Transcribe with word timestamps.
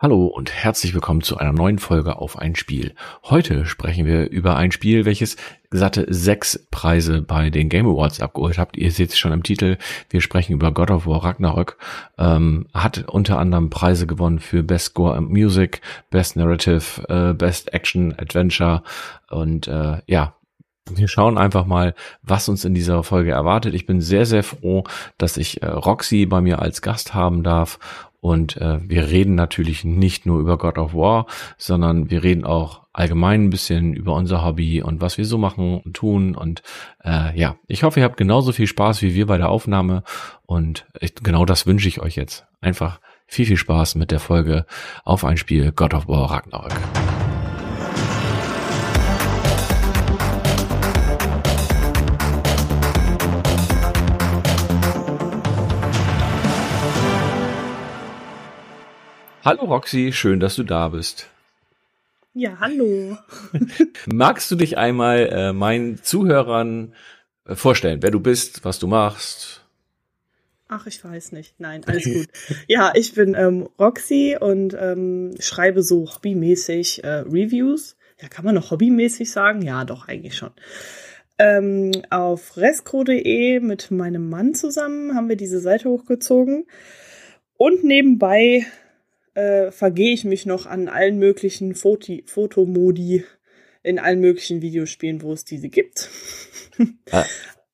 Hallo 0.00 0.26
und 0.26 0.52
herzlich 0.52 0.94
willkommen 0.94 1.22
zu 1.22 1.38
einer 1.38 1.52
neuen 1.52 1.80
Folge 1.80 2.18
auf 2.18 2.38
ein 2.38 2.54
Spiel. 2.54 2.94
Heute 3.24 3.66
sprechen 3.66 4.06
wir 4.06 4.30
über 4.30 4.54
ein 4.54 4.70
Spiel, 4.70 5.04
welches 5.04 5.36
satte 5.72 6.06
sechs 6.08 6.68
Preise 6.70 7.20
bei 7.20 7.50
den 7.50 7.68
Game 7.68 7.88
Awards 7.88 8.20
abgeholt 8.20 8.58
habt. 8.58 8.76
Ihr 8.76 8.92
seht 8.92 9.10
es 9.10 9.18
schon 9.18 9.32
im 9.32 9.42
Titel. 9.42 9.76
Wir 10.08 10.20
sprechen 10.20 10.52
über 10.52 10.70
God 10.70 10.92
of 10.92 11.06
War 11.08 11.24
Ragnarök. 11.24 11.78
Ähm, 12.16 12.68
hat 12.72 13.08
unter 13.08 13.40
anderem 13.40 13.70
Preise 13.70 14.06
gewonnen 14.06 14.38
für 14.38 14.62
Best 14.62 14.84
Score 14.90 15.16
and 15.16 15.30
Music, 15.30 15.80
Best 16.10 16.36
Narrative, 16.36 17.02
äh, 17.08 17.34
Best 17.34 17.74
Action 17.74 18.14
Adventure 18.16 18.84
und 19.30 19.66
äh, 19.66 20.00
ja, 20.06 20.34
wir 20.90 21.08
schauen 21.08 21.36
einfach 21.36 21.66
mal, 21.66 21.94
was 22.22 22.48
uns 22.48 22.64
in 22.64 22.72
dieser 22.72 23.02
Folge 23.02 23.32
erwartet. 23.32 23.74
Ich 23.74 23.84
bin 23.84 24.00
sehr, 24.00 24.24
sehr 24.24 24.42
froh, 24.42 24.84
dass 25.18 25.36
ich 25.36 25.62
äh, 25.62 25.66
Roxy 25.66 26.24
bei 26.24 26.40
mir 26.40 26.60
als 26.60 26.80
Gast 26.80 27.12
haben 27.12 27.42
darf 27.42 27.78
und 28.20 28.56
äh, 28.56 28.78
wir 28.88 29.08
reden 29.08 29.34
natürlich 29.34 29.84
nicht 29.84 30.26
nur 30.26 30.40
über 30.40 30.58
God 30.58 30.78
of 30.78 30.94
War, 30.94 31.26
sondern 31.56 32.10
wir 32.10 32.22
reden 32.22 32.44
auch 32.44 32.82
allgemein 32.92 33.44
ein 33.44 33.50
bisschen 33.50 33.94
über 33.94 34.14
unser 34.14 34.44
Hobby 34.44 34.82
und 34.82 35.00
was 35.00 35.18
wir 35.18 35.24
so 35.24 35.38
machen 35.38 35.80
und 35.80 35.94
tun. 35.94 36.34
Und 36.34 36.62
äh, 37.04 37.38
ja, 37.38 37.56
ich 37.68 37.84
hoffe, 37.84 38.00
ihr 38.00 38.04
habt 38.04 38.16
genauso 38.16 38.50
viel 38.52 38.66
Spaß 38.66 39.02
wie 39.02 39.14
wir 39.14 39.26
bei 39.26 39.38
der 39.38 39.50
Aufnahme. 39.50 40.02
Und 40.46 40.86
ich, 41.00 41.14
genau 41.14 41.44
das 41.44 41.66
wünsche 41.66 41.86
ich 41.86 42.00
euch 42.00 42.16
jetzt. 42.16 42.46
Einfach 42.60 43.00
viel, 43.26 43.46
viel 43.46 43.56
Spaß 43.56 43.94
mit 43.94 44.10
der 44.10 44.20
Folge 44.20 44.66
auf 45.04 45.24
ein 45.24 45.36
Spiel 45.36 45.70
God 45.70 45.94
of 45.94 46.08
War 46.08 46.30
Ragnarök. 46.30 47.27
Hallo 59.48 59.64
Roxy, 59.64 60.12
schön, 60.12 60.40
dass 60.40 60.56
du 60.56 60.62
da 60.62 60.88
bist. 60.88 61.26
Ja, 62.34 62.58
hallo. 62.60 63.16
Magst 64.06 64.50
du 64.50 64.56
dich 64.56 64.76
einmal 64.76 65.26
äh, 65.32 65.52
meinen 65.54 66.02
Zuhörern 66.02 66.92
äh, 67.46 67.54
vorstellen, 67.54 68.02
wer 68.02 68.10
du 68.10 68.20
bist, 68.20 68.66
was 68.66 68.78
du 68.78 68.88
machst? 68.88 69.64
Ach, 70.68 70.86
ich 70.86 71.02
weiß 71.02 71.32
nicht. 71.32 71.54
Nein, 71.56 71.82
alles 71.86 72.04
gut. 72.04 72.26
ja, 72.66 72.92
ich 72.94 73.14
bin 73.14 73.34
ähm, 73.34 73.70
Roxy 73.78 74.36
und 74.38 74.76
ähm, 74.78 75.34
schreibe 75.40 75.82
so 75.82 76.06
hobbymäßig 76.14 77.02
äh, 77.04 77.20
Reviews. 77.20 77.96
Ja, 78.20 78.28
kann 78.28 78.44
man 78.44 78.54
noch 78.54 78.70
hobbymäßig 78.70 79.30
sagen? 79.30 79.62
Ja, 79.62 79.86
doch, 79.86 80.08
eigentlich 80.08 80.36
schon. 80.36 80.50
Ähm, 81.38 81.92
auf 82.10 82.58
rescro.de 82.58 83.60
mit 83.60 83.90
meinem 83.90 84.28
Mann 84.28 84.52
zusammen 84.52 85.14
haben 85.14 85.30
wir 85.30 85.36
diese 85.36 85.60
Seite 85.60 85.88
hochgezogen. 85.88 86.66
Und 87.56 87.82
nebenbei 87.82 88.66
äh, 89.38 89.70
vergehe 89.70 90.12
ich 90.12 90.24
mich 90.24 90.46
noch 90.46 90.66
an 90.66 90.88
allen 90.88 91.18
möglichen 91.18 91.76
Foti 91.76 92.24
Fotomodi 92.26 93.24
in 93.84 94.00
allen 94.00 94.20
möglichen 94.20 94.60
Videospielen, 94.62 95.22
wo 95.22 95.32
es 95.32 95.44
diese 95.44 95.68
gibt. 95.68 96.08
Ah, 97.10 97.24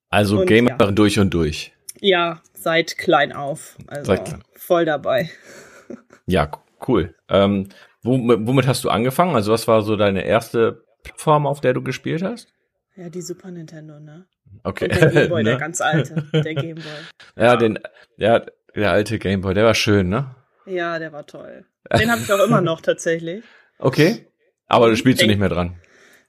also 0.08 0.40
und, 0.40 0.46
Gamer 0.46 0.78
ja. 0.80 0.90
durch 0.90 1.18
und 1.18 1.34
durch. 1.34 1.74
Ja, 2.00 2.40
seit 2.54 2.96
klein 2.96 3.32
auf. 3.32 3.76
Also 3.86 4.06
seit 4.06 4.24
klein. 4.24 4.42
voll 4.56 4.84
dabei. 4.86 5.30
Ja, 6.26 6.50
cool. 6.88 7.14
Ähm, 7.28 7.68
womit 8.02 8.66
hast 8.66 8.82
du 8.82 8.88
angefangen? 8.88 9.34
Also 9.34 9.52
was 9.52 9.68
war 9.68 9.82
so 9.82 9.94
deine 9.96 10.24
erste 10.24 10.86
Plattform, 11.02 11.46
auf 11.46 11.60
der 11.60 11.74
du 11.74 11.82
gespielt 11.82 12.22
hast? 12.22 12.48
Ja, 12.96 13.10
die 13.10 13.20
Super 13.20 13.50
Nintendo, 13.50 14.00
ne? 14.00 14.24
Okay. 14.62 14.86
Und 14.86 14.94
der 15.02 15.10
Gameboy, 15.10 15.42
ne? 15.44 15.50
der 15.50 15.58
ganz 15.58 15.82
alte, 15.82 16.26
der 16.32 16.54
Gameboy. 16.54 16.92
Ja, 17.36 17.44
ja, 17.44 17.56
den, 17.56 17.78
ja, 18.16 18.46
der 18.74 18.90
alte 18.90 19.18
Gameboy, 19.18 19.52
der 19.52 19.66
war 19.66 19.74
schön, 19.74 20.08
ne? 20.08 20.34
Ja, 20.66 20.98
der 20.98 21.12
war 21.12 21.26
toll. 21.26 21.64
Den 21.96 22.10
habe 22.10 22.22
ich 22.22 22.32
auch 22.32 22.44
immer 22.44 22.60
noch 22.60 22.80
tatsächlich. 22.80 23.44
Okay. 23.80 24.24
Aber 24.68 24.88
du 24.88 24.96
spielst 24.96 25.20
du 25.20 25.26
nicht 25.26 25.40
mehr 25.40 25.48
dran. 25.48 25.74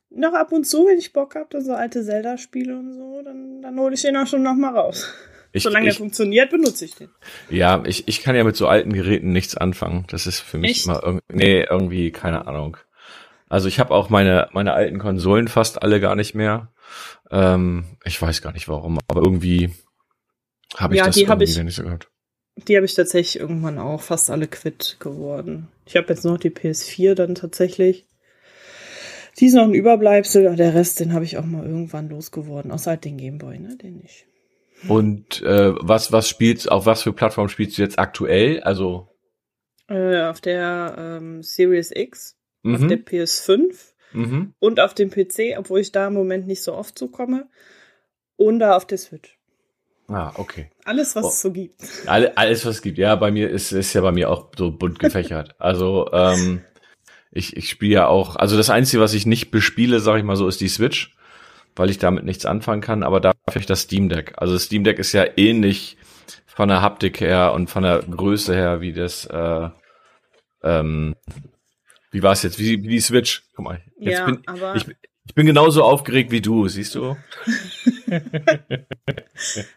Noch 0.09 0.33
ab 0.33 0.52
und 0.52 0.66
zu, 0.66 0.88
wenn 0.88 0.97
ich 0.97 1.14
Bock 1.14 1.36
habe, 1.36 1.61
so 1.61 1.73
alte 1.73 2.03
Zelda-Spiele 2.03 2.75
und 2.75 2.91
so, 2.91 3.22
dann, 3.23 3.62
dann 3.62 3.79
hole 3.79 3.94
ich 3.94 4.01
den 4.01 4.18
auch 4.18 4.25
schon 4.25 4.41
noch 4.41 4.56
mal 4.56 4.75
raus. 4.75 5.13
Ich, 5.51 5.63
Solange 5.63 5.88
ich, 5.88 5.94
er 5.94 5.97
funktioniert, 6.00 6.50
benutze 6.50 6.85
ich 6.85 6.96
den. 6.96 7.09
Ja, 7.50 7.84
ich, 7.85 8.07
ich 8.07 8.22
kann 8.22 8.35
ja 8.35 8.44
mit 8.44 8.56
so 8.56 8.68
alten 8.68 8.91
Geräten 8.91 9.31
nichts 9.31 9.56
anfangen. 9.56 10.06
Das 10.09 10.25
ist 10.25 10.40
für 10.40 10.57
mich 10.57 10.72
Echt? 10.72 10.85
immer 10.85 11.02
irgendwie, 11.03 11.23
nee, 11.31 11.63
irgendwie, 11.69 12.12
keine 12.12 12.47
Ahnung. 12.47 12.78
Also 13.47 13.67
ich 13.67 13.79
habe 13.79 13.94
auch 13.94 14.09
meine, 14.09 14.50
meine 14.52 14.73
alten 14.73 14.97
Konsolen 14.97 15.47
fast 15.47 15.81
alle 15.84 16.02
gar 16.02 16.16
nicht 16.16 16.34
mehr. 16.34 16.73
Ähm, 17.31 17.85
ich 18.03 18.22
weiß 18.22 18.41
gar 18.41 18.52
nicht 18.52 18.67
warum, 18.67 19.00
aber 19.07 19.22
irgendwie 19.22 19.72
habe 20.75 20.96
ich 20.96 21.00
ja, 21.00 21.06
das 21.06 21.16
irgendwie 21.16 21.44
ich, 21.44 21.57
nicht 21.57 21.75
so 21.75 21.84
gehört. 21.84 22.09
Die 22.57 22.75
habe 22.75 22.85
ich 22.85 22.93
tatsächlich 22.93 23.39
irgendwann 23.39 23.79
auch 23.79 24.01
fast 24.01 24.29
alle 24.29 24.47
quitt 24.47 24.97
geworden. 24.99 25.67
Ich 25.85 25.97
habe 25.97 26.07
jetzt 26.09 26.23
noch 26.23 26.38
die 26.38 26.49
PS4 26.49 27.13
dann 27.13 27.35
tatsächlich. 27.35 28.07
Die 29.39 29.47
ist 29.47 29.53
noch 29.53 29.63
ein 29.63 29.73
Überbleibsel, 29.73 30.55
der 30.55 30.73
Rest, 30.73 31.01
den 31.01 31.11
habe 31.11 31.25
ich 31.25 31.38
auch 31.38 31.45
mal 31.45 31.66
irgendwann 31.66 32.09
losgeworden. 32.09 32.71
Außer 32.71 32.91
halt 32.91 33.03
den 33.03 33.17
Gameboy, 33.17 33.59
ne? 33.59 33.75
Den 33.75 33.97
nicht. 33.97 34.25
Und 34.88 35.41
äh, 35.41 35.73
was, 35.79 36.11
was 36.11 36.29
spielst, 36.29 36.71
auf 36.71 36.85
was 36.85 37.03
für 37.03 37.11
Plattform 37.11 37.49
spielst 37.49 37.77
du 37.77 37.81
jetzt 37.81 37.99
aktuell? 37.99 38.61
Also 38.61 39.09
äh, 39.87 40.23
auf 40.23 40.41
der 40.41 40.95
ähm, 40.97 41.43
Series 41.43 41.91
X, 41.93 42.37
mhm. 42.63 42.75
auf 42.75 42.87
der 42.87 42.97
PS5 42.99 43.93
mhm. 44.13 44.53
und 44.59 44.79
auf 44.79 44.93
dem 44.93 45.09
PC, 45.09 45.57
obwohl 45.57 45.79
ich 45.79 45.91
da 45.91 46.07
im 46.07 46.13
Moment 46.13 46.47
nicht 46.47 46.63
so 46.63 46.73
oft 46.73 46.97
so 46.97 47.07
komme. 47.07 47.49
Und 48.37 48.59
da 48.59 48.75
auf 48.75 48.85
der 48.85 48.97
Switch. 48.97 49.34
Ah, 50.07 50.31
okay. 50.35 50.69
Alles, 50.83 51.16
was 51.16 51.25
oh. 51.25 51.27
es 51.29 51.41
so 51.41 51.51
gibt. 51.51 51.81
Alle, 52.05 52.38
alles, 52.38 52.66
was 52.66 52.75
es 52.75 52.81
gibt. 52.81 52.97
Ja, 52.97 53.16
bei 53.16 53.31
mir 53.31 53.49
ist, 53.49 53.71
ist 53.71 53.93
ja 53.93 54.01
bei 54.01 54.11
mir 54.11 54.29
auch 54.29 54.51
so 54.55 54.71
bunt 54.71 54.99
gefächert. 54.99 55.55
also, 55.59 56.09
ähm, 56.13 56.61
ich, 57.31 57.57
ich 57.57 57.69
spiele 57.69 57.93
ja 57.93 58.07
auch, 58.07 58.35
also 58.35 58.55
das 58.55 58.69
Einzige, 58.69 59.01
was 59.01 59.13
ich 59.13 59.25
nicht 59.25 59.51
bespiele, 59.51 59.99
sage 59.99 60.19
ich 60.19 60.25
mal 60.25 60.35
so, 60.35 60.47
ist 60.47 60.61
die 60.61 60.67
Switch, 60.67 61.16
weil 61.75 61.89
ich 61.89 61.97
damit 61.97 62.23
nichts 62.23 62.45
anfangen 62.45 62.81
kann, 62.81 63.03
aber 63.03 63.19
da 63.19 63.33
habe 63.47 63.59
ich 63.59 63.66
das 63.66 63.81
Steam 63.81 64.09
Deck. 64.09 64.33
Also 64.38 64.53
das 64.53 64.63
Steam 64.63 64.83
Deck 64.83 64.99
ist 64.99 65.11
ja 65.11 65.25
ähnlich 65.35 65.97
von 66.45 66.69
der 66.69 66.81
Haptik 66.81 67.19
her 67.19 67.51
und 67.53 67.69
von 67.69 67.83
der 67.83 67.99
Größe 67.99 68.55
her 68.55 68.79
wie 68.79 68.93
das, 68.93 69.25
äh, 69.25 69.69
ähm, 70.63 71.16
wie 72.11 72.23
war 72.23 72.31
es 72.31 72.43
jetzt? 72.43 72.57
Wie, 72.57 72.81
wie 72.83 72.87
die 72.87 73.01
Switch? 73.01 73.43
Guck 73.55 73.66
mal, 73.66 73.81
jetzt 73.99 74.19
ja, 74.19 74.25
bin 74.25 74.41
aber 74.45 74.75
ich, 74.75 74.85
ich 75.28 75.34
bin 75.34 75.46
genauso 75.46 75.84
aufgeregt 75.84 76.31
wie 76.31 76.41
du, 76.41 76.68
siehst 76.68 76.96
du? 76.96 77.18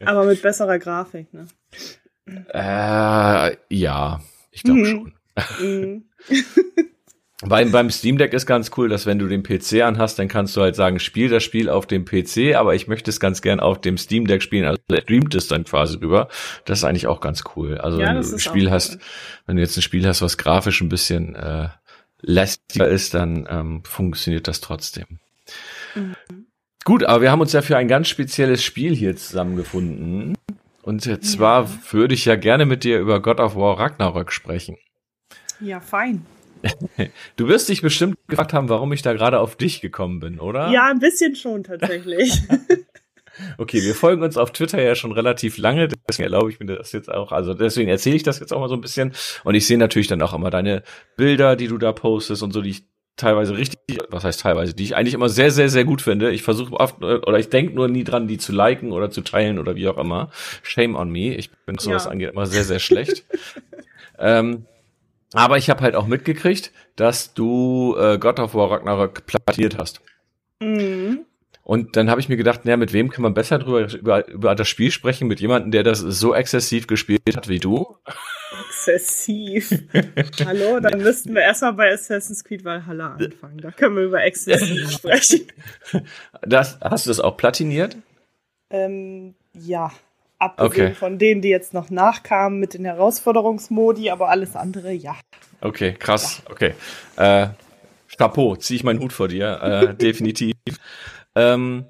Aber 0.04 0.24
mit 0.24 0.42
besserer 0.42 0.78
Grafik, 0.78 1.32
ne? 1.32 1.46
Äh, 2.52 3.56
ja, 3.70 4.20
ich 4.50 4.62
glaube 4.62 4.80
mhm. 4.80 4.86
schon. 4.86 5.12
Mhm. 5.60 6.04
beim, 7.48 7.72
beim 7.72 7.90
Steam 7.90 8.18
Deck 8.18 8.34
ist 8.34 8.46
ganz 8.46 8.70
cool, 8.76 8.88
dass 8.88 9.06
wenn 9.06 9.18
du 9.18 9.26
den 9.26 9.42
PC 9.42 9.82
anhast, 9.82 10.18
dann 10.18 10.28
kannst 10.28 10.56
du 10.56 10.60
halt 10.60 10.76
sagen, 10.76 10.98
spiel 10.98 11.28
das 11.28 11.42
Spiel 11.42 11.70
auf 11.70 11.86
dem 11.86 12.04
PC, 12.04 12.54
aber 12.56 12.74
ich 12.74 12.88
möchte 12.88 13.10
es 13.10 13.20
ganz 13.20 13.40
gern 13.40 13.60
auf 13.60 13.80
dem 13.80 13.96
Steam 13.96 14.26
Deck 14.26 14.42
spielen, 14.42 14.66
also 14.66 14.80
streamt 15.02 15.34
es 15.34 15.48
dann 15.48 15.64
quasi 15.64 15.96
rüber. 15.98 16.28
Das 16.64 16.80
ist 16.80 16.84
eigentlich 16.84 17.06
auch 17.06 17.20
ganz 17.20 17.44
cool. 17.56 17.78
Also 17.78 18.00
ja, 18.00 18.08
wenn 18.08 18.20
du 18.20 18.28
ein 18.28 18.38
Spiel 18.38 18.70
hast, 18.70 18.94
cool. 18.94 19.00
wenn 19.46 19.56
du 19.56 19.62
jetzt 19.62 19.76
ein 19.76 19.82
Spiel 19.82 20.06
hast, 20.06 20.20
was 20.20 20.36
grafisch 20.36 20.80
ein 20.80 20.88
bisschen 20.88 21.34
äh, 21.36 21.68
lästiger 22.20 22.88
ist, 22.88 23.14
dann 23.14 23.46
ähm, 23.48 23.82
funktioniert 23.84 24.48
das 24.48 24.60
trotzdem. 24.60 25.20
Mhm. 25.94 26.14
Gut, 26.84 27.04
aber 27.04 27.22
wir 27.22 27.30
haben 27.30 27.40
uns 27.40 27.52
ja 27.52 27.62
für 27.62 27.76
ein 27.76 27.88
ganz 27.88 28.08
spezielles 28.08 28.62
Spiel 28.62 28.94
hier 28.94 29.16
zusammengefunden. 29.16 30.36
Und 30.82 31.02
zwar 31.22 31.64
ja. 31.64 31.70
würde 31.90 32.14
ich 32.14 32.24
ja 32.24 32.36
gerne 32.36 32.64
mit 32.64 32.82
dir 32.82 32.98
über 32.98 33.20
God 33.20 33.40
of 33.40 33.56
War 33.56 33.78
Ragnarök 33.78 34.32
sprechen. 34.32 34.78
Ja, 35.60 35.80
fein. 35.80 36.24
Du 37.36 37.46
wirst 37.46 37.68
dich 37.68 37.82
bestimmt 37.82 38.16
gefragt 38.26 38.52
haben, 38.52 38.68
warum 38.68 38.92
ich 38.92 39.02
da 39.02 39.12
gerade 39.12 39.38
auf 39.38 39.56
dich 39.56 39.80
gekommen 39.80 40.18
bin, 40.18 40.40
oder? 40.40 40.70
Ja, 40.70 40.86
ein 40.86 40.98
bisschen 40.98 41.36
schon 41.36 41.62
tatsächlich. 41.62 42.42
okay, 43.58 43.82
wir 43.82 43.94
folgen 43.94 44.22
uns 44.22 44.36
auf 44.36 44.52
Twitter 44.52 44.82
ja 44.82 44.94
schon 44.94 45.12
relativ 45.12 45.58
lange, 45.58 45.88
deswegen 45.88 46.24
erlaube 46.24 46.50
ich 46.50 46.58
mir 46.58 46.66
das 46.66 46.92
jetzt 46.92 47.10
auch, 47.12 47.32
also 47.32 47.54
deswegen 47.54 47.88
erzähle 47.88 48.16
ich 48.16 48.22
das 48.24 48.40
jetzt 48.40 48.52
auch 48.52 48.60
mal 48.60 48.68
so 48.68 48.74
ein 48.74 48.80
bisschen 48.80 49.12
und 49.44 49.54
ich 49.54 49.66
sehe 49.66 49.78
natürlich 49.78 50.08
dann 50.08 50.22
auch 50.22 50.34
immer 50.34 50.50
deine 50.50 50.82
Bilder, 51.16 51.54
die 51.54 51.68
du 51.68 51.78
da 51.78 51.92
postest 51.92 52.42
und 52.42 52.52
so, 52.52 52.60
die 52.60 52.70
ich 52.70 52.84
teilweise 53.18 53.56
richtig, 53.56 53.78
was 54.08 54.24
heißt 54.24 54.40
teilweise, 54.40 54.72
die 54.74 54.84
ich 54.84 54.96
eigentlich 54.96 55.14
immer 55.14 55.28
sehr, 55.28 55.50
sehr, 55.50 55.68
sehr 55.68 55.84
gut 55.84 56.00
finde. 56.00 56.30
Ich 56.30 56.42
versuche 56.42 56.72
oft, 56.72 57.02
oder 57.02 57.38
ich 57.38 57.50
denke 57.50 57.74
nur 57.74 57.88
nie 57.88 58.04
dran, 58.04 58.28
die 58.28 58.38
zu 58.38 58.52
liken 58.52 58.92
oder 58.92 59.10
zu 59.10 59.20
teilen 59.20 59.58
oder 59.58 59.76
wie 59.76 59.88
auch 59.88 59.98
immer. 59.98 60.30
Shame 60.62 60.96
on 60.96 61.10
me. 61.10 61.34
Ich 61.34 61.50
bin, 61.50 61.76
was 61.76 61.84
sowas 61.84 62.04
ja. 62.04 62.10
angeht, 62.10 62.32
immer 62.32 62.46
sehr, 62.46 62.64
sehr 62.64 62.78
schlecht. 62.78 63.24
ähm, 64.18 64.64
aber 65.34 65.58
ich 65.58 65.68
habe 65.68 65.82
halt 65.82 65.94
auch 65.94 66.06
mitgekriegt, 66.06 66.72
dass 66.96 67.34
du 67.34 67.94
äh, 67.98 68.18
God 68.18 68.40
of 68.40 68.54
War 68.54 68.70
Ragnarök 68.70 69.26
plattiert 69.26 69.76
hast. 69.76 70.00
Mhm. 70.60 71.26
Und 71.62 71.96
dann 71.96 72.08
habe 72.08 72.18
ich 72.18 72.30
mir 72.30 72.38
gedacht, 72.38 72.64
naja, 72.64 72.78
mit 72.78 72.94
wem 72.94 73.10
kann 73.10 73.22
man 73.22 73.34
besser 73.34 73.58
drüber 73.58 73.92
über, 73.92 74.26
über 74.28 74.54
das 74.54 74.68
Spiel 74.68 74.90
sprechen? 74.90 75.28
Mit 75.28 75.40
jemandem, 75.40 75.70
der 75.70 75.82
das 75.82 75.98
so 75.98 76.34
exzessiv 76.34 76.86
gespielt 76.86 77.36
hat 77.36 77.48
wie 77.48 77.58
du? 77.58 77.98
Exzessiv. 78.66 79.70
Hallo, 80.44 80.80
dann 80.80 81.00
müssten 81.00 81.34
wir 81.34 81.42
erstmal 81.42 81.74
bei 81.74 81.92
Assassin's 81.92 82.44
Creed 82.44 82.64
Valhalla 82.64 83.14
anfangen. 83.14 83.58
Da 83.58 83.70
können 83.70 83.96
wir 83.96 84.04
über 84.04 84.22
exzessiv 84.22 84.90
sprechen. 84.92 85.46
Das, 86.42 86.78
hast 86.80 87.06
du 87.06 87.10
das 87.10 87.20
auch 87.20 87.36
platiniert? 87.36 87.96
Ähm, 88.70 89.34
ja. 89.54 89.92
Abgesehen 90.38 90.86
okay. 90.88 90.94
von 90.94 91.18
denen, 91.18 91.42
die 91.42 91.48
jetzt 91.48 91.74
noch 91.74 91.90
nachkamen 91.90 92.60
mit 92.60 92.74
den 92.74 92.84
Herausforderungsmodi, 92.84 94.10
aber 94.10 94.28
alles 94.28 94.54
andere, 94.54 94.92
ja. 94.92 95.16
Okay, 95.60 95.94
krass. 95.94 96.42
Ja. 96.44 96.52
Okay. 96.52 96.74
Äh, 97.16 97.48
Chapeau, 98.16 98.54
ziehe 98.56 98.76
ich 98.76 98.84
meinen 98.84 99.00
Hut 99.00 99.12
vor 99.12 99.28
dir. 99.28 99.60
Äh, 99.60 99.94
definitiv. 99.96 100.54
Ähm, 101.34 101.86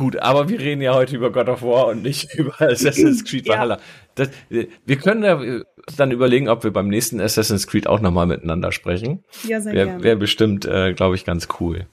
gut, 0.00 0.16
aber 0.16 0.48
wir 0.48 0.58
reden 0.58 0.80
ja 0.80 0.94
heute 0.94 1.14
über 1.14 1.30
God 1.30 1.48
of 1.48 1.62
War 1.62 1.88
und 1.88 2.02
nicht 2.02 2.34
über 2.38 2.58
Assassin's 2.60 3.22
Creed 3.22 3.46
Valhalla. 3.46 3.76
Ja. 3.76 3.82
Das, 4.14 4.30
wir 4.48 4.96
können 4.96 5.22
ja 5.22 5.62
dann 5.96 6.10
überlegen, 6.10 6.48
ob 6.48 6.64
wir 6.64 6.72
beim 6.72 6.88
nächsten 6.88 7.20
Assassin's 7.20 7.66
Creed 7.66 7.86
auch 7.86 8.00
nochmal 8.00 8.26
miteinander 8.26 8.72
sprechen. 8.72 9.22
Ja, 9.44 9.60
sehr 9.60 9.74
wär, 9.74 9.84
gerne. 9.84 10.02
Wäre 10.02 10.16
bestimmt, 10.16 10.64
äh, 10.64 10.94
glaube 10.94 11.16
ich, 11.16 11.24
ganz 11.24 11.48
cool. 11.60 11.86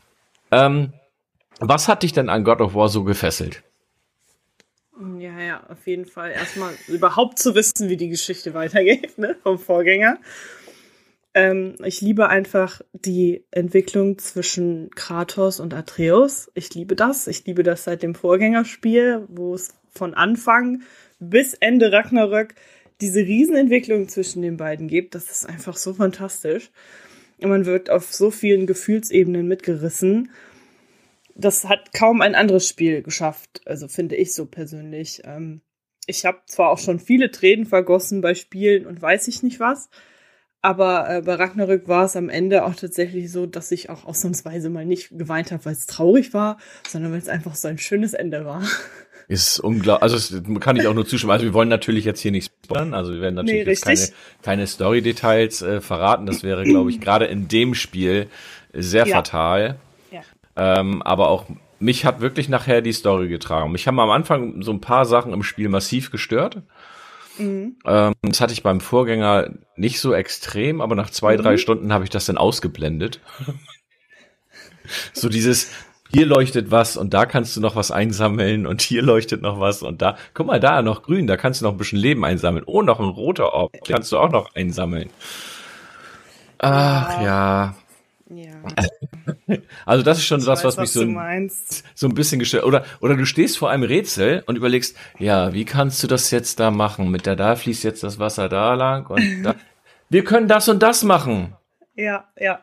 Ähm, 0.51 0.94
was 1.59 1.88
hat 1.89 2.04
dich 2.04 2.13
denn 2.13 2.30
an 2.30 2.45
God 2.45 2.62
of 2.62 2.75
War 2.75 2.88
so 2.88 3.04
gefesselt? 3.04 3.62
Ja, 5.19 5.39
ja, 5.39 5.63
auf 5.69 5.86
jeden 5.86 6.06
Fall. 6.06 6.31
Erstmal 6.31 6.74
überhaupt 6.88 7.38
zu 7.39 7.56
wissen, 7.56 7.89
wie 7.89 7.98
die 7.98 8.09
Geschichte 8.09 8.54
weitergeht, 8.54 9.18
ne, 9.18 9.36
vom 9.44 9.59
Vorgänger. 9.59 10.18
Ähm, 11.37 11.75
ich 11.83 12.01
liebe 12.01 12.29
einfach 12.29 12.81
die 12.93 13.45
Entwicklung 13.51 14.17
zwischen 14.17 14.89
Kratos 14.95 15.59
und 15.59 15.75
Atreus. 15.75 16.51
Ich 16.55 16.73
liebe 16.73 16.95
das. 16.95 17.27
Ich 17.27 17.45
liebe 17.45 17.61
das 17.61 17.83
seit 17.83 18.01
dem 18.01 18.15
Vorgängerspiel, 18.15 19.23
wo 19.29 19.53
es 19.53 19.75
von 19.91 20.15
Anfang 20.15 20.81
bis 21.19 21.53
Ende 21.53 21.91
Ragnarök 21.91 22.55
diese 23.01 23.19
Riesenentwicklung 23.19 24.09
zwischen 24.09 24.41
den 24.41 24.57
beiden 24.57 24.87
gibt. 24.87 25.13
Das 25.13 25.29
ist 25.29 25.47
einfach 25.47 25.77
so 25.77 25.93
fantastisch. 25.93 26.71
Und 27.39 27.49
man 27.49 27.67
wird 27.67 27.91
auf 27.91 28.11
so 28.11 28.31
vielen 28.31 28.65
Gefühlsebenen 28.65 29.47
mitgerissen 29.47 30.31
das 31.37 31.65
hat 31.65 31.93
kaum 31.93 32.21
ein 32.21 32.33
anderes 32.33 32.67
Spiel 32.67 33.03
geschafft, 33.03 33.61
also 33.65 33.87
finde 33.87 34.15
ich 34.15 34.33
so 34.33 34.47
persönlich. 34.47 35.21
Ähm, 35.23 35.61
ich 36.07 36.25
habe 36.25 36.39
zwar 36.47 36.71
auch 36.71 36.79
schon 36.79 36.99
viele 36.99 37.29
Tränen 37.29 37.67
vergossen 37.67 38.21
bei 38.21 38.33
Spielen 38.33 38.87
und 38.87 39.01
weiß 39.01 39.27
ich 39.27 39.43
nicht 39.43 39.59
was, 39.59 39.89
aber 40.62 41.09
äh, 41.09 41.21
bei 41.21 41.36
Ragnarök 41.36 41.88
war 41.88 42.06
es 42.06 42.15
am 42.15 42.30
Ende 42.30 42.65
auch 42.65 42.75
tatsächlich 42.75 43.31
so, 43.31 43.45
dass 43.45 43.71
ich 43.71 43.89
auch 43.89 44.06
ausnahmsweise 44.06 44.69
mal 44.69 44.86
nicht 44.86 45.09
geweint 45.18 45.51
habe, 45.51 45.65
weil 45.65 45.74
es 45.74 45.86
traurig 45.86 46.33
war, 46.33 46.57
sondern 46.88 47.12
weil 47.12 47.19
es 47.19 47.30
einfach 47.30 47.56
so 47.56 47.68
ein 47.68 47.77
schönes 47.77 48.13
Ende 48.13 48.45
war. 48.45 48.63
Ist 49.30 49.59
unglaublich, 49.59 50.04
also 50.04 50.15
es 50.15 50.42
kann 50.62 50.77
ich 50.77 50.88
auch 50.88 50.94
nur 50.94 51.06
zustimmen. 51.06 51.31
Also 51.31 51.44
wir 51.44 51.54
wollen 51.54 51.68
natürlich 51.68 52.06
jetzt 52.06 52.21
hier 52.21 52.31
nicht 52.31 52.50
spoilern, 52.63 52.94
also 52.94 53.12
wir 53.12 53.19
werden 53.19 53.36
natürlich 53.36 53.65
nee, 53.65 53.71
jetzt 53.71 53.83
keine, 53.83 54.00
keine 54.42 54.68
Story-Details 54.68 55.62
äh, 55.63 55.81
verraten. 55.81 56.25
Das 56.25 56.44
wäre, 56.44 56.63
glaube 56.63 56.92
ich, 56.92 57.01
gerade 57.01 57.25
in 57.25 57.50
dem 57.50 57.75
Spiel 57.75 58.30
sehr 58.71 59.06
ja. 59.06 59.18
fatal. 59.18 59.80
Ähm, 60.57 61.04
aber 61.04 61.30
auch 61.30 61.45
mich 61.80 62.04
hat 62.04 62.19
wirklich 62.19 62.50
nachher 62.50 62.81
die 62.81 62.92
Story 62.92 63.30
getragen. 63.30 63.71
Mich 63.71 63.88
haben 63.88 64.00
am 64.00 64.09
Anfang 64.09 64.63
so 64.63 64.71
ein 64.71 64.81
paar 64.81 65.06
Sachen 65.06 65.31
im 65.31 65.44
Spiel 65.44 65.69
massiv 65.69 66.12
gestört. 66.12 66.63
Mhm. 67.38 67.77
Ähm, 67.86 68.13
das 68.24 68.42
hatte 68.42 68.54
ich 68.54 68.63
beim 68.63 68.81
Vorgänger 68.81 69.51
nicht 69.77 70.00
so 70.00 70.13
extrem, 70.13 70.81
aber 70.81 70.95
nach 70.95 71.09
zwei, 71.09 71.38
mhm. 71.38 71.41
drei 71.41 71.57
Stunden 71.57 71.94
habe 71.94 72.03
ich 72.03 72.09
das 72.09 72.25
dann 72.25 72.38
ausgeblendet. 72.38 73.19
so 75.13 75.29
dieses, 75.29 75.71
hier 76.13 76.25
leuchtet 76.25 76.71
was 76.71 76.97
und 76.97 77.13
da 77.13 77.25
kannst 77.25 77.56
du 77.56 77.62
noch 77.62 77.75
was 77.75 77.91
einsammeln 77.91 78.65
und 78.65 78.81
hier 78.81 79.01
leuchtet 79.01 79.41
noch 79.41 79.59
was 79.59 79.83
und 79.83 80.01
da, 80.01 80.18
guck 80.33 80.47
mal, 80.47 80.59
da 80.59 80.81
noch 80.81 81.03
grün, 81.03 81.27
da 81.27 81.38
kannst 81.38 81.62
du 81.62 81.65
noch 81.65 81.74
ein 81.74 81.77
bisschen 81.77 82.00
Leben 82.00 82.24
einsammeln. 82.24 82.63
Oh, 82.65 82.81
noch 82.81 83.00
ein 83.00 83.09
roter 83.09 83.53
Orb, 83.53 83.74
kannst 83.88 84.12
du 84.12 84.18
auch 84.18 84.31
noch 84.31 84.56
einsammeln. 84.56 85.09
Ach 86.59 87.21
ja, 87.21 87.75
ja. 88.29 88.53
Also 89.85 90.03
das 90.03 90.18
ist 90.18 90.25
schon 90.25 90.41
ich 90.41 90.47
was, 90.47 90.59
weiß, 90.59 90.77
was 90.77 90.77
mich 90.77 90.91
so 90.91 91.01
ein, 91.01 91.51
so 91.95 92.07
ein 92.07 92.13
bisschen 92.13 92.39
gestört. 92.39 92.65
Oder, 92.65 92.85
oder 93.00 93.15
du 93.15 93.25
stehst 93.25 93.57
vor 93.57 93.69
einem 93.69 93.83
Rätsel 93.83 94.44
und 94.45 94.57
überlegst, 94.57 94.97
ja, 95.19 95.53
wie 95.53 95.63
kannst 95.65 96.03
du 96.03 96.07
das 96.07 96.31
jetzt 96.31 96.59
da 96.59 96.71
machen? 96.71 97.09
Mit 97.12 97.25
der 97.25 97.35
da 97.35 97.56
fließt 97.56 97.83
jetzt 97.83 98.03
das 98.03 98.19
Wasser 98.19 98.50
da 98.50 98.74
lang 98.74 99.07
und 99.07 99.44
da. 99.44 99.56
Wir 100.09 100.24
können 100.24 100.47
das 100.47 100.69
und 100.69 100.81
das 100.81 101.03
machen. 101.03 101.56
Ja, 101.95 102.25
ja. 102.38 102.59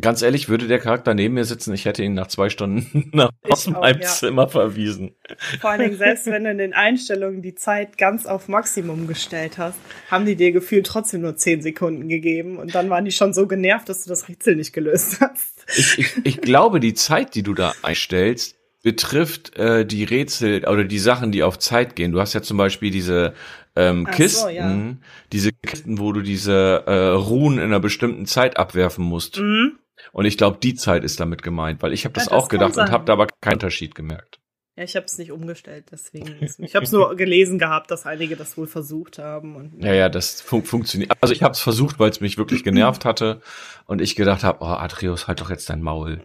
Ganz 0.00 0.22
ehrlich, 0.22 0.48
würde 0.48 0.66
der 0.66 0.78
Charakter 0.78 1.14
neben 1.14 1.34
mir 1.34 1.44
sitzen, 1.44 1.74
ich 1.74 1.84
hätte 1.84 2.02
ihn 2.02 2.14
nach 2.14 2.28
zwei 2.28 2.48
Stunden 2.48 3.10
nach 3.12 3.30
aus 3.48 3.66
meinem 3.66 4.00
ja. 4.00 4.08
Zimmer 4.08 4.48
verwiesen. 4.48 5.14
Vor 5.60 5.70
allen 5.70 5.80
Dingen, 5.80 5.96
selbst 5.96 6.26
wenn 6.26 6.44
du 6.44 6.50
in 6.50 6.58
den 6.58 6.72
Einstellungen 6.72 7.42
die 7.42 7.54
Zeit 7.54 7.98
ganz 7.98 8.26
auf 8.26 8.48
Maximum 8.48 9.06
gestellt 9.06 9.58
hast, 9.58 9.78
haben 10.10 10.26
die 10.26 10.36
dir 10.36 10.52
gefühlt 10.52 10.86
trotzdem 10.86 11.22
nur 11.22 11.36
zehn 11.36 11.62
Sekunden 11.62 12.08
gegeben 12.08 12.58
und 12.58 12.74
dann 12.74 12.90
waren 12.90 13.04
die 13.04 13.12
schon 13.12 13.32
so 13.32 13.46
genervt, 13.46 13.88
dass 13.88 14.04
du 14.04 14.08
das 14.08 14.28
Rätsel 14.28 14.56
nicht 14.56 14.72
gelöst 14.72 15.20
hast. 15.20 15.66
Ich, 15.76 15.98
ich, 15.98 16.16
ich 16.24 16.40
glaube, 16.40 16.80
die 16.80 16.94
Zeit, 16.94 17.34
die 17.34 17.42
du 17.42 17.54
da 17.54 17.72
einstellst, 17.82 18.56
betrifft 18.82 19.56
äh, 19.56 19.84
die 19.84 20.04
Rätsel 20.04 20.66
oder 20.66 20.84
die 20.84 20.98
Sachen, 20.98 21.32
die 21.32 21.42
auf 21.42 21.58
Zeit 21.58 21.96
gehen. 21.96 22.12
Du 22.12 22.20
hast 22.20 22.32
ja 22.32 22.42
zum 22.42 22.56
Beispiel 22.56 22.90
diese 22.90 23.34
ähm, 23.76 24.06
Kisten, 24.06 24.42
so, 24.42 24.48
ja. 24.48 24.96
diese 25.32 25.52
Kisten, 25.52 25.98
wo 25.98 26.12
du 26.12 26.22
diese 26.22 26.84
äh, 26.86 27.08
Ruhen 27.08 27.58
in 27.58 27.64
einer 27.64 27.80
bestimmten 27.80 28.26
Zeit 28.26 28.56
abwerfen 28.56 29.04
musst. 29.04 29.38
Mhm. 29.38 29.78
Und 30.12 30.24
ich 30.24 30.36
glaube, 30.36 30.58
die 30.62 30.74
Zeit 30.74 31.04
ist 31.04 31.20
damit 31.20 31.42
gemeint, 31.42 31.82
weil 31.82 31.92
ich 31.92 32.04
habe 32.04 32.14
das, 32.14 32.26
ja, 32.26 32.30
das 32.30 32.44
auch 32.44 32.48
gedacht 32.48 32.76
und 32.76 32.90
habe 32.90 33.04
da 33.04 33.12
aber 33.12 33.26
keinen 33.40 33.54
Unterschied 33.54 33.94
gemerkt. 33.94 34.40
Ja, 34.76 34.84
ich 34.84 34.96
habe 34.96 35.04
es 35.04 35.18
nicht 35.18 35.30
umgestellt, 35.30 35.86
deswegen. 35.92 36.38
ich 36.58 36.74
habe 36.74 36.84
es 36.84 36.92
nur 36.92 37.14
gelesen 37.16 37.58
gehabt, 37.58 37.90
dass 37.90 38.06
einige 38.06 38.36
das 38.36 38.56
wohl 38.56 38.66
versucht 38.66 39.18
haben. 39.18 39.56
Und, 39.56 39.82
ja, 39.84 39.92
ja, 39.92 40.08
das 40.08 40.40
fun 40.40 40.62
funktioniert. 40.62 41.12
Also 41.20 41.34
ich 41.34 41.42
habe 41.42 41.52
es 41.52 41.60
versucht, 41.60 41.98
weil 41.98 42.10
es 42.10 42.20
mich 42.20 42.38
wirklich 42.38 42.64
genervt 42.64 43.04
hatte 43.04 43.42
und 43.86 44.00
ich 44.00 44.16
gedacht 44.16 44.42
habe, 44.42 44.60
oh 44.62 44.68
Atreus, 44.68 45.28
halt 45.28 45.40
doch 45.40 45.50
jetzt 45.50 45.68
dein 45.68 45.82
Maul. 45.82 46.22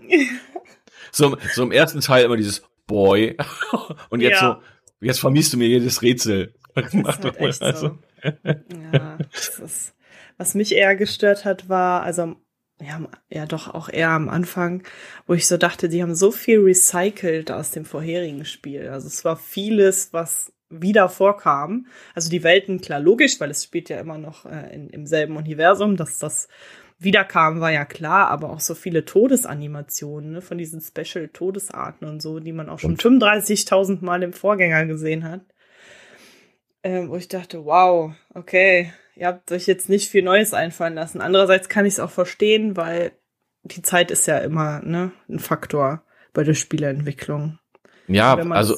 so, 1.11 1.37
so 1.53 1.63
im 1.63 1.71
ersten 1.71 1.99
Teil 2.01 2.23
immer 2.23 2.37
dieses 2.37 2.63
Boy 2.87 3.35
und 4.09 4.21
jetzt 4.21 4.41
ja. 4.41 4.61
so, 5.01 5.05
jetzt 5.05 5.19
vermisst 5.19 5.51
du 5.51 5.57
mir 5.57 5.67
jedes 5.67 6.01
Rätsel. 6.01 6.53
Das 6.75 6.93
ist 6.93 7.23
halt 7.23 7.37
echt 7.37 7.61
also. 7.61 7.87
so. 7.87 7.97
ja, 8.93 9.17
das 9.33 9.59
ist, 9.59 9.95
was 10.37 10.55
mich 10.55 10.73
eher 10.73 10.95
gestört 10.95 11.45
hat, 11.45 11.67
war, 11.67 12.03
also 12.03 12.35
ja, 12.81 13.01
ja 13.29 13.45
doch 13.45 13.73
auch 13.73 13.89
eher 13.89 14.09
am 14.09 14.29
Anfang, 14.29 14.83
wo 15.27 15.33
ich 15.33 15.47
so 15.47 15.57
dachte, 15.57 15.89
die 15.89 16.01
haben 16.01 16.15
so 16.15 16.31
viel 16.31 16.59
recycelt 16.59 17.51
aus 17.51 17.71
dem 17.71 17.85
vorherigen 17.85 18.45
Spiel. 18.45 18.89
Also 18.89 19.07
es 19.07 19.23
war 19.23 19.37
vieles, 19.37 20.11
was 20.13 20.53
wieder 20.69 21.09
vorkam. 21.09 21.87
Also 22.13 22.29
die 22.29 22.43
Welten, 22.43 22.81
klar, 22.81 22.99
logisch, 22.99 23.39
weil 23.39 23.51
es 23.51 23.63
spielt 23.63 23.89
ja 23.89 23.99
immer 23.99 24.17
noch 24.17 24.45
äh, 24.45 24.73
in, 24.73 24.89
im 24.89 25.05
selben 25.05 25.37
Universum, 25.37 25.95
dass 25.95 26.17
das 26.17 26.47
wiederkam, 26.97 27.59
war 27.59 27.71
ja 27.71 27.85
klar, 27.85 28.29
aber 28.29 28.49
auch 28.49 28.59
so 28.59 28.73
viele 28.73 29.05
Todesanimationen 29.05 30.31
ne, 30.33 30.41
von 30.41 30.57
diesen 30.57 30.81
Special-Todesarten 30.81 32.07
und 32.07 32.21
so, 32.21 32.39
die 32.39 32.53
man 32.53 32.69
auch 32.69 32.79
schon 32.79 32.97
35.000 32.97 34.03
Mal 34.03 34.23
im 34.23 34.33
Vorgänger 34.33 34.85
gesehen 34.85 35.23
hat. 35.23 35.41
Äh, 36.81 37.07
wo 37.07 37.15
ich 37.17 37.27
dachte, 37.27 37.65
wow, 37.65 38.13
okay, 38.33 38.93
ihr 39.15 39.27
habt 39.27 39.51
euch 39.51 39.65
jetzt 39.67 39.89
nicht 39.89 40.09
viel 40.09 40.23
Neues 40.23 40.53
einfallen 40.53 40.93
lassen. 40.93 41.21
Andererseits 41.21 41.69
kann 41.69 41.85
ich 41.85 41.93
es 41.93 41.99
auch 41.99 42.11
verstehen, 42.11 42.77
weil 42.77 43.11
die 43.63 43.81
Zeit 43.81 44.11
ist 44.11 44.27
ja 44.27 44.37
immer 44.37 44.81
ne, 44.81 45.11
ein 45.29 45.39
Faktor 45.39 46.03
bei 46.33 46.43
der 46.43 46.53
Spieleentwicklung. 46.53 47.59
Ja, 48.07 48.35
also 48.35 48.77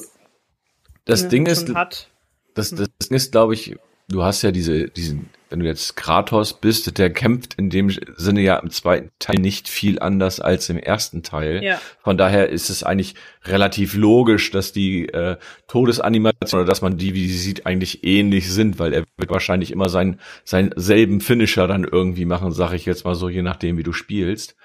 das 1.04 1.24
ne, 1.24 1.28
Ding 1.28 1.46
ist, 1.46 1.74
hat. 1.74 2.10
das, 2.54 2.70
das 2.70 2.88
Ding 2.88 3.16
ist, 3.16 3.32
glaube 3.32 3.54
ich, 3.54 3.76
du 4.08 4.24
hast 4.24 4.42
ja 4.42 4.50
diese, 4.50 4.88
diesen, 4.88 5.28
wenn 5.50 5.60
du 5.60 5.66
jetzt 5.66 5.96
Kratos 5.96 6.54
bist, 6.54 6.98
der 6.98 7.10
kämpft 7.10 7.54
in 7.54 7.70
dem 7.70 7.90
Sinne 7.90 8.40
ja 8.40 8.56
im 8.56 8.70
zweiten 8.70 9.10
Teil 9.18 9.38
nicht 9.38 9.68
viel 9.68 9.98
anders 10.00 10.40
als 10.40 10.68
im 10.70 10.78
ersten 10.78 11.22
Teil. 11.22 11.62
Ja. 11.62 11.80
Von 12.02 12.16
daher 12.16 12.48
ist 12.48 12.70
es 12.70 12.82
eigentlich 12.82 13.14
relativ 13.44 13.94
logisch, 13.94 14.50
dass 14.50 14.72
die 14.72 15.08
äh, 15.08 15.36
Todesanimation 15.66 16.60
oder 16.60 16.68
dass 16.68 16.82
man 16.82 16.96
die, 16.96 17.14
wie 17.14 17.28
sie 17.28 17.38
sieht, 17.38 17.66
eigentlich 17.66 18.02
ähnlich 18.04 18.50
sind, 18.50 18.78
weil 18.78 18.94
er 18.94 19.04
wird 19.16 19.30
wahrscheinlich 19.30 19.70
immer 19.70 19.88
seinen, 19.88 20.20
seinen 20.44 20.72
selben 20.76 21.20
Finisher 21.20 21.66
dann 21.66 21.84
irgendwie 21.84 22.24
machen, 22.24 22.52
sage 22.52 22.76
ich 22.76 22.86
jetzt 22.86 23.04
mal 23.04 23.14
so, 23.14 23.28
je 23.28 23.42
nachdem, 23.42 23.76
wie 23.76 23.82
du 23.82 23.92
spielst. 23.92 24.56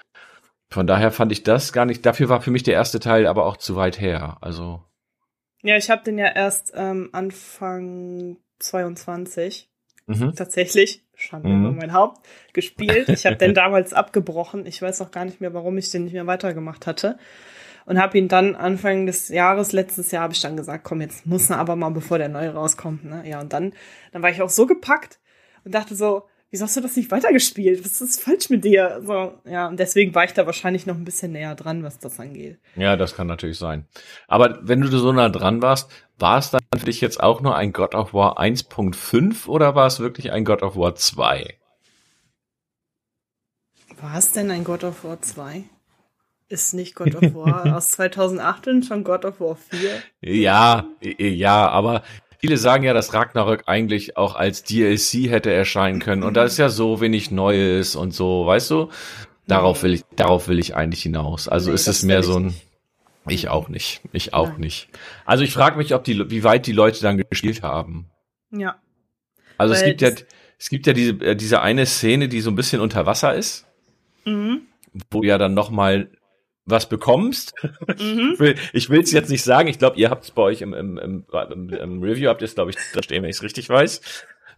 Von 0.70 0.86
daher 0.86 1.12
fand 1.12 1.30
ich 1.32 1.42
das 1.42 1.72
gar 1.72 1.84
nicht, 1.84 2.04
dafür 2.06 2.28
war 2.30 2.40
für 2.40 2.50
mich 2.50 2.62
der 2.62 2.74
erste 2.74 2.98
Teil 2.98 3.26
aber 3.26 3.44
auch 3.44 3.58
zu 3.58 3.76
weit 3.76 4.00
her. 4.00 4.38
Also. 4.40 4.82
Ja, 5.62 5.76
ich 5.76 5.88
habe 5.88 6.02
den 6.02 6.18
ja 6.18 6.26
erst 6.26 6.72
ähm, 6.74 7.10
Anfang 7.12 8.38
22 8.58 9.70
mhm. 10.06 10.34
tatsächlich, 10.34 11.04
Schande 11.14 11.48
mhm. 11.48 11.66
über 11.66 11.72
mein 11.72 11.92
Haupt, 11.92 12.26
gespielt. 12.52 13.08
Ich 13.08 13.26
habe 13.26 13.36
den 13.40 13.54
damals 13.54 13.92
abgebrochen. 13.92 14.66
Ich 14.66 14.80
weiß 14.80 15.00
auch 15.02 15.10
gar 15.10 15.24
nicht 15.24 15.40
mehr, 15.40 15.54
warum 15.54 15.78
ich 15.78 15.90
den 15.90 16.04
nicht 16.04 16.12
mehr 16.12 16.26
weitergemacht 16.26 16.86
hatte. 16.86 17.18
Und 17.86 18.00
habe 18.00 18.16
ihn 18.16 18.28
dann 18.28 18.54
Anfang 18.54 19.04
des 19.04 19.28
Jahres, 19.28 19.72
letztes 19.72 20.10
Jahr, 20.10 20.22
habe 20.22 20.32
ich 20.32 20.40
dann 20.40 20.56
gesagt, 20.56 20.84
komm, 20.84 21.02
jetzt 21.02 21.26
muss 21.26 21.50
er 21.50 21.58
aber 21.58 21.76
mal, 21.76 21.90
bevor 21.90 22.16
der 22.16 22.30
neue 22.30 22.54
rauskommt. 22.54 23.04
Ne? 23.04 23.28
Ja, 23.28 23.40
und 23.40 23.52
dann, 23.52 23.74
dann 24.12 24.22
war 24.22 24.30
ich 24.30 24.40
auch 24.40 24.48
so 24.48 24.66
gepackt 24.66 25.20
und 25.64 25.74
dachte 25.74 25.94
so, 25.94 26.26
wieso 26.54 26.66
hast 26.66 26.76
du 26.76 26.80
das 26.80 26.94
nicht 26.94 27.10
weitergespielt? 27.10 27.84
Was 27.84 28.00
ist 28.00 28.22
falsch 28.22 28.48
mit 28.48 28.64
dir? 28.64 29.02
So, 29.04 29.34
ja, 29.44 29.66
und 29.66 29.80
deswegen 29.80 30.14
war 30.14 30.22
ich 30.22 30.34
da 30.34 30.46
wahrscheinlich 30.46 30.86
noch 30.86 30.94
ein 30.94 31.04
bisschen 31.04 31.32
näher 31.32 31.56
dran, 31.56 31.82
was 31.82 31.98
das 31.98 32.20
angeht. 32.20 32.60
Ja, 32.76 32.94
das 32.96 33.16
kann 33.16 33.26
natürlich 33.26 33.58
sein. 33.58 33.88
Aber 34.28 34.60
wenn 34.62 34.80
du 34.80 34.86
so 34.86 35.10
nah 35.10 35.28
dran 35.28 35.62
warst, 35.62 35.90
war 36.16 36.38
es 36.38 36.52
dann 36.52 36.60
für 36.78 36.86
dich 36.86 37.00
jetzt 37.00 37.20
auch 37.20 37.40
nur 37.40 37.56
ein 37.56 37.72
God 37.72 37.96
of 37.96 38.14
War 38.14 38.38
1.5 38.38 39.48
oder 39.48 39.74
war 39.74 39.88
es 39.88 39.98
wirklich 39.98 40.30
ein 40.30 40.44
God 40.44 40.62
of 40.62 40.76
War 40.76 40.94
2? 40.94 41.58
War 44.00 44.16
es 44.16 44.30
denn 44.30 44.48
ein 44.52 44.62
God 44.62 44.84
of 44.84 45.02
War 45.02 45.20
2? 45.20 45.64
Ist 46.48 46.72
nicht 46.72 46.94
God 46.94 47.16
of 47.16 47.34
War 47.34 47.74
aus 47.76 47.88
2008 47.88 48.84
schon 48.86 49.02
God 49.02 49.24
of 49.24 49.40
War 49.40 49.56
4? 49.56 49.90
Ja, 50.20 50.86
ja, 51.00 51.68
aber 51.68 52.04
viele 52.44 52.58
sagen 52.58 52.84
ja, 52.84 52.92
dass 52.92 53.14
Ragnarök 53.14 53.62
eigentlich 53.64 54.18
auch 54.18 54.34
als 54.34 54.64
DLC 54.64 55.30
hätte 55.30 55.50
erscheinen 55.50 55.98
können 55.98 56.22
und 56.22 56.34
da 56.34 56.44
ist 56.44 56.58
ja 56.58 56.68
so 56.68 57.00
wenig 57.00 57.30
Neues 57.30 57.96
und 57.96 58.12
so, 58.12 58.44
weißt 58.44 58.70
du? 58.70 58.90
Darauf 59.46 59.82
will 59.82 59.94
ich, 59.94 60.02
darauf 60.16 60.46
will 60.48 60.58
ich 60.58 60.76
eigentlich 60.76 61.02
hinaus. 61.02 61.48
Also 61.48 61.70
nee, 61.70 61.74
ist 61.74 61.88
es 61.88 62.02
mehr 62.02 62.22
so 62.22 62.38
ein, 62.38 62.54
ich 63.26 63.48
auch 63.48 63.70
nicht, 63.70 64.02
ich 64.12 64.34
auch 64.34 64.50
Nein. 64.50 64.60
nicht. 64.60 64.88
Also 65.24 65.42
ich 65.42 65.54
frage 65.54 65.78
mich, 65.78 65.94
ob 65.94 66.04
die, 66.04 66.30
wie 66.30 66.44
weit 66.44 66.66
die 66.66 66.72
Leute 66.72 67.00
dann 67.00 67.16
gespielt 67.16 67.62
haben. 67.62 68.10
Ja. 68.50 68.76
Also 69.56 69.72
Weil 69.72 69.80
es 69.80 69.86
gibt 69.86 70.02
ja, 70.02 70.10
es 70.58 70.68
gibt 70.68 70.86
ja 70.86 70.92
diese, 70.92 71.12
äh, 71.24 71.36
diese 71.36 71.62
eine 71.62 71.86
Szene, 71.86 72.28
die 72.28 72.42
so 72.42 72.50
ein 72.50 72.56
bisschen 72.56 72.82
unter 72.82 73.06
Wasser 73.06 73.34
ist, 73.34 73.66
mhm. 74.26 74.66
wo 75.10 75.22
ja 75.22 75.38
dann 75.38 75.54
noch 75.54 75.70
mal 75.70 76.10
was 76.66 76.88
bekommst. 76.88 77.54
Mhm. 77.98 78.36
ich 78.72 78.90
will 78.90 79.02
es 79.02 79.12
jetzt 79.12 79.30
nicht 79.30 79.44
sagen. 79.44 79.68
Ich 79.68 79.78
glaube, 79.78 79.98
ihr 79.98 80.10
habt 80.10 80.24
es 80.24 80.30
bei 80.30 80.42
euch 80.42 80.62
im, 80.62 80.72
im, 80.74 80.98
im, 80.98 81.24
im 81.70 82.02
Review, 82.02 82.28
habt 82.28 82.42
ihr 82.42 82.46
es, 82.46 82.54
glaube 82.54 82.70
ich, 82.70 82.76
da 82.92 83.02
stehen, 83.02 83.22
wenn 83.22 83.30
ich 83.30 83.36
es 83.36 83.42
richtig 83.42 83.68
weiß. 83.68 84.00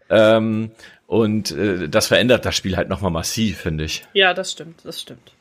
Ähm, 0.09 0.71
und 1.07 1.51
äh, 1.51 1.89
das 1.89 2.07
verändert 2.07 2.45
das 2.45 2.57
Spiel 2.57 2.77
halt 2.77 2.89
nochmal 2.89 3.11
massiv, 3.11 3.59
finde 3.59 3.85
ich. 3.85 4.07
Ja, 4.13 4.35
das 4.35 4.53
stimmt, 4.53 4.85
das 4.85 5.01
stimmt. 5.01 5.33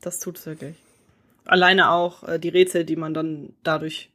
Das 0.00 0.20
tut's 0.20 0.46
wirklich. 0.46 0.76
Alleine 1.44 1.90
auch 1.90 2.22
äh, 2.28 2.38
die 2.38 2.48
Rätsel, 2.48 2.84
die 2.84 2.96
man 2.96 3.14
dann 3.14 3.54
dadurch 3.62 4.10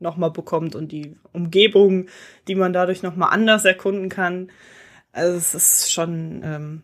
nochmal 0.00 0.30
bekommt 0.30 0.74
und 0.74 0.92
die 0.92 1.16
Umgebung, 1.32 2.08
die 2.48 2.54
man 2.54 2.72
dadurch 2.72 3.02
nochmal 3.02 3.30
anders 3.32 3.64
erkunden 3.64 4.08
kann. 4.08 4.50
Also 5.12 5.36
es 5.36 5.54
ist 5.54 5.92
schon, 5.92 6.42
ähm, 6.44 6.82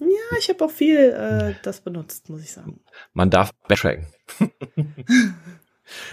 ja, 0.00 0.38
ich 0.38 0.48
habe 0.48 0.64
auch 0.64 0.70
viel 0.70 0.96
äh, 0.96 1.54
das 1.62 1.80
benutzt, 1.80 2.28
muss 2.28 2.42
ich 2.42 2.52
sagen. 2.52 2.80
Man 3.12 3.30
darf 3.30 3.52
backtracken. 3.68 4.06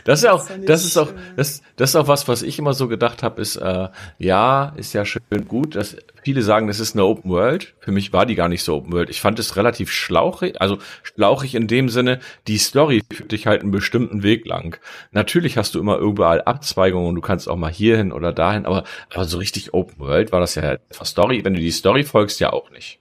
Das 0.04 0.20
ist 0.20 0.24
ja 0.24 0.34
auch, 0.34 0.48
das 0.66 0.86
ist 0.86 0.98
auch, 0.98 1.12
das, 1.36 1.62
das 1.76 1.92
ist 1.92 1.96
auch 1.96 2.08
was, 2.08 2.28
was 2.28 2.44
ich 2.44 2.60
immer 2.60 2.74
so 2.74 2.88
gedacht 2.88 3.24
habe, 3.24 3.42
ist, 3.42 3.58
äh, 3.58 3.90
ja, 4.18 4.74
ist 4.78 4.94
ja 4.94 5.06
schön 5.06 5.22
gut, 5.48 5.76
dass 5.76 5.98
viele 6.24 6.42
sagen, 6.42 6.68
das 6.68 6.80
ist 6.80 6.96
eine 6.96 7.04
Open 7.04 7.30
World. 7.30 7.76
Für 7.80 7.92
mich 7.92 8.14
war 8.14 8.26
die 8.26 8.36
gar 8.36 8.48
nicht 8.48 8.64
so 8.64 8.76
Open 8.76 8.94
World. 8.94 9.10
Ich 9.10 9.22
fand 9.22 9.40
es 9.40 9.56
relativ 9.56 9.92
schlauchig, 9.92 10.62
also 10.62 10.78
schlauchig 11.04 11.56
in 11.56 11.68
dem 11.68 11.90
Sinne, 11.90 12.20
die 12.48 12.58
Story 12.58 13.02
führt 13.12 13.32
dich 13.32 13.48
halt 13.48 13.62
einen 13.62 13.72
bestimmten 13.72 14.24
Weg 14.24 14.46
lang. 14.46 14.80
Natürlich 15.12 15.58
hast 15.58 15.76
du 15.76 15.80
immer 15.80 15.98
überall 15.98 16.42
Abzweigungen 16.42 17.10
und 17.10 17.16
du 17.16 17.22
kannst 17.22 17.50
auch 17.50 17.58
mal 17.58 17.72
hierhin 17.72 18.12
oder 18.12 18.32
dahin, 18.32 18.66
aber, 18.66 18.84
aber 19.14 19.26
so 19.26 19.38
richtig 19.38 19.74
Open 19.74 20.00
World 20.00 20.32
war 20.32 20.40
das 20.40 20.56
ja 20.56 20.78
Story, 21.04 21.44
wenn 21.44 21.54
du 21.54 21.60
die 21.60 21.72
Story 21.72 22.04
folgst, 22.04 22.40
ja 22.40 22.54
auch 22.54 22.72
nicht. 22.72 23.00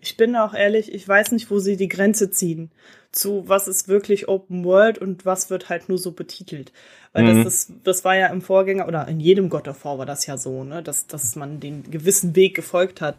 Ich 0.00 0.16
bin 0.16 0.34
auch 0.36 0.54
ehrlich, 0.54 0.92
ich 0.92 1.06
weiß 1.06 1.32
nicht, 1.32 1.50
wo 1.50 1.58
sie 1.58 1.76
die 1.76 1.88
Grenze 1.88 2.30
ziehen 2.30 2.70
zu 3.12 3.48
was 3.48 3.66
ist 3.66 3.88
wirklich 3.88 4.28
Open 4.28 4.64
World 4.64 4.98
und 4.98 5.26
was 5.26 5.50
wird 5.50 5.68
halt 5.68 5.88
nur 5.88 5.98
so 5.98 6.12
betitelt. 6.12 6.72
Weil 7.12 7.24
mhm. 7.24 7.44
das, 7.44 7.66
das, 7.66 7.72
das 7.82 8.04
war 8.04 8.16
ja 8.16 8.28
im 8.28 8.40
Vorgänger 8.40 8.86
oder 8.86 9.08
in 9.08 9.20
jedem 9.20 9.48
God 9.48 9.68
of 9.68 9.84
War 9.84 9.98
war 9.98 10.06
das 10.06 10.26
ja 10.26 10.36
so, 10.36 10.64
ne, 10.64 10.82
dass, 10.82 11.06
dass 11.06 11.34
man 11.36 11.60
den 11.60 11.90
gewissen 11.90 12.36
Weg 12.36 12.54
gefolgt 12.54 13.00
hat. 13.00 13.16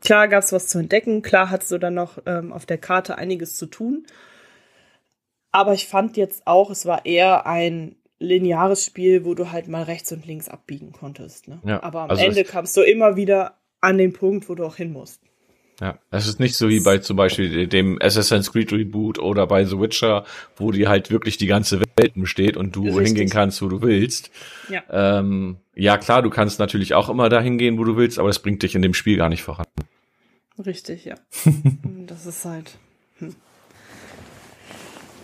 Klar 0.00 0.28
gab 0.28 0.44
es 0.44 0.52
was 0.52 0.68
zu 0.68 0.78
entdecken, 0.78 1.22
klar 1.22 1.50
hattest 1.50 1.72
du 1.72 1.78
dann 1.78 1.94
noch 1.94 2.18
ähm, 2.26 2.52
auf 2.52 2.66
der 2.66 2.78
Karte 2.78 3.18
einiges 3.18 3.56
zu 3.56 3.66
tun. 3.66 4.06
Aber 5.50 5.72
ich 5.74 5.88
fand 5.88 6.16
jetzt 6.16 6.46
auch, 6.46 6.70
es 6.70 6.84
war 6.84 7.06
eher 7.06 7.46
ein 7.46 7.96
lineares 8.18 8.84
Spiel, 8.84 9.24
wo 9.24 9.34
du 9.34 9.50
halt 9.50 9.68
mal 9.68 9.82
rechts 9.82 10.12
und 10.12 10.26
links 10.26 10.48
abbiegen 10.48 10.92
konntest. 10.92 11.48
Ne? 11.48 11.60
Ja, 11.64 11.82
Aber 11.82 12.02
am 12.02 12.10
also 12.10 12.24
Ende 12.24 12.44
kamst 12.44 12.76
du 12.76 12.82
immer 12.82 13.16
wieder 13.16 13.58
an 13.80 13.98
den 13.98 14.12
Punkt, 14.12 14.48
wo 14.48 14.54
du 14.54 14.64
auch 14.64 14.76
hin 14.76 14.92
musst. 14.92 15.20
Ja, 15.80 15.98
es 16.10 16.28
ist 16.28 16.38
nicht 16.38 16.56
so 16.56 16.68
wie 16.68 16.80
bei 16.80 16.98
zum 16.98 17.16
Beispiel 17.16 17.66
dem 17.66 17.98
Assassin's 18.00 18.52
Creed 18.52 18.72
Reboot 18.72 19.18
oder 19.18 19.46
bei 19.46 19.64
The 19.64 19.78
Witcher, 19.78 20.24
wo 20.56 20.70
die 20.70 20.86
halt 20.86 21.10
wirklich 21.10 21.36
die 21.36 21.46
ganze 21.46 21.80
Welt 21.80 22.12
besteht 22.14 22.56
und 22.56 22.76
du 22.76 22.84
Richtig. 22.84 23.06
hingehen 23.06 23.28
kannst, 23.28 23.60
wo 23.60 23.68
du 23.68 23.82
willst. 23.82 24.30
Ja. 24.68 24.82
Ähm, 24.90 25.56
ja, 25.74 25.98
klar, 25.98 26.22
du 26.22 26.30
kannst 26.30 26.60
natürlich 26.60 26.94
auch 26.94 27.08
immer 27.08 27.28
dahin 27.28 27.58
gehen, 27.58 27.76
wo 27.78 27.84
du 27.84 27.96
willst, 27.96 28.18
aber 28.20 28.28
das 28.28 28.38
bringt 28.38 28.62
dich 28.62 28.76
in 28.76 28.82
dem 28.82 28.94
Spiel 28.94 29.16
gar 29.16 29.28
nicht 29.28 29.42
voran. 29.42 29.66
Richtig, 30.64 31.04
ja. 31.04 31.16
das 32.06 32.26
ist 32.26 32.44
halt. 32.44 32.78
Hm. 33.18 33.34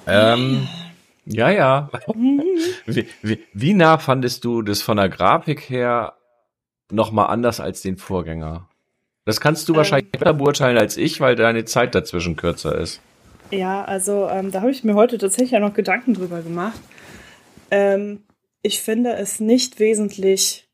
Ähm, 0.07 0.69
ja, 1.27 1.51
ja. 1.51 1.91
wie, 2.87 3.07
wie, 3.23 3.39
wie 3.53 3.75
nah 3.75 3.99
fandest 3.99 4.45
du 4.45 4.63
das 4.63 4.83
von 4.83 4.97
der 4.97 5.09
Grafik 5.09 5.71
her 5.71 6.15
nochmal 6.91 7.29
anders 7.29 7.61
als 7.61 7.83
den 7.83 7.97
Vorgänger? 7.97 8.70
Das 9.31 9.41
kannst 9.41 9.69
du 9.69 9.75
ähm, 9.75 9.77
wahrscheinlich 9.77 10.11
besser 10.11 10.35
beurteilen 10.35 10.77
als 10.77 10.97
ich, 10.97 11.21
weil 11.21 11.37
deine 11.37 11.65
Zeit 11.65 11.95
dazwischen 11.95 12.35
kürzer 12.35 12.77
ist. 12.77 13.01
Ja, 13.53 13.85
also 13.85 14.29
ähm, 14.29 14.51
da 14.51 14.61
habe 14.61 14.73
ich 14.73 14.83
mir 14.83 14.97
heute 14.97 15.19
tatsächlich 15.19 15.53
ja 15.53 15.61
noch 15.61 15.73
Gedanken 15.73 16.15
drüber 16.15 16.43
gemacht. 16.43 16.81
Ähm, 17.71 18.25
ich 18.61 18.81
finde 18.83 19.13
es 19.13 19.39
nicht 19.39 19.79
wesentlich 19.79 20.69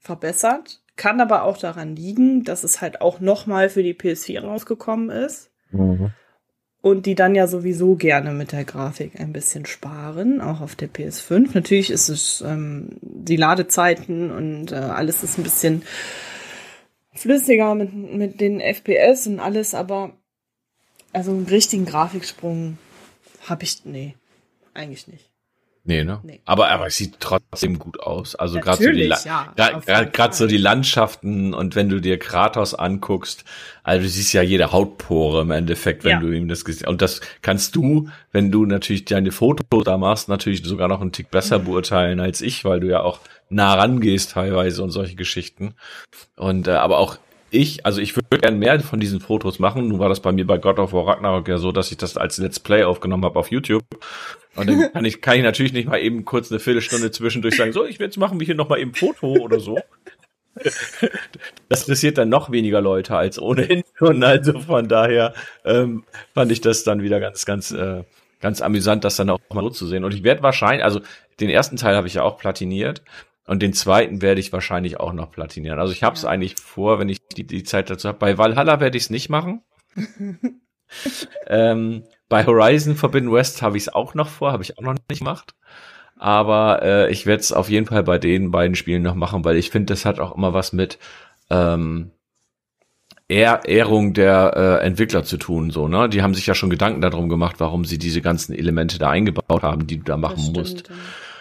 verbessert, 0.00 0.82
kann 0.96 1.20
aber 1.20 1.44
auch 1.44 1.58
daran 1.58 1.94
liegen, 1.94 2.42
dass 2.42 2.64
es 2.64 2.80
halt 2.80 3.00
auch 3.00 3.20
nochmal 3.20 3.68
für 3.68 3.84
die 3.84 3.94
PS4 3.94 4.40
rausgekommen 4.40 5.10
ist. 5.10 5.52
Mhm. 5.70 6.10
Und 6.82 7.06
die 7.06 7.14
dann 7.14 7.36
ja 7.36 7.46
sowieso 7.46 7.94
gerne 7.94 8.32
mit 8.32 8.50
der 8.50 8.64
Grafik 8.64 9.20
ein 9.20 9.32
bisschen 9.32 9.64
sparen, 9.64 10.40
auch 10.40 10.60
auf 10.60 10.74
der 10.74 10.88
PS5. 10.88 11.50
Natürlich 11.54 11.90
ist 11.90 12.08
es 12.08 12.40
ähm, 12.44 12.88
die 13.00 13.36
Ladezeiten 13.36 14.32
und 14.32 14.72
äh, 14.72 14.74
alles 14.74 15.22
ist 15.22 15.38
ein 15.38 15.44
bisschen 15.44 15.82
flüssiger 17.12 17.74
mit, 17.74 17.92
mit 17.92 18.40
den 18.40 18.60
FPS 18.60 19.26
und 19.26 19.40
alles, 19.40 19.74
aber 19.74 20.16
also 21.12 21.32
einen 21.32 21.46
richtigen 21.46 21.86
Grafiksprung 21.86 22.78
habe 23.46 23.64
ich, 23.64 23.84
nee, 23.84 24.14
eigentlich 24.74 25.08
nicht. 25.08 25.29
Nee, 25.82 26.04
ne? 26.04 26.20
Nee. 26.22 26.40
Aber, 26.44 26.68
aber 26.68 26.88
es 26.88 26.96
sieht 26.96 27.20
trotzdem 27.20 27.78
gut 27.78 28.00
aus. 28.00 28.34
Also 28.34 28.60
gerade 28.60 28.84
so 28.84 28.92
die, 28.92 29.12
ja, 29.24 29.52
gerade 30.04 30.34
so 30.34 30.46
die 30.46 30.58
Landschaften 30.58 31.54
und 31.54 31.74
wenn 31.74 31.88
du 31.88 32.00
dir 32.00 32.18
Kratos 32.18 32.74
anguckst, 32.74 33.44
also 33.82 34.02
du 34.02 34.08
siehst 34.08 34.34
ja 34.34 34.42
jede 34.42 34.72
Hautpore 34.72 35.40
im 35.40 35.50
Endeffekt, 35.50 36.04
wenn 36.04 36.10
ja. 36.12 36.20
du 36.20 36.30
ihm 36.32 36.48
das 36.48 36.66
gesehen 36.66 36.88
Und 36.88 37.00
das 37.00 37.22
kannst 37.40 37.76
du, 37.76 38.10
wenn 38.30 38.50
du 38.50 38.66
natürlich 38.66 39.06
deine 39.06 39.32
Fotos 39.32 39.84
da 39.84 39.96
machst, 39.96 40.28
natürlich 40.28 40.62
sogar 40.62 40.88
noch 40.88 41.00
einen 41.00 41.12
Tick 41.12 41.30
besser 41.30 41.58
mhm. 41.58 41.64
beurteilen 41.64 42.20
als 42.20 42.42
ich, 42.42 42.64
weil 42.64 42.80
du 42.80 42.88
ja 42.88 43.00
auch 43.00 43.20
nah 43.48 43.74
rangehst 43.74 44.32
teilweise 44.32 44.82
und 44.82 44.90
solche 44.90 45.16
Geschichten. 45.16 45.74
Und 46.36 46.68
äh, 46.68 46.72
aber 46.72 46.98
auch 46.98 47.18
ich, 47.50 47.84
also 47.84 48.00
ich 48.00 48.16
würde 48.16 48.38
gern 48.38 48.58
mehr 48.58 48.80
von 48.80 49.00
diesen 49.00 49.20
Fotos 49.20 49.58
machen. 49.58 49.88
Nun 49.88 49.98
war 49.98 50.08
das 50.08 50.20
bei 50.20 50.32
mir 50.32 50.46
bei 50.46 50.58
God 50.58 50.78
of 50.78 50.92
War 50.92 51.06
Ragnarok 51.06 51.48
ja 51.48 51.58
so, 51.58 51.72
dass 51.72 51.90
ich 51.90 51.96
das 51.96 52.16
als 52.16 52.38
Let's 52.38 52.60
Play 52.60 52.84
aufgenommen 52.84 53.24
habe 53.24 53.38
auf 53.38 53.50
YouTube. 53.50 53.84
Und 54.56 54.68
dann 54.68 54.92
kann 54.92 55.04
ich, 55.04 55.20
kann 55.20 55.36
ich 55.36 55.42
natürlich 55.42 55.72
nicht 55.72 55.88
mal 55.88 55.98
eben 55.98 56.24
kurz 56.24 56.50
eine 56.50 56.60
Viertelstunde 56.60 57.10
zwischendurch 57.10 57.56
sagen, 57.56 57.72
so, 57.72 57.84
ich 57.84 57.98
jetzt 57.98 58.16
machen 58.18 58.40
wir 58.40 58.46
hier 58.46 58.54
noch 58.54 58.68
mal 58.68 58.78
eben 58.78 58.94
Foto 58.94 59.26
oder 59.38 59.60
so. 59.60 59.78
Das 61.68 61.82
interessiert 61.82 62.18
dann 62.18 62.28
noch 62.28 62.50
weniger 62.50 62.80
Leute 62.80 63.16
als 63.16 63.40
ohnehin 63.40 63.84
Und 64.00 64.22
also 64.22 64.58
von 64.60 64.88
daher 64.88 65.34
ähm, 65.64 66.04
fand 66.34 66.50
ich 66.52 66.60
das 66.60 66.84
dann 66.84 67.02
wieder 67.02 67.20
ganz, 67.20 67.44
ganz, 67.46 67.70
äh, 67.70 68.02
ganz 68.40 68.60
amüsant, 68.60 69.04
das 69.04 69.16
dann 69.16 69.30
auch 69.30 69.38
mal 69.52 69.62
so 69.62 69.70
zu 69.70 69.86
sehen. 69.86 70.04
Und 70.04 70.14
ich 70.14 70.24
werde 70.24 70.42
wahrscheinlich, 70.42 70.84
also 70.84 71.00
den 71.38 71.50
ersten 71.50 71.76
Teil 71.76 71.96
habe 71.96 72.06
ich 72.06 72.14
ja 72.14 72.22
auch 72.22 72.38
platiniert. 72.38 73.02
Und 73.50 73.62
den 73.62 73.72
zweiten 73.72 74.22
werde 74.22 74.40
ich 74.40 74.52
wahrscheinlich 74.52 75.00
auch 75.00 75.12
noch 75.12 75.32
platinieren. 75.32 75.80
Also 75.80 75.92
ich 75.92 76.04
habe 76.04 76.14
es 76.14 76.22
ja. 76.22 76.28
eigentlich 76.28 76.54
vor, 76.54 77.00
wenn 77.00 77.08
ich 77.08 77.18
die, 77.36 77.44
die 77.44 77.64
Zeit 77.64 77.90
dazu 77.90 78.06
habe. 78.06 78.16
Bei 78.16 78.38
Valhalla 78.38 78.78
werde 78.78 78.96
ich 78.96 79.02
es 79.02 79.10
nicht 79.10 79.28
machen. 79.28 79.62
ähm, 81.48 82.04
bei 82.28 82.46
Horizon 82.46 82.94
Forbidden 82.94 83.32
West 83.32 83.60
habe 83.60 83.76
ich 83.76 83.82
es 83.82 83.88
auch 83.88 84.14
noch 84.14 84.28
vor, 84.28 84.52
habe 84.52 84.62
ich 84.62 84.78
auch 84.78 84.84
noch 84.84 84.92
nicht 84.92 85.18
gemacht. 85.18 85.56
Aber 86.14 86.80
äh, 86.84 87.10
ich 87.10 87.26
werde 87.26 87.40
es 87.40 87.50
auf 87.50 87.68
jeden 87.68 87.86
Fall 87.86 88.04
bei 88.04 88.18
den 88.18 88.52
beiden 88.52 88.76
Spielen 88.76 89.02
noch 89.02 89.16
machen, 89.16 89.44
weil 89.44 89.56
ich 89.56 89.70
finde, 89.70 89.94
das 89.94 90.04
hat 90.04 90.20
auch 90.20 90.36
immer 90.36 90.54
was 90.54 90.72
mit 90.72 91.00
ähm, 91.50 92.12
Ehr 93.26 93.62
Ehrung 93.64 94.14
der 94.14 94.52
äh, 94.80 94.86
Entwickler 94.86 95.24
zu 95.24 95.38
tun. 95.38 95.70
So, 95.70 95.88
ne? 95.88 96.08
Die 96.08 96.22
haben 96.22 96.34
sich 96.34 96.46
ja 96.46 96.54
schon 96.54 96.70
Gedanken 96.70 97.00
darum 97.00 97.28
gemacht, 97.28 97.56
warum 97.58 97.84
sie 97.84 97.98
diese 97.98 98.20
ganzen 98.20 98.54
Elemente 98.54 99.00
da 99.00 99.10
eingebaut 99.10 99.64
haben, 99.64 99.88
die 99.88 99.96
du 99.96 100.04
da 100.04 100.16
machen 100.16 100.52
musst. 100.52 100.88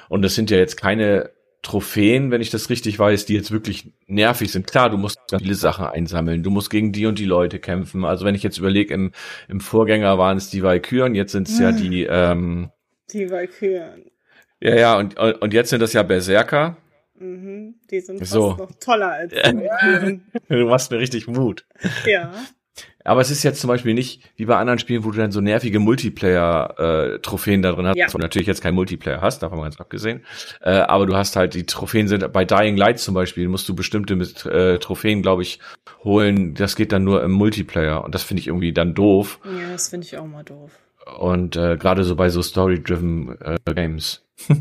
Und 0.07 0.23
das 0.23 0.33
sind 0.33 0.49
ja 0.49 0.57
jetzt 0.57 0.75
keine 0.75 1.29
Trophäen, 1.61 2.31
wenn 2.31 2.41
ich 2.41 2.51
das 2.51 2.69
richtig 2.69 2.97
weiß, 2.97 3.25
die 3.25 3.33
jetzt 3.33 3.51
wirklich 3.51 3.91
nervig 4.07 4.51
sind. 4.51 4.65
Klar, 4.65 4.89
du 4.89 4.97
musst 4.97 5.19
ganz 5.29 5.43
viele 5.43 5.55
Sachen 5.55 5.85
einsammeln. 5.85 6.41
Du 6.41 6.51
musst 6.51 6.69
gegen 6.69 6.93
die 6.93 7.05
und 7.05 7.19
die 7.19 7.25
Leute 7.25 7.59
kämpfen. 7.59 8.05
Also 8.05 8.25
wenn 8.25 8.35
ich 8.35 8.43
jetzt 8.43 8.57
überlege, 8.57 8.93
im, 8.93 9.11
im 9.49 9.59
Vorgänger 9.59 10.17
waren 10.17 10.37
es 10.37 10.49
die 10.49 10.63
Valkyren, 10.63 11.15
jetzt 11.15 11.33
sind 11.33 11.49
es 11.49 11.59
ja 11.59 11.71
die 11.71 12.03
ähm, 12.03 12.71
Die 13.11 13.29
Valkyren. 13.29 14.05
Ja, 14.61 14.75
ja, 14.75 14.97
und, 14.97 15.17
und 15.17 15.53
jetzt 15.53 15.69
sind 15.69 15.81
das 15.81 15.93
ja 15.93 16.03
Berserker. 16.03 16.77
Mhm, 17.17 17.75
die 17.91 17.99
sind 17.99 18.25
so. 18.25 18.53
noch 18.53 18.71
toller 18.79 19.11
als 19.11 19.33
die 19.33 19.37
Valkyren. 19.37 20.23
du 20.47 20.65
machst 20.65 20.91
mir 20.91 20.99
richtig 20.99 21.27
Mut. 21.27 21.65
Ja. 22.05 22.31
Aber 23.09 23.21
es 23.21 23.31
ist 23.31 23.41
jetzt 23.41 23.59
zum 23.59 23.69
Beispiel 23.69 23.95
nicht 23.95 24.21
wie 24.35 24.45
bei 24.45 24.55
anderen 24.55 24.77
Spielen, 24.77 25.03
wo 25.03 25.09
du 25.09 25.17
dann 25.17 25.31
so 25.31 25.41
nervige 25.41 25.79
Multiplayer-Trophäen 25.79 27.59
äh, 27.59 27.63
da 27.63 27.71
drin 27.71 27.87
hast, 27.87 27.97
ja. 27.97 28.05
wo 28.07 28.19
du 28.19 28.21
natürlich 28.21 28.47
jetzt 28.47 28.61
kein 28.61 28.75
Multiplayer 28.75 29.19
hast, 29.19 29.41
davon 29.41 29.57
mal 29.57 29.63
ganz 29.63 29.79
abgesehen. 29.79 30.23
Äh, 30.61 30.73
aber 30.73 31.07
du 31.07 31.15
hast 31.15 31.35
halt, 31.35 31.55
die 31.55 31.65
Trophäen 31.65 32.07
sind, 32.07 32.31
bei 32.31 32.45
Dying 32.45 32.77
Light 32.77 32.99
zum 32.99 33.15
Beispiel, 33.15 33.47
musst 33.47 33.67
du 33.67 33.73
bestimmte 33.73 34.15
mit, 34.15 34.45
äh, 34.45 34.77
Trophäen, 34.77 35.23
glaube 35.23 35.41
ich, 35.41 35.59
holen. 36.03 36.53
Das 36.53 36.75
geht 36.75 36.91
dann 36.91 37.03
nur 37.03 37.23
im 37.23 37.31
Multiplayer. 37.31 38.03
Und 38.03 38.13
das 38.13 38.21
finde 38.21 38.41
ich 38.41 38.47
irgendwie 38.47 38.73
dann 38.73 38.93
doof. 38.93 39.39
Ja, 39.43 39.71
das 39.71 39.89
finde 39.89 40.05
ich 40.05 40.15
auch 40.15 40.27
mal 40.27 40.43
doof. 40.43 40.69
Und 41.17 41.55
äh, 41.55 41.77
gerade 41.77 42.03
so 42.03 42.15
bei 42.15 42.29
so 42.29 42.43
Story-driven 42.43 43.41
äh, 43.41 43.73
Games. 43.73 44.23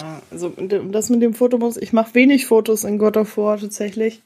Ja, 0.00 0.20
also 0.32 0.52
das 0.90 1.10
mit 1.10 1.22
dem 1.22 1.32
Fotomodus, 1.32 1.76
ich 1.76 1.92
mache 1.92 2.16
wenig 2.16 2.46
Fotos 2.46 2.82
in 2.82 2.98
God 2.98 3.16
of 3.16 3.36
War 3.36 3.56
tatsächlich, 3.56 4.20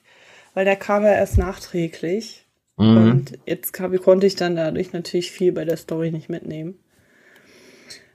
weil 0.55 0.65
der 0.65 0.77
kam 0.77 1.03
ja 1.03 1.13
erst 1.13 1.37
nachträglich. 1.37 2.47
Mhm. 2.81 2.97
Und 2.97 3.39
jetzt 3.47 3.73
konnte 3.75 4.27
ich 4.27 4.37
dann 4.37 4.57
dadurch 4.57 4.93
natürlich 4.93 5.31
viel 5.31 5.53
bei 5.53 5.65
der 5.65 5.77
Story 5.77 6.11
nicht 6.11 6.29
mitnehmen. 6.31 6.77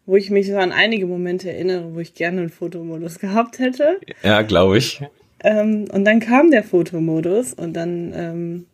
Wo 0.08 0.16
ich 0.16 0.30
mich 0.30 0.48
so 0.48 0.58
an 0.58 0.72
einige 0.72 1.06
Momente 1.06 1.52
erinnere, 1.52 1.94
wo 1.94 2.00
ich 2.00 2.14
gerne 2.14 2.42
einen 2.42 2.50
Fotomodus 2.50 3.20
gehabt 3.20 3.60
hätte. 3.60 4.00
Ja, 4.24 4.42
glaube 4.42 4.78
ich. 4.78 5.02
Ähm, 5.44 5.86
und 5.92 6.06
dann 6.06 6.20
kam 6.20 6.52
der 6.52 6.64
Fotomodus 6.64 7.54
und 7.54 7.74
dann 7.74 8.14
ähm, 8.16 8.66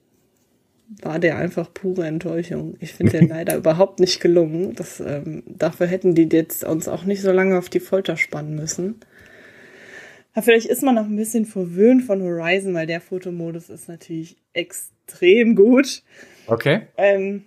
war 1.01 1.19
der 1.19 1.37
einfach 1.37 1.73
pure 1.73 2.05
Enttäuschung. 2.05 2.75
Ich 2.79 2.93
finde 2.93 3.19
den 3.19 3.27
leider 3.29 3.57
überhaupt 3.57 3.99
nicht 3.99 4.21
gelungen. 4.21 4.73
Das, 4.75 5.01
ähm, 5.01 5.43
dafür 5.45 5.87
hätten 5.87 6.15
die 6.15 6.29
jetzt 6.31 6.63
uns 6.63 6.87
auch 6.87 7.03
nicht 7.03 7.21
so 7.21 7.31
lange 7.31 7.57
auf 7.57 7.69
die 7.69 7.79
Folter 7.81 8.15
spannen 8.15 8.55
müssen. 8.55 9.01
Aber 10.33 10.43
vielleicht 10.43 10.67
ist 10.67 10.83
man 10.83 10.95
noch 10.95 11.05
ein 11.05 11.15
bisschen 11.15 11.45
verwöhnt 11.45 12.03
von 12.03 12.21
Horizon, 12.21 12.73
weil 12.73 12.87
der 12.87 13.01
Fotomodus 13.01 13.69
ist 13.69 13.89
natürlich 13.89 14.37
extrem 14.53 15.55
gut. 15.55 16.03
Okay. 16.47 16.83
Ähm, 16.97 17.43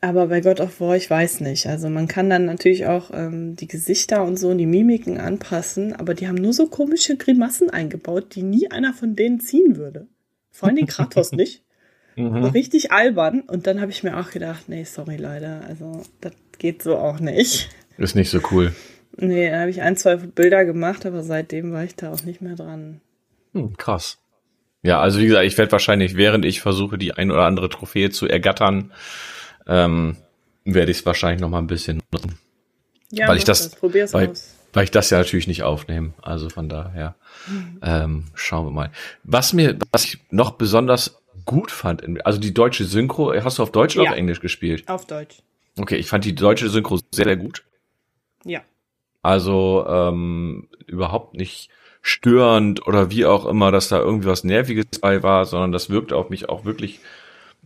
aber 0.00 0.28
bei 0.28 0.40
God 0.40 0.60
of 0.60 0.80
War, 0.80 0.96
ich 0.96 1.10
weiß 1.10 1.40
nicht. 1.40 1.66
Also 1.66 1.88
man 1.88 2.06
kann 2.06 2.30
dann 2.30 2.44
natürlich 2.44 2.86
auch 2.86 3.10
ähm, 3.12 3.56
die 3.56 3.66
Gesichter 3.66 4.22
und 4.22 4.38
so 4.38 4.50
und 4.50 4.58
die 4.58 4.66
Mimiken 4.66 5.18
anpassen, 5.18 5.92
aber 5.92 6.14
die 6.14 6.28
haben 6.28 6.36
nur 6.36 6.52
so 6.52 6.68
komische 6.68 7.16
Grimassen 7.16 7.70
eingebaut, 7.70 8.36
die 8.36 8.44
nie 8.44 8.70
einer 8.70 8.92
von 8.92 9.16
denen 9.16 9.40
ziehen 9.40 9.76
würde. 9.76 10.06
Vor 10.52 10.68
allem 10.68 10.76
den 10.76 10.86
Kratos 10.86 11.32
nicht. 11.32 11.64
Mhm. 12.14 12.44
Richtig 12.44 12.92
albern. 12.92 13.40
Und 13.40 13.66
dann 13.66 13.80
habe 13.80 13.90
ich 13.90 14.04
mir 14.04 14.18
auch 14.18 14.30
gedacht, 14.30 14.68
nee, 14.68 14.84
sorry 14.84 15.16
leider. 15.16 15.62
Also 15.66 16.02
das 16.20 16.32
geht 16.58 16.82
so 16.82 16.96
auch 16.96 17.18
nicht. 17.18 17.68
Ist 17.96 18.14
nicht 18.14 18.30
so 18.30 18.40
cool. 18.52 18.72
Nee, 19.20 19.50
da 19.50 19.60
habe 19.60 19.70
ich 19.70 19.82
ein, 19.82 19.96
zwei 19.96 20.16
Bilder 20.16 20.64
gemacht, 20.64 21.04
aber 21.04 21.22
seitdem 21.22 21.72
war 21.72 21.84
ich 21.84 21.96
da 21.96 22.12
auch 22.12 22.22
nicht 22.22 22.40
mehr 22.40 22.54
dran. 22.54 23.00
Hm, 23.52 23.76
krass. 23.76 24.18
Ja, 24.82 25.00
also 25.00 25.18
wie 25.18 25.26
gesagt, 25.26 25.44
ich 25.44 25.58
werde 25.58 25.72
wahrscheinlich, 25.72 26.16
während 26.16 26.44
ich 26.44 26.60
versuche, 26.60 26.98
die 26.98 27.12
ein 27.12 27.32
oder 27.32 27.44
andere 27.44 27.68
Trophäe 27.68 28.10
zu 28.10 28.28
ergattern, 28.28 28.92
ähm, 29.66 30.16
werde 30.64 30.92
ich 30.92 30.98
es 30.98 31.06
wahrscheinlich 31.06 31.40
noch 31.40 31.48
mal 31.48 31.58
ein 31.58 31.66
bisschen 31.66 32.00
nutzen. 32.12 32.38
Ja, 33.10 33.26
weil 33.26 33.38
ich 33.38 33.44
das, 33.44 33.70
das. 33.70 33.80
Probier's 33.80 34.12
weil, 34.12 34.32
weil 34.72 34.84
ich 34.84 34.90
das 34.92 35.10
ja 35.10 35.18
natürlich 35.18 35.48
nicht 35.48 35.64
aufnehme. 35.64 36.12
Also 36.22 36.48
von 36.48 36.68
daher 36.68 37.16
mhm. 37.48 37.80
ähm, 37.82 38.24
schauen 38.34 38.66
wir 38.66 38.70
mal. 38.70 38.90
Was 39.24 39.52
mir, 39.52 39.76
was 39.90 40.04
ich 40.04 40.18
noch 40.30 40.52
besonders 40.52 41.20
gut 41.44 41.72
fand, 41.72 42.04
also 42.24 42.38
die 42.38 42.54
deutsche 42.54 42.84
Synchro, 42.84 43.34
hast 43.42 43.58
du 43.58 43.62
auf 43.64 43.72
Deutsch 43.72 43.96
oder 43.96 44.04
ja. 44.04 44.10
auf 44.12 44.16
Englisch 44.16 44.40
gespielt? 44.40 44.88
Auf 44.88 45.06
Deutsch. 45.06 45.38
Okay, 45.76 45.96
ich 45.96 46.08
fand 46.08 46.24
die 46.24 46.34
deutsche 46.34 46.68
Synchro 46.68 46.98
sehr, 47.12 47.24
sehr 47.24 47.36
gut. 47.36 47.64
Ja. 48.44 48.60
Also 49.28 49.84
ähm, 49.86 50.68
überhaupt 50.86 51.34
nicht 51.34 51.68
störend 52.00 52.86
oder 52.86 53.10
wie 53.10 53.26
auch 53.26 53.44
immer, 53.44 53.70
dass 53.70 53.90
da 53.90 53.98
irgendwie 53.98 54.26
was 54.26 54.42
Nerviges 54.42 54.86
bei 55.02 55.22
war, 55.22 55.44
sondern 55.44 55.70
das 55.70 55.90
wirkte 55.90 56.16
auf 56.16 56.30
mich 56.30 56.48
auch 56.48 56.64
wirklich 56.64 57.00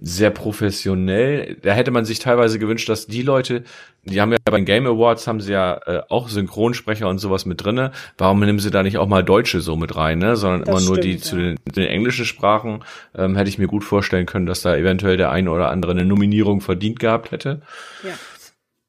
sehr 0.00 0.30
professionell. 0.30 1.56
Da 1.62 1.72
hätte 1.72 1.92
man 1.92 2.04
sich 2.04 2.18
teilweise 2.18 2.58
gewünscht, 2.58 2.88
dass 2.88 3.06
die 3.06 3.22
Leute, 3.22 3.62
die 4.02 4.20
haben 4.20 4.32
ja 4.32 4.38
bei 4.44 4.56
den 4.56 4.64
Game 4.64 4.88
Awards, 4.88 5.28
haben 5.28 5.40
sie 5.40 5.52
ja 5.52 5.78
äh, 5.86 6.02
auch 6.08 6.28
Synchronsprecher 6.28 7.08
und 7.08 7.18
sowas 7.18 7.46
mit 7.46 7.64
drinne. 7.64 7.92
Warum 8.18 8.40
nehmen 8.40 8.58
sie 8.58 8.72
da 8.72 8.82
nicht 8.82 8.98
auch 8.98 9.06
mal 9.06 9.22
Deutsche 9.22 9.60
so 9.60 9.76
mit 9.76 9.94
rein, 9.94 10.18
ne? 10.18 10.34
Sondern 10.34 10.64
das 10.64 10.68
immer 10.68 10.80
nur 10.88 10.98
die 10.98 11.12
ja. 11.12 11.18
zu 11.18 11.36
den, 11.36 11.60
den 11.64 11.86
englischen 11.86 12.24
Sprachen. 12.24 12.82
Ähm, 13.14 13.36
hätte 13.36 13.50
ich 13.50 13.58
mir 13.58 13.68
gut 13.68 13.84
vorstellen 13.84 14.26
können, 14.26 14.46
dass 14.46 14.62
da 14.62 14.74
eventuell 14.74 15.16
der 15.16 15.30
eine 15.30 15.52
oder 15.52 15.70
andere 15.70 15.92
eine 15.92 16.04
Nominierung 16.04 16.60
verdient 16.60 16.98
gehabt 16.98 17.30
hätte. 17.30 17.62
Ja. 18.02 18.14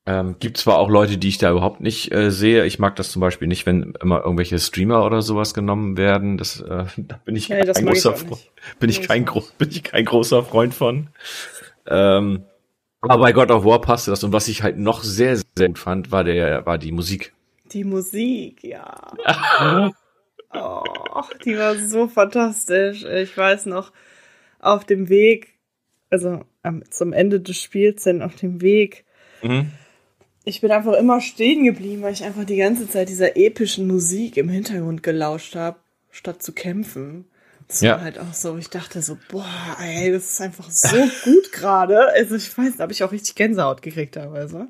Ähm, 0.05 0.36
gibt 0.39 0.57
zwar 0.57 0.79
auch 0.79 0.89
Leute, 0.89 1.17
die 1.17 1.29
ich 1.29 1.38
da 1.38 1.51
überhaupt 1.51 1.79
nicht 1.79 2.12
äh, 2.12 2.29
sehe. 2.29 2.65
Ich 2.65 2.77
mag 2.77 2.98
das 2.98 3.10
zum 3.10 3.22
Beispiel 3.22 3.48
nicht, 3.48 3.65
wenn 3.65 3.93
immer 4.01 4.22
irgendwelche 4.22 4.60
Streamer 4.60 5.05
oder 5.05 5.22
sowas 5.22 5.53
genommen 5.53 5.95
werden. 5.95 6.38
Das, 6.38 6.60
äh, 6.60 6.86
da 6.98 7.19
bin 7.24 7.38
ich, 7.38 7.48
ja, 7.48 7.63
kein 7.63 7.86
großer 7.86 8.15
ich 8.15 8.79
bin 8.79 8.89
ich 8.89 9.07
kein 9.07 9.24
gro 9.24 9.43
bin 9.57 9.69
ich 9.69 9.83
kein 9.83 10.03
großer 10.03 10.43
Freund 10.43 10.74
von. 10.74 11.07
Ähm, 11.88 12.43
aber 13.00 13.17
bei 13.17 13.31
God 13.31 13.51
of 13.51 13.63
War 13.63 13.79
passte 13.79 14.12
das. 14.12 14.24
Und 14.25 14.33
was 14.33 14.50
ich 14.50 14.62
halt 14.62 14.77
noch 14.77 15.03
sehr, 15.03 15.37
sehr 15.37 15.68
gut 15.68 15.79
fand, 15.79 16.11
war 16.11 16.25
der, 16.25 16.66
war 16.66 16.77
die 16.77 16.92
Musik. 16.92 17.33
Die 17.72 17.85
Musik, 17.85 18.61
ja. 18.61 19.13
oh, 20.53 20.83
die 21.46 21.57
war 21.57 21.75
so 21.75 22.09
fantastisch. 22.09 23.05
Ich 23.05 23.37
weiß 23.37 23.68
noch, 23.68 23.94
auf 24.59 24.83
dem 24.83 25.07
Weg, 25.07 25.59
also 26.09 26.42
ähm, 26.66 26.83
zum 26.89 27.13
Ende 27.13 27.39
des 27.39 27.57
Spiels, 27.61 28.03
denn 28.03 28.22
auf 28.22 28.35
dem 28.35 28.61
Weg. 28.61 29.05
Mhm 29.42 29.72
ich 30.44 30.62
bin 30.62 30.72
einfach 30.72 30.94
immer 30.94 31.22
stehen 31.22 31.64
geblieben, 31.64 32.01
weil 32.01 32.14
ich 32.14 32.24
einfach 32.24 32.44
die 32.44 32.58
ganze 32.58 32.90
Zeit 32.90 33.10
dieser 33.10 33.38
epischen 33.38 33.88
Musik 33.88 34.38
im 34.38 34.50
Hintergrund 34.50 35.03
gelauscht 35.03 35.56
habe, 35.56 35.77
statt 36.12 36.44
zu 36.44 36.51
kämpfen. 36.51 37.25
Das 37.68 37.82
ja. 37.82 37.96
war 37.96 38.01
halt 38.01 38.20
auch 38.20 38.34
so, 38.34 38.58
ich 38.58 38.70
dachte 38.70 39.01
so, 39.01 39.18
boah, 39.29 39.77
ey, 39.79 40.12
das 40.12 40.32
ist 40.32 40.42
einfach 40.42 40.70
so 40.70 40.96
gut 41.24 41.51
gerade. 41.51 42.10
Also 42.14 42.36
ich 42.36 42.56
weiß, 42.58 42.77
da 42.77 42.84
habe 42.84 42.94
ich 42.94 43.03
auch 43.03 43.12
richtig 43.12 43.36
Gänsehaut 43.36 43.82
gekriegt 43.82 44.16
teilweise. 44.16 44.68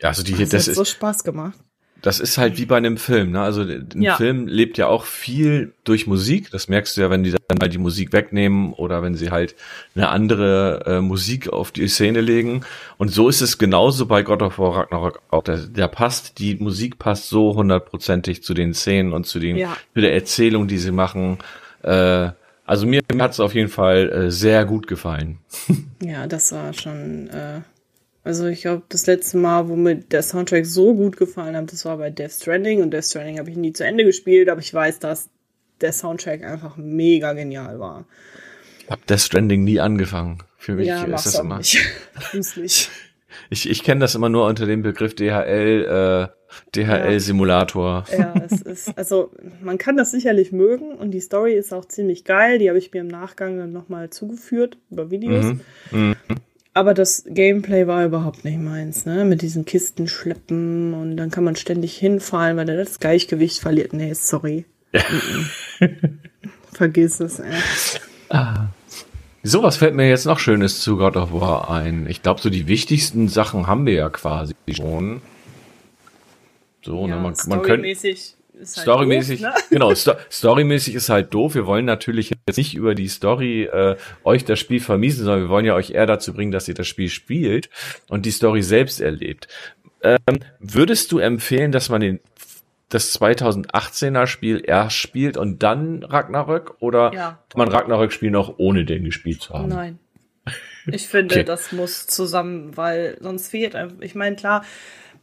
Ja, 0.00 0.08
also 0.08 0.22
die, 0.22 0.32
das, 0.34 0.50
das 0.50 0.68
hat 0.68 0.74
so 0.74 0.84
Spaß 0.84 1.24
gemacht 1.24 1.58
das 2.02 2.20
ist 2.20 2.38
halt 2.38 2.58
wie 2.58 2.66
bei 2.66 2.76
einem 2.76 2.96
Film, 2.96 3.32
ne? 3.32 3.40
Also 3.40 3.62
ein 3.62 3.88
ja. 3.96 4.16
Film 4.16 4.46
lebt 4.46 4.78
ja 4.78 4.86
auch 4.86 5.04
viel 5.04 5.72
durch 5.84 6.06
Musik. 6.06 6.50
Das 6.50 6.68
merkst 6.68 6.96
du 6.96 7.00
ja, 7.00 7.10
wenn 7.10 7.24
die 7.24 7.32
dann 7.32 7.58
mal 7.58 7.68
die 7.68 7.78
Musik 7.78 8.12
wegnehmen 8.12 8.72
oder 8.72 9.02
wenn 9.02 9.14
sie 9.14 9.30
halt 9.30 9.56
eine 9.94 10.08
andere 10.08 10.84
äh, 10.86 11.00
Musik 11.00 11.48
auf 11.48 11.72
die 11.72 11.88
Szene 11.88 12.20
legen. 12.20 12.64
Und 12.98 13.08
so 13.08 13.28
ist 13.28 13.40
es 13.40 13.58
genauso 13.58 14.06
bei 14.06 14.22
God 14.22 14.42
of 14.42 14.58
War 14.58 14.76
Ragnarok 14.76 15.22
auch. 15.30 15.42
Der, 15.42 15.56
der 15.56 15.88
passt, 15.88 16.38
die 16.38 16.54
Musik 16.56 16.98
passt 16.98 17.28
so 17.28 17.54
hundertprozentig 17.54 18.42
zu 18.42 18.54
den 18.54 18.74
Szenen 18.74 19.12
und 19.12 19.26
zu 19.26 19.40
den 19.40 19.56
ja. 19.56 19.76
zu 19.94 20.00
der 20.00 20.14
Erzählung, 20.14 20.68
die 20.68 20.78
sie 20.78 20.92
machen. 20.92 21.38
Äh, 21.82 22.30
also 22.64 22.86
mir, 22.86 23.00
mir 23.12 23.22
hat 23.22 23.32
es 23.32 23.40
auf 23.40 23.54
jeden 23.54 23.70
Fall 23.70 24.10
äh, 24.10 24.30
sehr 24.30 24.64
gut 24.66 24.86
gefallen. 24.86 25.38
Ja, 26.00 26.28
das 26.28 26.52
war 26.52 26.72
schon 26.74 27.28
äh, 27.30 27.62
also 28.28 28.46
ich 28.46 28.60
glaube, 28.60 28.82
das 28.90 29.06
letzte 29.06 29.38
Mal, 29.38 29.70
wo 29.70 29.74
mir 29.74 29.94
der 29.96 30.22
Soundtrack 30.22 30.66
so 30.66 30.94
gut 30.94 31.16
gefallen 31.16 31.56
hat, 31.56 31.72
das 31.72 31.86
war 31.86 31.96
bei 31.96 32.10
Death 32.10 32.32
Stranding. 32.32 32.82
Und 32.82 32.90
Death 32.90 33.06
Stranding 33.06 33.38
habe 33.38 33.48
ich 33.48 33.56
nie 33.56 33.72
zu 33.72 33.86
Ende 33.86 34.04
gespielt, 34.04 34.50
aber 34.50 34.60
ich 34.60 34.74
weiß, 34.74 34.98
dass 34.98 35.30
der 35.80 35.94
Soundtrack 35.94 36.44
einfach 36.44 36.76
mega 36.76 37.32
genial 37.32 37.80
war. 37.80 38.04
Ich 38.84 38.90
habe 38.90 39.00
Death 39.08 39.20
Stranding 39.20 39.64
nie 39.64 39.80
angefangen. 39.80 40.42
Für 40.58 40.74
mich 40.74 40.88
ja, 40.88 41.04
ist 41.04 41.24
das 41.24 41.38
immer. 41.38 41.56
Nicht. 41.56 41.78
nicht. 42.56 42.90
Ich, 43.50 43.68
ich 43.68 43.82
kenne 43.82 44.00
das 44.00 44.14
immer 44.14 44.28
nur 44.28 44.46
unter 44.46 44.66
dem 44.66 44.82
Begriff 44.82 45.14
DHL, 45.14 45.84
äh, 45.84 46.28
DHL-Simulator. 46.74 48.04
Ja. 48.10 48.18
ja, 48.18 48.34
es 48.44 48.62
ist, 48.62 48.98
also 48.98 49.30
man 49.62 49.78
kann 49.78 49.96
das 49.96 50.10
sicherlich 50.10 50.50
mögen 50.50 50.92
und 50.92 51.12
die 51.12 51.20
Story 51.20 51.54
ist 51.54 51.72
auch 51.72 51.84
ziemlich 51.84 52.24
geil. 52.24 52.58
Die 52.58 52.68
habe 52.68 52.78
ich 52.78 52.92
mir 52.92 53.00
im 53.00 53.08
Nachgang 53.08 53.56
dann 53.56 53.72
nochmal 53.72 54.10
zugeführt 54.10 54.78
über 54.90 55.10
Videos. 55.10 55.44
Mhm. 55.44 55.60
Mhm. 55.92 56.16
Aber 56.78 56.94
das 56.94 57.24
Gameplay 57.26 57.88
war 57.88 58.04
überhaupt 58.04 58.44
nicht 58.44 58.60
meins, 58.60 59.04
ne? 59.04 59.24
Mit 59.24 59.42
diesen 59.42 59.64
Kisten 59.64 60.06
schleppen 60.06 60.94
und 60.94 61.16
dann 61.16 61.28
kann 61.28 61.42
man 61.42 61.56
ständig 61.56 61.98
hinfallen, 61.98 62.56
weil 62.56 62.68
er 62.68 62.76
das 62.76 63.00
Gleichgewicht 63.00 63.58
verliert. 63.58 63.92
Nee, 63.92 64.12
sorry. 64.12 64.64
Vergiss 66.72 67.18
es, 67.18 67.40
ey. 67.40 67.50
Ah. 68.28 68.68
So, 69.42 69.64
was 69.64 69.78
fällt 69.78 69.96
mir 69.96 70.08
jetzt 70.08 70.24
noch 70.24 70.38
Schönes 70.38 70.78
zu 70.80 70.96
God 70.96 71.16
of 71.16 71.32
War 71.32 71.68
ein? 71.68 72.06
Ich 72.08 72.22
glaube, 72.22 72.40
so 72.40 72.48
die 72.48 72.68
wichtigsten 72.68 73.26
Sachen 73.26 73.66
haben 73.66 73.84
wir 73.84 73.94
ja 73.94 74.08
quasi 74.08 74.54
schon. 74.70 75.20
So, 76.82 77.08
ne, 77.08 77.14
ja, 77.14 77.16
ne, 77.16 77.22
man, 77.22 77.34
man 77.48 77.62
könnte 77.62 77.88
ist 78.60 78.76
halt 78.76 78.84
storymäßig, 78.84 79.42
doof, 79.42 79.54
ne? 79.54 79.60
genau, 79.70 79.94
sto 79.94 80.12
storymäßig 80.30 80.94
ist 80.94 81.08
halt 81.08 81.32
doof. 81.32 81.54
Wir 81.54 81.66
wollen 81.66 81.84
natürlich 81.84 82.30
jetzt 82.30 82.56
nicht 82.56 82.74
über 82.74 82.94
die 82.94 83.08
Story 83.08 83.64
äh, 83.64 83.96
euch 84.24 84.44
das 84.44 84.58
Spiel 84.58 84.80
vermiesen, 84.80 85.24
sondern 85.24 85.42
wir 85.42 85.48
wollen 85.48 85.64
ja 85.64 85.74
euch 85.74 85.90
eher 85.90 86.06
dazu 86.06 86.32
bringen, 86.32 86.52
dass 86.52 86.68
ihr 86.68 86.74
das 86.74 86.86
Spiel 86.86 87.08
spielt 87.08 87.70
und 88.08 88.26
die 88.26 88.30
Story 88.30 88.62
selbst 88.62 89.00
erlebt. 89.00 89.48
Ähm, 90.02 90.18
würdest 90.58 91.12
du 91.12 91.18
empfehlen, 91.18 91.72
dass 91.72 91.88
man 91.88 92.00
den 92.00 92.20
das 92.88 93.20
2018er 93.20 94.26
Spiel 94.26 94.62
erst 94.64 94.96
spielt 94.96 95.36
und 95.36 95.62
dann 95.62 96.02
Ragnarök 96.04 96.76
oder 96.80 97.12
ja. 97.12 97.38
kann 97.50 97.58
man 97.58 97.68
Ragnarök 97.68 98.12
spielen 98.12 98.34
auch 98.36 98.54
ohne 98.56 98.84
den 98.84 99.04
gespielt 99.04 99.42
zu 99.42 99.54
haben? 99.54 99.68
Nein. 99.68 99.98
Ich 100.86 101.06
finde, 101.06 101.34
okay. 101.34 101.44
das 101.44 101.72
muss 101.72 102.06
zusammen, 102.06 102.76
weil 102.76 103.18
sonst 103.20 103.48
fehlt 103.48 103.74
einfach, 103.74 104.00
ich 104.00 104.14
meine, 104.14 104.36
klar, 104.36 104.64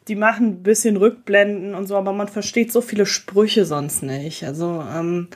die 0.08 0.16
machen 0.16 0.48
ein 0.48 0.64
bisschen 0.64 0.98
Rückblenden 0.98 1.74
und 1.74 1.88
so, 1.88 1.96
aber 1.96 2.14
man 2.14 2.28
versteht 2.28 2.72
so 2.72 2.82
viele 2.82 3.06
Sprüche 3.06 3.66
sonst 3.66 4.04
nicht. 4.04 4.44
Also, 4.44 4.84
ähm, 4.96 5.28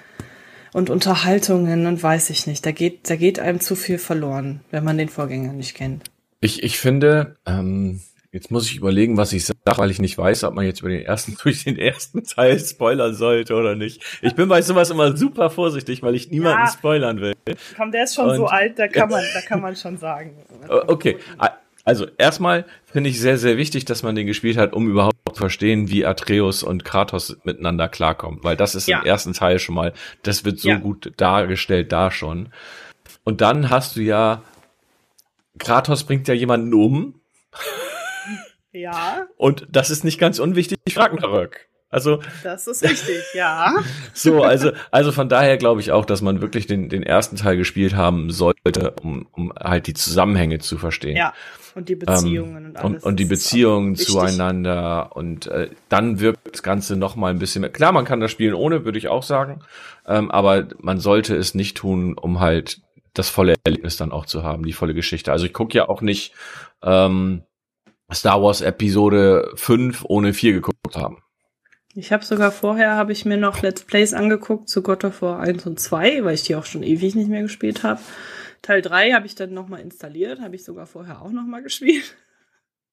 und 0.74 0.90
Unterhaltungen 0.90 1.88
und 1.88 2.02
weiß 2.02 2.30
ich 2.30 2.46
nicht. 2.48 2.66
Da 2.66 2.72
geht, 2.72 3.10
da 3.10 3.16
geht 3.16 3.40
einem 3.40 3.60
zu 3.60 3.76
viel 3.76 3.98
verloren, 3.98 4.62
wenn 4.72 4.84
man 4.84 4.98
den 4.98 5.10
Vorgänger 5.10 5.54
nicht 5.54 5.76
kennt. 5.76 6.12
Ich, 6.42 6.64
ich 6.64 6.80
finde, 6.80 7.36
ähm, 7.46 8.02
jetzt 8.32 8.52
muss 8.52 8.68
ich 8.68 8.78
überlegen, 8.78 9.18
was 9.18 9.34
ich 9.34 9.46
sage, 9.46 9.58
weil 9.66 9.90
ich 9.90 10.00
nicht 10.00 10.18
weiß, 10.18 10.44
ob 10.44 10.54
man 10.54 10.66
jetzt 10.66 10.82
über 10.82 10.90
den 10.90 11.02
ersten, 11.02 11.36
durch 11.44 11.64
den 11.64 11.78
ersten 11.78 12.24
Teil 12.24 12.60
spoilern 12.60 13.16
sollte 13.16 13.56
oder 13.56 13.76
nicht. 13.76 14.04
Ich 14.22 14.36
bin 14.36 14.48
bei 14.48 14.62
sowas 14.62 14.90
immer 14.90 15.18
super 15.18 15.50
vorsichtig, 15.50 16.04
weil 16.04 16.16
ich 16.16 16.30
niemanden 16.30 16.66
ja, 16.66 16.72
spoilern 16.72 17.20
will. 17.20 17.34
Komm, 17.76 17.92
der 17.92 18.04
ist 18.04 18.16
schon 18.16 18.30
und, 18.30 18.38
so 18.38 18.46
alt, 18.46 18.78
da 18.78 18.88
kann 18.88 19.10
man, 19.10 19.24
da 19.34 19.42
kann 19.42 19.62
man 19.62 19.76
schon 19.76 19.98
sagen. 19.98 20.36
Okay, 20.68 21.18
Also 21.84 22.08
erstmal 22.18 22.66
finde 22.86 23.10
ich 23.10 23.20
sehr, 23.20 23.38
sehr 23.38 23.58
wichtig, 23.58 23.86
dass 23.86 24.04
man 24.04 24.16
den 24.16 24.28
gespielt 24.28 24.58
hat, 24.58 24.74
um 24.74 24.90
überhaupt 24.90 25.18
zu 25.30 25.36
verstehen, 25.36 25.90
wie 25.90 26.06
Atreus 26.06 26.64
und 26.64 26.86
Kratos 26.86 27.38
miteinander 27.44 27.88
klarkommen. 27.88 28.44
Weil 28.44 28.58
das 28.58 28.76
ist 28.76 28.88
ja. 28.88 29.00
im 29.00 29.06
ersten 29.06 29.34
Teil 29.34 29.60
schon 29.60 29.76
mal, 29.76 29.94
das 30.24 30.46
wird 30.46 30.60
so 30.60 30.70
ja. 30.70 30.78
gut 30.78 31.14
dargestellt 31.18 31.92
da 31.92 32.12
schon. 32.12 32.50
Und 33.24 33.42
dann 33.42 33.70
hast 33.70 33.96
du 33.96 34.02
ja, 34.02 34.44
Kratos 35.58 36.04
bringt 36.04 36.28
ja 36.28 36.34
jemanden 36.34 36.74
um. 36.74 37.22
Ja. 38.72 39.28
Und 39.38 39.68
das 39.72 39.90
ist 39.90 40.04
nicht 40.04 40.20
ganz 40.20 40.40
unwichtig, 40.40 40.80
Ragnarök. 40.96 41.69
Also 41.90 42.20
das 42.44 42.68
ist 42.68 42.84
richtig, 42.84 43.24
ja. 43.34 43.74
So, 44.14 44.44
also 44.44 44.72
also 44.92 45.12
von 45.12 45.28
daher 45.28 45.58
glaube 45.58 45.82
ich 45.82 45.92
auch, 45.92 46.06
dass 46.06 46.22
man 46.22 46.42
wirklich 46.42 46.68
den 46.68 46.88
den 46.90 47.04
ersten 47.04 47.36
Teil 47.36 47.58
gespielt 47.58 47.96
haben 47.96 48.30
sollte, 48.30 48.94
um 49.02 49.28
um 49.32 49.52
halt 49.60 49.88
die 49.88 49.96
Zusammenhänge 49.96 50.60
zu 50.60 50.78
verstehen. 50.78 51.18
Ja. 51.18 51.34
Und 51.76 51.90
die 51.90 51.96
Beziehungen 51.96 52.58
ähm, 52.58 52.66
und 52.66 52.78
alles. 52.78 53.04
Und, 53.04 53.10
und 53.10 53.20
die 53.20 53.26
Beziehungen 53.26 53.96
zueinander 53.96 55.16
und 55.16 55.48
äh, 55.48 55.70
dann 55.88 56.20
wirkt 56.20 56.54
das 56.54 56.64
Ganze 56.64 56.96
noch 56.96 57.16
mal 57.16 57.32
ein 57.32 57.40
bisschen 57.40 57.62
mehr. 57.62 57.72
Klar, 57.72 57.92
man 57.92 58.06
kann 58.06 58.20
das 58.20 58.32
spielen 58.32 58.54
ohne, 58.54 58.86
würde 58.86 58.98
ich 58.98 59.08
auch 59.08 59.24
sagen, 59.24 59.62
ähm, 60.06 60.30
aber 60.30 60.68
man 60.80 61.00
sollte 61.00 61.36
es 61.36 61.56
nicht 61.56 61.78
tun, 61.78 62.18
um 62.18 62.40
halt 62.40 62.82
das 63.14 63.30
volle 63.30 63.56
Erlebnis 63.64 63.98
dann 63.98 64.12
auch 64.12 64.26
zu 64.26 64.44
haben, 64.44 64.64
die 64.64 64.74
volle 64.74 64.94
Geschichte. 64.94 65.32
Also 65.32 65.46
ich 65.46 65.54
gucke 65.54 65.78
ja 65.78 65.90
auch 65.90 66.02
nicht 66.02 66.34
ähm, 66.84 67.44
Star 68.12 68.42
Wars 68.42 68.62
Episode 68.62 69.52
5 69.56 70.06
ohne 70.08 70.34
4 70.34 70.54
geguckt 70.54 70.96
haben. 70.96 71.18
Ich 72.00 72.14
habe 72.14 72.24
sogar 72.24 72.54
vorher, 72.54 72.96
habe 72.96 73.12
ich 73.12 73.26
mir 73.26 73.36
noch 73.36 73.62
Let's 73.62 73.84
Plays 73.84 74.14
angeguckt 74.14 74.70
zu 74.70 74.82
God 74.82 75.04
of 75.04 75.22
War 75.22 75.42
1 75.42 75.66
und 75.66 75.82
2, 75.82 76.24
weil 76.24 76.34
ich 76.34 76.44
die 76.44 76.56
auch 76.56 76.66
schon 76.66 76.82
ewig 76.82 77.14
nicht 77.14 77.30
mehr 77.30 77.42
gespielt 77.42 77.84
habe. 77.84 78.00
Teil 78.62 78.82
3 78.82 79.12
habe 79.12 79.26
ich 79.26 79.36
dann 79.36 79.54
nochmal 79.54 79.82
installiert, 79.82 80.40
habe 80.40 80.56
ich 80.56 80.64
sogar 80.64 80.86
vorher 80.86 81.22
auch 81.22 81.32
nochmal 81.32 81.62
gespielt. 81.62 82.16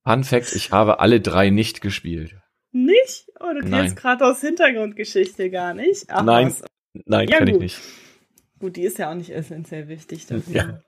Fun 0.02 0.24
Fact, 0.24 0.54
ich 0.54 0.72
habe 0.72 0.98
alle 0.98 1.20
drei 1.20 1.50
nicht 1.50 1.80
gespielt. 1.80 2.34
Nicht? 2.72 3.28
Oh, 3.38 3.52
du 3.52 3.68
kennst 3.68 3.94
gerade 3.96 4.26
aus 4.26 4.40
Hintergrundgeschichte 4.40 5.50
gar 5.50 5.72
nicht? 5.72 6.06
Ach, 6.08 6.24
nein, 6.24 6.48
was? 6.48 6.64
nein, 7.04 7.28
ja, 7.28 7.38
kann 7.38 7.46
gut. 7.46 7.54
ich 7.54 7.60
nicht. 7.60 7.80
Gut, 8.58 8.76
die 8.76 8.82
ist 8.82 8.98
ja 8.98 9.10
auch 9.10 9.14
nicht 9.14 9.30
essentiell 9.30 9.86
wichtig 9.86 10.26
dafür. 10.26 10.52
Ja. 10.52 10.80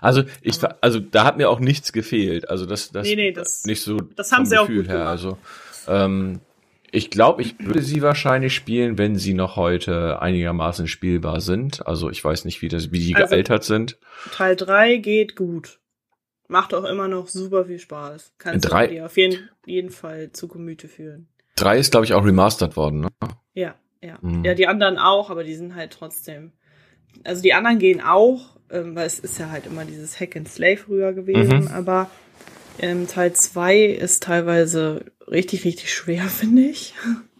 Also 0.00 0.22
ich, 0.42 0.58
also 0.80 1.00
da 1.00 1.24
hat 1.24 1.38
mir 1.38 1.50
auch 1.50 1.60
nichts 1.60 1.92
gefehlt. 1.92 2.48
Also 2.48 2.66
das, 2.66 2.92
das, 2.92 3.06
nee, 3.06 3.16
nee, 3.16 3.32
das 3.32 3.64
nicht 3.64 3.82
so. 3.82 3.96
Das 3.96 4.30
haben 4.30 4.44
sie 4.46 4.56
Gefühl 4.56 4.80
auch 4.80 4.82
gut 4.82 4.88
her. 4.88 4.98
Gemacht. 4.98 5.10
Also 5.10 5.38
ähm, 5.88 6.40
ich 6.90 7.10
glaube, 7.10 7.42
ich 7.42 7.58
würde 7.58 7.82
sie 7.82 8.02
wahrscheinlich 8.02 8.54
spielen, 8.54 8.98
wenn 8.98 9.16
sie 9.16 9.34
noch 9.34 9.56
heute 9.56 10.20
einigermaßen 10.22 10.86
spielbar 10.88 11.40
sind. 11.40 11.86
Also 11.86 12.10
ich 12.10 12.24
weiß 12.24 12.44
nicht, 12.44 12.62
wie, 12.62 12.68
das, 12.68 12.92
wie 12.92 12.98
die 12.98 13.14
also, 13.14 13.28
gealtert 13.28 13.64
sind. 13.64 13.98
Teil 14.32 14.56
3 14.56 14.96
geht 14.96 15.36
gut. 15.36 15.80
Macht 16.48 16.72
auch 16.72 16.84
immer 16.84 17.08
noch 17.08 17.28
super 17.28 17.66
viel 17.66 17.78
Spaß. 17.78 18.32
Kannst 18.38 18.70
drei, 18.70 18.86
du 18.86 18.94
dir 18.94 19.06
auf 19.06 19.16
jeden, 19.16 19.50
jeden 19.66 19.90
Fall 19.90 20.32
zu 20.32 20.48
Gemüte 20.48 20.88
führen. 20.88 21.28
3 21.56 21.78
ist, 21.78 21.90
glaube 21.90 22.06
ich, 22.06 22.14
auch 22.14 22.24
remastered 22.24 22.76
worden, 22.76 23.00
ne? 23.00 23.08
Ja, 23.52 23.74
ja. 24.00 24.18
Mhm. 24.22 24.44
Ja, 24.44 24.54
die 24.54 24.66
anderen 24.66 24.96
auch, 24.96 25.30
aber 25.30 25.44
die 25.44 25.56
sind 25.56 25.74
halt 25.74 25.92
trotzdem. 25.92 26.52
Also 27.24 27.42
die 27.42 27.52
anderen 27.52 27.78
gehen 27.78 28.00
auch, 28.00 28.56
ähm, 28.70 28.94
weil 28.94 29.06
es 29.06 29.18
ist 29.18 29.38
ja 29.38 29.50
halt 29.50 29.66
immer 29.66 29.84
dieses 29.84 30.18
Hack 30.20 30.36
and 30.36 30.48
Slay 30.48 30.76
früher 30.76 31.12
gewesen, 31.12 31.64
mhm. 31.64 31.68
aber 31.68 32.10
ähm, 32.78 33.08
Teil 33.08 33.32
2 33.32 33.80
ist 33.84 34.22
teilweise 34.22 35.04
richtig, 35.30 35.64
richtig 35.64 35.92
schwer, 35.92 36.22
finde 36.28 36.62
ich. 36.62 36.94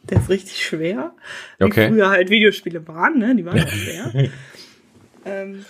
Der 0.05 0.19
ist 0.19 0.31
richtig 0.31 0.65
schwer. 0.65 1.15
Okay. 1.61 1.89
Wie 1.89 1.95
früher 1.95 2.09
halt 2.11 2.31
Videospiele 2.31 2.87
waren, 2.89 3.19
ne? 3.19 3.37
Die 3.37 3.45
waren 3.45 3.63
auch 3.63 3.69
schwer. 3.73 4.31
ähm, 5.25 5.65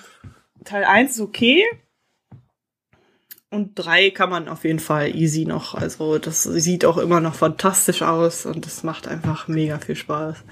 Teil 0.64 0.84
1 0.84 1.12
ist 1.12 1.20
okay. 1.20 1.64
Und 3.50 3.72
3 3.76 4.10
kann 4.10 4.28
man 4.28 4.46
auf 4.46 4.64
jeden 4.64 4.78
Fall 4.78 5.14
easy 5.16 5.46
noch. 5.46 5.74
Also 5.74 6.18
das 6.18 6.42
sieht 6.42 6.84
auch 6.84 6.98
immer 6.98 7.20
noch 7.20 7.34
fantastisch 7.34 8.02
aus 8.02 8.44
und 8.44 8.66
das 8.66 8.84
macht 8.84 9.08
einfach 9.08 9.48
mega 9.48 9.78
viel 9.78 9.96
Spaß. 9.96 10.44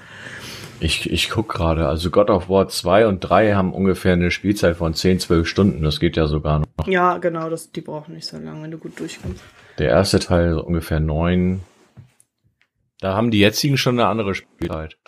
Ich, 0.80 1.10
ich 1.10 1.30
guck 1.30 1.48
gerade, 1.50 1.88
also 1.88 2.10
God 2.10 2.30
of 2.30 2.48
War 2.48 2.68
2 2.68 3.06
und 3.06 3.20
3 3.20 3.54
haben 3.54 3.72
ungefähr 3.72 4.14
eine 4.14 4.30
Spielzeit 4.30 4.76
von 4.76 4.94
10, 4.94 5.20
12 5.20 5.46
Stunden. 5.46 5.82
Das 5.82 6.00
geht 6.00 6.16
ja 6.16 6.26
sogar 6.26 6.60
noch. 6.60 6.86
Ja, 6.86 7.18
genau, 7.18 7.50
das, 7.50 7.70
die 7.70 7.82
brauchen 7.82 8.14
nicht 8.14 8.26
so 8.26 8.38
lange, 8.38 8.62
wenn 8.62 8.70
du 8.70 8.78
gut 8.78 8.98
durchkommst. 8.98 9.42
Der 9.78 9.88
erste 9.90 10.18
Teil 10.18 10.54
so 10.54 10.64
ungefähr 10.64 11.00
9. 11.00 11.60
Da 13.00 13.14
haben 13.14 13.30
die 13.30 13.40
jetzigen 13.40 13.76
schon 13.76 13.98
eine 13.98 14.08
andere 14.08 14.34
Spielzeit. 14.34 14.96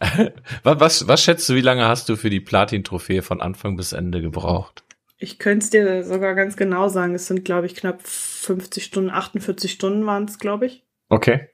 Mhm. 0.00 0.30
was, 0.62 0.78
was, 0.78 1.08
was 1.08 1.24
schätzt 1.24 1.48
du, 1.48 1.56
wie 1.56 1.60
lange 1.60 1.88
hast 1.88 2.08
du 2.08 2.14
für 2.14 2.30
die 2.30 2.38
Platin-Trophäe 2.38 3.20
von 3.20 3.40
Anfang 3.40 3.76
bis 3.76 3.92
Ende 3.92 4.22
gebraucht? 4.22 4.84
Ich 5.16 5.40
könnte 5.40 5.64
es 5.64 5.70
dir 5.70 6.04
sogar 6.04 6.36
ganz 6.36 6.56
genau 6.56 6.88
sagen. 6.88 7.16
Es 7.16 7.26
sind, 7.26 7.44
glaube 7.44 7.66
ich, 7.66 7.74
knapp 7.74 8.00
50 8.02 8.84
Stunden, 8.84 9.10
48 9.10 9.72
Stunden 9.72 10.06
waren 10.06 10.26
es, 10.26 10.38
glaube 10.38 10.66
ich. 10.66 10.84
Okay. 11.08 11.48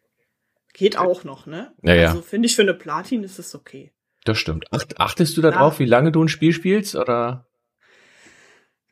Geht 0.75 0.99
auch 0.99 1.25
noch, 1.25 1.47
ne? 1.47 1.73
Ja, 1.83 1.95
ja. 1.95 2.09
Also 2.09 2.21
finde 2.21 2.47
ich 2.47 2.55
für 2.55 2.62
eine 2.62 2.75
Platin 2.75 3.25
ist 3.25 3.38
es 3.38 3.55
okay. 3.55 3.93
Das 4.25 4.37
stimmt. 4.37 4.71
Acht, 4.73 5.01
achtest 5.01 5.37
du 5.38 5.40
da 5.40 5.51
drauf, 5.51 5.79
wie 5.79 5.87
lange 5.87 6.12
du 6.12 6.23
ein 6.23 6.29
Spiel 6.29 6.53
spielst, 6.53 6.97
oder? 6.97 7.47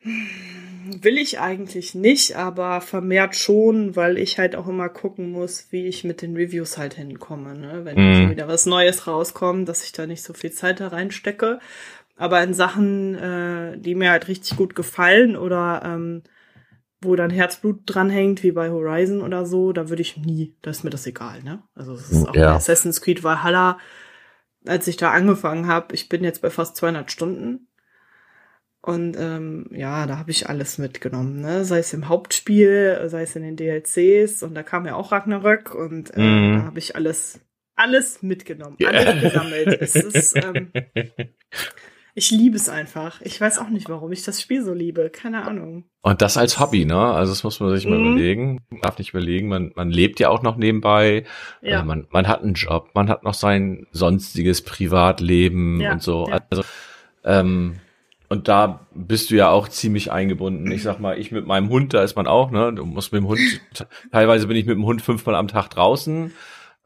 Will 1.01 1.19
ich 1.19 1.41
eigentlich 1.41 1.95
nicht, 1.95 2.37
aber 2.37 2.81
vermehrt 2.81 3.37
schon, 3.37 3.97
weil 3.97 4.19
ich 4.19 4.39
halt 4.39 4.57
auch 4.57 4.69
immer 4.69 4.89
gucken 4.89 5.31
muss, 5.31 5.69
wie 5.71 5.87
ich 5.87 6.05
mit 6.05 6.23
den 6.23 6.37
Reviews 6.37 6.77
halt 6.77 6.95
hinkomme, 6.95 7.57
ne? 7.57 7.85
Wenn 7.85 8.27
mm. 8.27 8.31
wieder 8.31 8.49
was 8.49 8.67
Neues 8.67 9.07
rauskommt, 9.07 9.69
dass 9.69 9.85
ich 9.85 9.93
da 9.93 10.07
nicht 10.07 10.23
so 10.23 10.33
viel 10.35 10.53
Zeit 10.53 10.81
da 10.81 10.89
reinstecke. 10.89 11.61
Aber 12.17 12.43
in 12.43 12.55
Sachen, 12.55 13.15
äh, 13.15 13.79
die 13.79 13.95
mir 13.95 14.11
halt 14.11 14.29
richtig 14.29 14.57
gut 14.57 14.75
gefallen 14.75 15.37
oder 15.37 15.83
ähm, 15.85 16.23
wo 17.01 17.17
dann 17.17 17.31
Herzblut 17.31 17.83
dranhängt, 17.87 18.43
wie 18.43 18.53
bei 18.53 18.71
Horizon 18.71 19.23
oder 19.23 19.45
so, 19.45 19.73
da 19.73 19.89
würde 19.89 20.03
ich 20.03 20.17
nie, 20.17 20.55
da 20.63 20.71
ist 20.71 20.85
mir 20.85 20.91
das 20.91 21.07
egal, 21.07 21.43
ne? 21.43 21.63
Also 21.75 21.95
es 21.95 22.11
ist 22.11 22.29
auch 22.29 22.35
ja. 22.35 22.51
bei 22.51 22.57
Assassin's 22.57 23.01
Creed 23.01 23.25
Valhalla, 23.25 23.79
als 24.67 24.87
ich 24.87 24.97
da 24.97 25.11
angefangen 25.11 25.67
habe, 25.67 25.95
ich 25.95 26.09
bin 26.09 26.23
jetzt 26.23 26.43
bei 26.43 26.51
fast 26.51 26.77
200 26.77 27.11
Stunden 27.11 27.69
und 28.83 29.17
ähm, 29.19 29.67
ja, 29.71 30.07
da 30.07 30.19
habe 30.19 30.31
ich 30.31 30.49
alles 30.49 30.79
mitgenommen, 30.79 31.41
ne? 31.41 31.65
Sei 31.65 31.79
es 31.79 31.93
im 31.93 32.09
Hauptspiel, 32.09 33.03
sei 33.07 33.23
es 33.23 33.37
in 33.37 33.43
den 33.43 33.57
DLCs 33.57 34.43
und 34.43 34.55
da 34.55 34.63
kam 34.63 34.87
ja 34.87 34.97
auch 34.97 35.13
Ragnarök 35.13 35.75
und 35.75 36.11
äh, 36.17 36.21
mm. 36.21 36.59
da 36.59 36.65
habe 36.65 36.79
ich 36.79 36.97
alles 36.97 37.41
alles 37.75 38.23
mitgenommen, 38.23 38.77
yeah. 38.81 38.91
alles 38.91 39.23
gesammelt. 39.23 39.81
es 39.81 39.95
ist 39.95 40.37
ähm, 40.37 40.73
Ich 42.15 42.31
liebe 42.31 42.57
es 42.57 42.69
einfach. 42.69 43.23
Ich 43.23 43.41
weiß 43.41 43.59
auch 43.59 43.71
nicht, 43.71 43.89
warum 43.89 44.13
ich 44.13 44.23
das 44.23 44.41
Spiel 44.41 44.63
so 44.63 44.75
liebe. 44.75 45.09
Keine 45.09 45.47
Ahnung. 45.47 45.85
Und 46.03 46.21
das 46.21 46.37
als 46.37 46.61
Hobby, 46.61 46.85
ne? 46.85 46.99
Also 46.99 47.33
das 47.33 47.43
muss 47.43 47.59
man 47.59 47.75
sich 47.75 47.87
mal 47.87 47.99
überlegen. 47.99 48.61
Man 48.69 48.83
darf 48.83 48.99
nicht 48.99 49.11
überlegen. 49.11 49.49
Man, 49.49 49.73
man 49.77 49.91
lebt 49.91 50.21
ja 50.21 50.29
auch 50.29 50.43
noch 50.43 50.57
nebenbei. 50.57 51.25
Ja. 51.63 51.77
Also 51.77 51.87
man, 51.87 52.07
man 52.11 52.29
hat 52.29 52.43
einen 52.43 52.53
Job. 52.53 52.91
Man 52.95 53.09
hat 53.09 53.23
noch 53.23 53.33
sein 53.33 53.87
sonstiges 53.93 54.61
Privatleben 54.61 55.81
ja. 55.81 55.93
und 55.93 56.03
so. 56.03 56.27
Ja. 56.29 56.41
Also, 56.51 56.65
ähm, 57.25 57.77
und 58.33 58.49
da 58.49 58.87
bist 58.95 59.31
du 59.31 59.35
ja 59.35 59.51
auch 59.51 59.69
ziemlich 59.69 60.11
eingebunden. 60.11 60.73
Ich 60.73 60.83
sag 60.83 60.99
mal, 60.99 61.19
ich 61.19 61.33
mit 61.33 61.47
meinem 61.47 61.69
Hund, 61.69 61.93
da 61.93 62.03
ist 62.03 62.17
man 62.17 62.27
auch, 62.27 62.51
ne? 62.51 62.73
Du 62.73 62.87
musst 62.87 63.13
mit 63.13 63.21
dem 63.21 63.29
Hund, 63.29 63.61
teilweise 64.11 64.47
bin 64.47 64.57
ich 64.57 64.65
mit 64.65 64.75
dem 64.75 64.87
Hund 64.87 65.03
fünfmal 65.03 65.35
am 65.35 65.49
Tag 65.49 65.69
draußen. 65.69 66.33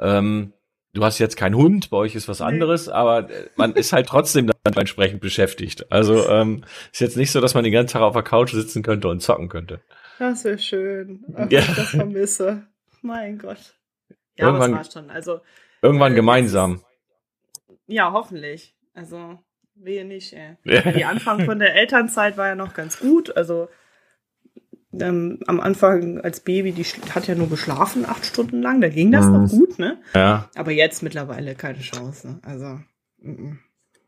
Ähm, 0.00 0.52
du 0.92 1.04
hast 1.04 1.20
jetzt 1.20 1.36
keinen 1.36 1.54
Hund, 1.54 1.88
bei 1.90 1.98
euch 1.98 2.16
ist 2.16 2.26
was 2.26 2.40
anderes, 2.40 2.88
aber 2.88 3.30
äh, 3.30 3.48
man 3.54 3.74
ist 3.74 3.92
halt 3.92 4.08
trotzdem 4.08 4.48
dann 4.48 4.74
entsprechend 4.74 5.20
beschäftigt. 5.20 5.92
Also 5.92 6.28
ähm, 6.28 6.64
ist 6.90 7.00
jetzt 7.00 7.16
nicht 7.16 7.30
so, 7.30 7.40
dass 7.40 7.54
man 7.54 7.62
den 7.62 7.72
ganzen 7.72 7.92
Tag 7.92 8.02
auf 8.02 8.14
der 8.14 8.24
Couch 8.24 8.50
sitzen 8.50 8.82
könnte 8.82 9.06
und 9.06 9.22
zocken 9.22 9.48
könnte. 9.48 9.80
Das 10.18 10.42
wäre 10.42 10.58
schön. 10.58 11.26
Ach, 11.36 11.48
ja. 11.48 11.60
ich 11.60 11.74
das 11.76 11.90
vermisse. 11.90 12.66
Mein 13.02 13.38
Gott. 13.38 13.76
Ja, 14.36 14.46
irgendwann, 14.46 14.72
aber 14.72 14.80
es 14.80 14.96
war 14.96 15.00
schon. 15.00 15.10
Also 15.10 15.40
irgendwann 15.80 16.10
äh, 16.10 16.16
gemeinsam. 16.16 16.80
Ja, 17.86 18.10
hoffentlich. 18.10 18.74
Also 18.94 19.38
wehe 19.76 20.04
nicht. 20.04 20.32
Ey. 20.32 20.56
Ja. 20.64 20.92
Die 20.92 21.04
Anfang 21.04 21.44
von 21.44 21.58
der 21.58 21.74
Elternzeit 21.74 22.36
war 22.36 22.48
ja 22.48 22.54
noch 22.54 22.74
ganz 22.74 22.98
gut. 22.98 23.36
Also 23.36 23.68
ähm, 25.00 25.40
am 25.46 25.60
Anfang 25.60 26.20
als 26.20 26.40
Baby, 26.40 26.72
die 26.72 26.84
hat 26.84 27.26
ja 27.26 27.34
nur 27.34 27.48
geschlafen 27.48 28.06
acht 28.06 28.24
Stunden 28.24 28.62
lang, 28.62 28.80
da 28.80 28.88
ging 28.88 29.12
das 29.12 29.26
mhm. 29.26 29.32
noch 29.32 29.50
gut, 29.50 29.78
ne? 29.78 29.98
Ja. 30.14 30.48
Aber 30.54 30.72
jetzt 30.72 31.02
mittlerweile 31.02 31.54
keine 31.54 31.80
Chance. 31.80 32.40
Also. 32.42 32.80
M 33.22 33.36
-m. 33.36 33.56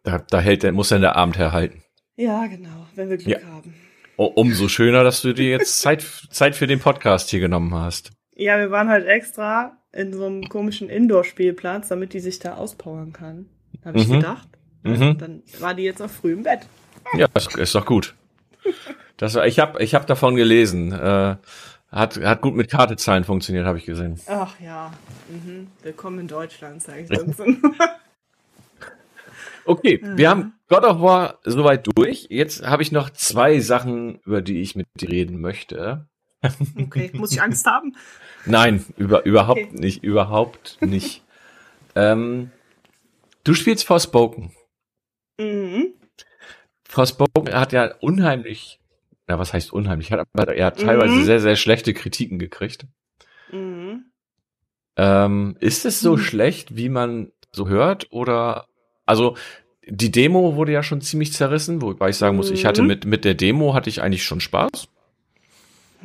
Da, 0.02 0.18
da 0.18 0.40
hält, 0.40 0.70
muss 0.72 0.88
dann 0.88 1.00
der 1.00 1.16
Abend 1.16 1.38
herhalten. 1.38 1.82
Ja, 2.16 2.46
genau, 2.46 2.86
wenn 2.94 3.10
wir 3.10 3.16
Glück 3.16 3.42
ja. 3.42 3.48
haben. 3.48 3.74
umso 4.16 4.68
schöner, 4.68 5.04
dass 5.04 5.22
du 5.22 5.32
dir 5.32 5.50
jetzt 5.50 5.80
Zeit, 5.80 6.02
Zeit 6.30 6.56
für 6.56 6.66
den 6.66 6.80
Podcast 6.80 7.30
hier 7.30 7.40
genommen 7.40 7.74
hast. 7.74 8.12
Ja, 8.34 8.58
wir 8.58 8.70
waren 8.70 8.88
halt 8.88 9.06
extra 9.06 9.76
in 9.92 10.12
so 10.12 10.26
einem 10.26 10.48
komischen 10.48 10.88
Indoor-Spielplatz, 10.88 11.88
damit 11.88 12.12
die 12.12 12.20
sich 12.20 12.38
da 12.38 12.54
auspowern 12.54 13.12
kann. 13.12 13.46
Habe 13.84 13.98
ich 13.98 14.08
mhm. 14.08 14.14
gedacht. 14.14 14.47
Mhm. 14.82 15.18
Dann 15.18 15.42
war 15.58 15.74
die 15.74 15.82
jetzt 15.82 16.00
auch 16.00 16.10
früh 16.10 16.32
im 16.32 16.42
Bett. 16.42 16.60
Ja, 17.14 17.26
ist, 17.34 17.56
ist 17.56 17.74
doch 17.74 17.86
gut. 17.86 18.14
Das, 19.16 19.34
ich 19.34 19.58
habe 19.58 19.82
ich 19.82 19.94
hab 19.94 20.06
davon 20.06 20.36
gelesen. 20.36 20.92
Äh, 20.92 21.36
hat, 21.90 22.20
hat 22.20 22.40
gut 22.42 22.54
mit 22.54 22.70
Kartezahlen 22.70 23.24
funktioniert, 23.24 23.66
habe 23.66 23.78
ich 23.78 23.86
gesehen. 23.86 24.20
Ach 24.26 24.54
ja. 24.60 24.92
Mhm. 25.28 25.68
Willkommen 25.82 26.20
in 26.20 26.28
Deutschland, 26.28 26.82
sage 26.82 27.06
ich 27.10 27.10
okay, 29.64 30.00
wir 30.02 30.28
haben 30.28 30.52
God 30.68 30.84
of 30.84 31.00
War 31.00 31.38
soweit 31.44 31.88
durch. 31.96 32.26
Jetzt 32.28 32.66
habe 32.66 32.82
ich 32.82 32.92
noch 32.92 33.10
zwei 33.10 33.60
Sachen, 33.60 34.20
über 34.26 34.42
die 34.42 34.60
ich 34.60 34.76
mit 34.76 34.86
dir 35.00 35.08
reden 35.08 35.40
möchte. 35.40 36.06
Okay, 36.80 37.10
muss 37.14 37.32
ich 37.32 37.42
Angst 37.42 37.66
haben? 37.66 37.96
Nein, 38.46 38.84
über, 38.96 39.26
überhaupt 39.26 39.60
okay. 39.60 39.70
nicht, 39.72 40.04
überhaupt 40.04 40.78
nicht. 40.80 41.24
ähm, 41.96 42.52
du 43.42 43.54
spielst 43.54 43.84
Forspoken. 43.84 44.52
Mhm. 45.38 45.94
Forspoken 46.88 47.54
hat 47.54 47.72
ja 47.72 47.94
unheimlich, 48.00 48.80
ja, 49.28 49.38
was 49.38 49.52
heißt 49.52 49.72
unheimlich, 49.72 50.10
hat 50.10 50.26
aber 50.32 50.54
er 50.54 50.66
hat 50.66 50.80
teilweise 50.80 51.14
mhm. 51.14 51.24
sehr, 51.24 51.40
sehr 51.40 51.56
schlechte 51.56 51.94
Kritiken 51.94 52.38
gekriegt. 52.38 52.86
Mhm. 53.52 54.06
Ähm, 54.96 55.56
ist 55.60 55.84
es 55.84 56.00
so 56.00 56.16
mhm. 56.16 56.20
schlecht, 56.20 56.76
wie 56.76 56.88
man 56.88 57.32
so 57.52 57.68
hört? 57.68 58.08
Oder 58.10 58.66
also 59.06 59.36
die 59.86 60.10
Demo 60.10 60.56
wurde 60.56 60.72
ja 60.72 60.82
schon 60.82 61.00
ziemlich 61.00 61.32
zerrissen, 61.32 61.80
wobei 61.80 62.10
ich 62.10 62.16
sagen 62.16 62.36
muss, 62.36 62.50
ich 62.50 62.66
hatte 62.66 62.82
mhm. 62.82 62.88
mit, 62.88 63.04
mit 63.04 63.24
der 63.24 63.34
Demo 63.34 63.74
hatte 63.74 63.90
ich 63.90 64.02
eigentlich 64.02 64.24
schon 64.24 64.40
Spaß. 64.40 64.88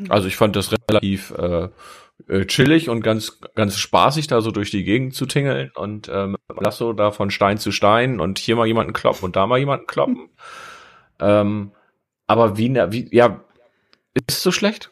Also 0.10 0.28
ich 0.28 0.36
fand 0.36 0.56
das 0.56 0.72
relativ 0.72 1.32
äh, 1.32 1.70
äh, 2.28 2.46
chillig 2.46 2.90
und 2.90 3.02
ganz, 3.02 3.40
ganz 3.56 3.78
spaßig, 3.78 4.28
da 4.28 4.42
so 4.42 4.52
durch 4.52 4.72
die 4.72 4.84
Gegend 4.84 5.14
zu 5.16 5.26
tingeln 5.26 5.72
und 5.76 6.10
ähm, 6.12 6.38
lass 6.60 6.78
so 6.78 6.94
da 6.94 7.12
von 7.12 7.32
Stein 7.32 7.58
zu 7.58 7.72
Stein 7.72 8.20
und 8.20 8.40
hier 8.40 8.56
mal 8.56 8.68
jemanden 8.68 8.94
kloppen 8.94 9.26
und 9.26 9.36
da 9.36 9.48
mal 9.48 9.60
jemanden 9.60 9.88
kloppen. 9.88 10.30
ähm, 11.20 11.72
aber 12.28 12.58
wie, 12.58 12.74
wie, 12.74 13.10
ja, 13.16 13.44
ist 14.14 14.38
es 14.38 14.44
so 14.44 14.52
schlecht? 14.52 14.92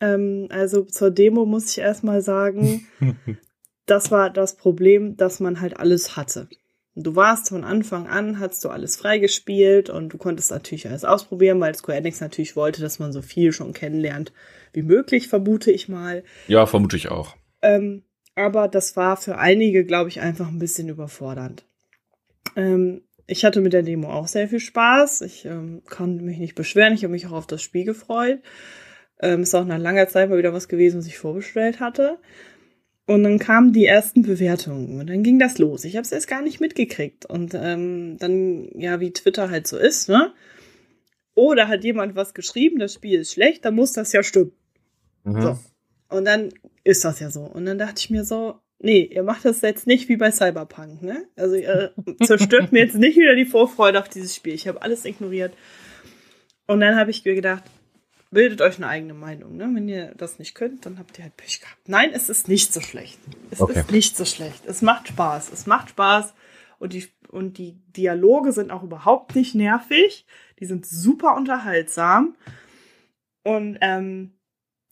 Ähm, 0.00 0.48
also 0.50 0.82
zur 0.82 1.10
Demo 1.10 1.46
muss 1.46 1.70
ich 1.70 1.78
erstmal 1.78 2.20
sagen, 2.22 2.86
das 3.86 4.10
war 4.10 4.30
das 4.30 4.56
Problem, 4.56 5.16
dass 5.16 5.40
man 5.40 5.60
halt 5.60 5.78
alles 5.78 6.16
hatte. 6.16 6.48
Du 6.94 7.16
warst 7.16 7.48
von 7.48 7.64
Anfang 7.64 8.06
an, 8.06 8.38
hast 8.38 8.64
du 8.64 8.68
alles 8.68 8.96
freigespielt 8.96 9.88
und 9.88 10.10
du 10.10 10.18
konntest 10.18 10.50
natürlich 10.50 10.86
alles 10.86 11.04
ausprobieren, 11.04 11.58
weil 11.60 11.74
Square 11.74 11.96
Enix 11.96 12.20
natürlich 12.20 12.54
wollte, 12.54 12.82
dass 12.82 12.98
man 12.98 13.12
so 13.12 13.22
viel 13.22 13.52
schon 13.52 13.72
kennenlernt 13.72 14.32
wie 14.72 14.82
möglich, 14.82 15.28
vermute 15.28 15.70
ich 15.70 15.88
mal. 15.88 16.24
Ja, 16.48 16.66
vermute 16.66 16.96
ich 16.96 17.10
auch. 17.10 17.36
Ähm, 17.62 18.02
aber 18.34 18.68
das 18.68 18.96
war 18.96 19.16
für 19.16 19.38
einige, 19.38 19.84
glaube 19.84 20.08
ich, 20.08 20.20
einfach 20.20 20.48
ein 20.48 20.58
bisschen 20.58 20.88
überfordernd. 20.88 21.64
Ähm, 22.56 23.02
ich 23.26 23.44
hatte 23.44 23.60
mit 23.60 23.72
der 23.72 23.82
Demo 23.82 24.10
auch 24.10 24.28
sehr 24.28 24.48
viel 24.48 24.60
Spaß. 24.60 25.22
Ich 25.22 25.44
ähm, 25.44 25.82
kann 25.88 26.16
mich 26.16 26.38
nicht 26.38 26.54
beschweren. 26.54 26.94
Ich 26.94 27.04
habe 27.04 27.12
mich 27.12 27.26
auch 27.26 27.32
auf 27.32 27.46
das 27.46 27.62
Spiel 27.62 27.84
gefreut. 27.84 28.40
Ähm, 29.20 29.42
ist 29.42 29.54
auch 29.54 29.64
nach 29.64 29.78
langer 29.78 30.08
Zeit 30.08 30.28
mal 30.28 30.38
wieder 30.38 30.52
was 30.52 30.68
gewesen, 30.68 30.98
was 30.98 31.06
ich 31.06 31.18
vorbestellt 31.18 31.80
hatte. 31.80 32.18
Und 33.06 33.24
dann 33.24 33.38
kamen 33.38 33.72
die 33.72 33.86
ersten 33.86 34.22
Bewertungen 34.22 35.00
und 35.00 35.08
dann 35.08 35.22
ging 35.22 35.38
das 35.38 35.58
los. 35.58 35.84
Ich 35.84 35.96
habe 35.96 36.04
es 36.04 36.12
erst 36.12 36.28
gar 36.28 36.42
nicht 36.42 36.60
mitgekriegt. 36.60 37.26
Und 37.26 37.52
ähm, 37.54 38.16
dann, 38.18 38.68
ja, 38.74 39.00
wie 39.00 39.12
Twitter 39.12 39.50
halt 39.50 39.66
so 39.66 39.76
ist, 39.76 40.08
ne? 40.08 40.32
Oder 41.34 41.68
hat 41.68 41.84
jemand 41.84 42.14
was 42.14 42.34
geschrieben, 42.34 42.78
das 42.78 42.94
Spiel 42.94 43.20
ist 43.20 43.32
schlecht, 43.32 43.64
dann 43.64 43.74
muss 43.74 43.92
das 43.92 44.12
ja 44.12 44.22
stimmen. 44.22 44.52
Mhm. 45.24 45.42
So. 45.42 45.58
Und 46.08 46.24
dann 46.24 46.50
ist 46.84 47.04
das 47.04 47.20
ja 47.20 47.30
so. 47.30 47.42
Und 47.42 47.66
dann 47.66 47.78
dachte 47.78 47.98
ich 47.98 48.10
mir 48.10 48.24
so, 48.24 48.60
nee, 48.78 49.02
ihr 49.02 49.22
macht 49.22 49.44
das 49.44 49.60
jetzt 49.62 49.86
nicht 49.86 50.08
wie 50.08 50.16
bei 50.16 50.30
Cyberpunk, 50.30 51.02
ne? 51.02 51.26
Also 51.36 51.54
ihr 51.54 51.94
zerstört 52.22 52.72
mir 52.72 52.80
jetzt 52.80 52.96
nicht 52.96 53.16
wieder 53.16 53.34
die 53.34 53.46
Vorfreude 53.46 53.98
auf 53.98 54.08
dieses 54.08 54.34
Spiel. 54.34 54.54
Ich 54.54 54.68
habe 54.68 54.82
alles 54.82 55.04
ignoriert. 55.04 55.54
Und 56.66 56.80
dann 56.80 56.96
habe 56.96 57.10
ich 57.10 57.24
mir 57.24 57.34
gedacht, 57.34 57.64
bildet 58.30 58.62
euch 58.62 58.76
eine 58.78 58.88
eigene 58.88 59.14
Meinung. 59.14 59.56
Ne? 59.56 59.70
Wenn 59.72 59.88
ihr 59.88 60.14
das 60.16 60.38
nicht 60.38 60.54
könnt, 60.54 60.86
dann 60.86 60.98
habt 60.98 61.18
ihr 61.18 61.24
halt 61.24 61.36
Pech 61.36 61.60
gehabt. 61.60 61.88
Nein, 61.88 62.10
es 62.12 62.28
ist 62.28 62.48
nicht 62.48 62.72
so 62.72 62.80
schlecht. 62.80 63.18
Es 63.50 63.60
okay. 63.60 63.80
ist 63.80 63.92
nicht 63.92 64.16
so 64.16 64.24
schlecht. 64.24 64.64
Es 64.66 64.82
macht 64.82 65.08
Spaß. 65.08 65.52
Es 65.52 65.66
macht 65.66 65.90
Spaß. 65.90 66.34
Und 66.78 66.94
die, 66.94 67.06
und 67.28 67.58
die 67.58 67.76
Dialoge 67.96 68.52
sind 68.52 68.70
auch 68.70 68.82
überhaupt 68.82 69.36
nicht 69.36 69.54
nervig. 69.54 70.26
Die 70.58 70.66
sind 70.66 70.86
super 70.86 71.36
unterhaltsam. 71.36 72.36
Und 73.44 73.78
ähm, 73.82 74.32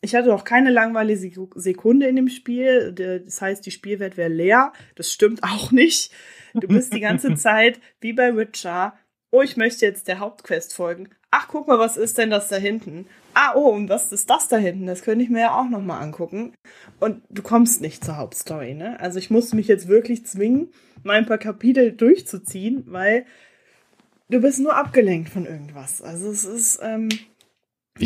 ich 0.01 0.15
hatte 0.15 0.35
auch 0.35 0.45
keine 0.45 0.71
langweilige 0.71 1.49
Sekunde 1.55 2.07
in 2.07 2.17
dem 2.17 2.29
Spiel. 2.29 2.93
Das 2.93 3.41
heißt, 3.41 3.65
die 3.65 3.71
Spielwelt 3.71 4.17
wäre 4.17 4.31
leer. 4.31 4.73
Das 4.95 5.13
stimmt 5.13 5.43
auch 5.45 5.71
nicht. 5.73 6.13
Du 6.55 6.69
bist 6.69 6.93
die 6.95 7.01
ganze 7.01 7.35
Zeit 7.37 7.81
wie 8.01 8.13
bei 8.13 8.37
Witcher. 8.37 8.95
Oh, 9.31 9.43
ich 9.43 9.57
möchte 9.57 9.87
jetzt 9.87 10.09
der 10.09 10.19
Hauptquest 10.19 10.75
folgen. 10.75 11.09
Ach, 11.31 11.47
guck 11.49 11.69
mal, 11.69 11.79
was 11.79 11.97
ist 11.97 12.19
denn 12.19 12.31
das 12.31 12.49
da 12.49 12.57
hinten? 12.57 13.07
ah, 13.35 13.55
oh, 13.55 13.71
und 13.71 13.89
was 13.89 14.13
ist 14.13 14.29
das 14.31 14.49
da 14.49 14.57
hinten? 14.57 14.87
Das 14.87 15.03
könnte 15.03 15.25
ich 15.25 15.31
mir 15.31 15.41
ja 15.41 15.59
auch 15.59 15.69
nochmal 15.69 16.03
angucken. 16.03 16.55
Und 16.99 17.23
du 17.31 17.43
kommst 17.43 17.81
nicht 17.81 18.05
zur 18.05 18.17
Hauptstory, 18.17 18.75
ne? 18.75 18.99
Also 19.01 19.19
ich 19.19 19.31
musste 19.31 19.57
mich 19.57 19.69
jetzt 19.69 19.89
wirklich 19.89 20.27
zwingen, 20.27 20.71
mal 21.03 21.17
ein 21.17 21.27
paar 21.27 21.39
Kapitel 21.39 21.93
durchzuziehen, 21.93 22.85
weil 22.87 23.25
du 24.29 24.41
bist 24.41 24.61
nur 24.61 24.77
abgelenkt 24.77 25.31
von 25.31 25.47
irgendwas. 25.47 26.03
Also 26.03 26.31
es 26.31 26.45
ist, 26.45 26.81
ähm, 26.83 27.09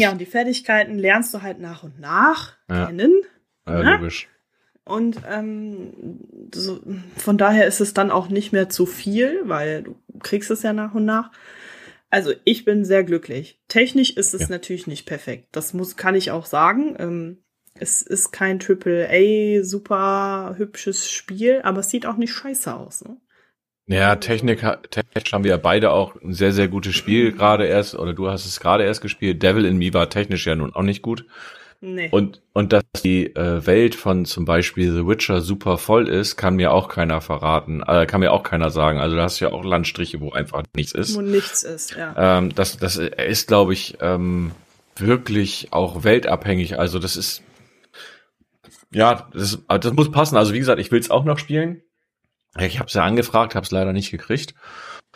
ja, 0.00 0.12
und 0.12 0.18
die 0.20 0.26
Fertigkeiten 0.26 0.98
lernst 0.98 1.32
du 1.34 1.42
halt 1.42 1.60
nach 1.60 1.82
und 1.82 2.00
nach 2.00 2.56
ja. 2.68 2.86
kennen. 2.86 3.22
Ja, 3.66 3.82
ne? 3.82 3.96
logisch. 3.96 4.28
Und 4.84 5.22
ähm, 5.30 6.20
so, 6.54 6.80
von 7.16 7.38
daher 7.38 7.66
ist 7.66 7.80
es 7.80 7.94
dann 7.94 8.10
auch 8.10 8.28
nicht 8.28 8.52
mehr 8.52 8.68
zu 8.68 8.84
viel, 8.84 9.40
weil 9.44 9.82
du 9.82 9.96
kriegst 10.20 10.50
es 10.50 10.62
ja 10.62 10.72
nach 10.72 10.94
und 10.94 11.06
nach. 11.06 11.30
Also 12.10 12.32
ich 12.44 12.64
bin 12.64 12.84
sehr 12.84 13.02
glücklich. 13.02 13.60
Technisch 13.68 14.10
ist 14.10 14.34
es 14.34 14.42
ja. 14.42 14.48
natürlich 14.50 14.86
nicht 14.86 15.06
perfekt. 15.06 15.48
Das 15.52 15.72
muss, 15.72 15.96
kann 15.96 16.14
ich 16.14 16.30
auch 16.30 16.46
sagen. 16.46 16.94
Ähm, 16.98 17.44
es 17.74 18.02
ist 18.02 18.30
kein 18.30 18.60
Triple 18.60 19.08
A 19.10 19.64
super 19.64 20.54
hübsches 20.56 21.10
Spiel, 21.10 21.60
aber 21.64 21.80
es 21.80 21.90
sieht 21.90 22.06
auch 22.06 22.16
nicht 22.16 22.32
scheiße 22.32 22.72
aus. 22.72 23.04
Ne? 23.04 23.16
Ja, 23.86 24.16
Technik, 24.16 24.64
technisch 24.90 25.32
haben 25.32 25.44
wir 25.44 25.50
ja 25.50 25.56
beide 25.58 25.90
auch 25.90 26.14
ein 26.22 26.32
sehr, 26.32 26.52
sehr 26.52 26.68
gutes 26.68 26.94
Spiel 26.94 27.32
gerade 27.32 27.66
erst, 27.66 27.94
oder 27.94 28.14
du 28.14 28.30
hast 28.30 28.46
es 28.46 28.60
gerade 28.60 28.84
erst 28.84 29.02
gespielt. 29.02 29.42
Devil 29.42 29.66
in 29.66 29.76
Me 29.76 29.92
war 29.92 30.08
technisch 30.08 30.46
ja 30.46 30.54
nun 30.54 30.74
auch 30.74 30.82
nicht 30.82 31.02
gut. 31.02 31.26
Nee. 31.82 32.08
Und, 32.10 32.40
und 32.54 32.72
dass 32.72 32.84
die 33.02 33.26
äh, 33.36 33.66
Welt 33.66 33.94
von 33.94 34.24
zum 34.24 34.46
Beispiel 34.46 34.90
The 34.90 35.06
Witcher 35.06 35.42
super 35.42 35.76
voll 35.76 36.08
ist, 36.08 36.36
kann 36.36 36.56
mir 36.56 36.72
auch 36.72 36.88
keiner 36.88 37.20
verraten, 37.20 37.82
äh, 37.86 38.06
kann 38.06 38.20
mir 38.20 38.32
auch 38.32 38.42
keiner 38.42 38.70
sagen. 38.70 38.98
Also 38.98 39.16
da 39.16 39.24
hast 39.24 39.38
du 39.38 39.44
ja 39.44 39.52
auch 39.52 39.64
Landstriche, 39.64 40.18
wo 40.22 40.32
einfach 40.32 40.62
nichts 40.74 40.92
ist. 40.92 41.14
Wo 41.14 41.20
nichts 41.20 41.62
ist, 41.62 41.94
ja. 41.94 42.38
Ähm, 42.38 42.54
das, 42.54 42.78
das 42.78 42.96
ist, 42.96 43.48
glaube 43.48 43.74
ich, 43.74 43.98
ähm, 44.00 44.52
wirklich 44.96 45.68
auch 45.72 46.04
weltabhängig. 46.04 46.78
Also 46.78 46.98
das 46.98 47.18
ist, 47.18 47.42
ja, 48.90 49.28
das, 49.34 49.58
das 49.68 49.92
muss 49.92 50.10
passen. 50.10 50.38
Also 50.38 50.54
wie 50.54 50.60
gesagt, 50.60 50.80
ich 50.80 50.90
will 50.90 51.00
es 51.00 51.10
auch 51.10 51.24
noch 51.24 51.38
spielen. 51.38 51.82
Ich 52.58 52.78
habe 52.78 52.88
es 52.88 52.94
ja 52.94 53.04
angefragt, 53.04 53.54
habe 53.54 53.64
es 53.64 53.70
leider 53.70 53.92
nicht 53.92 54.10
gekriegt. 54.10 54.54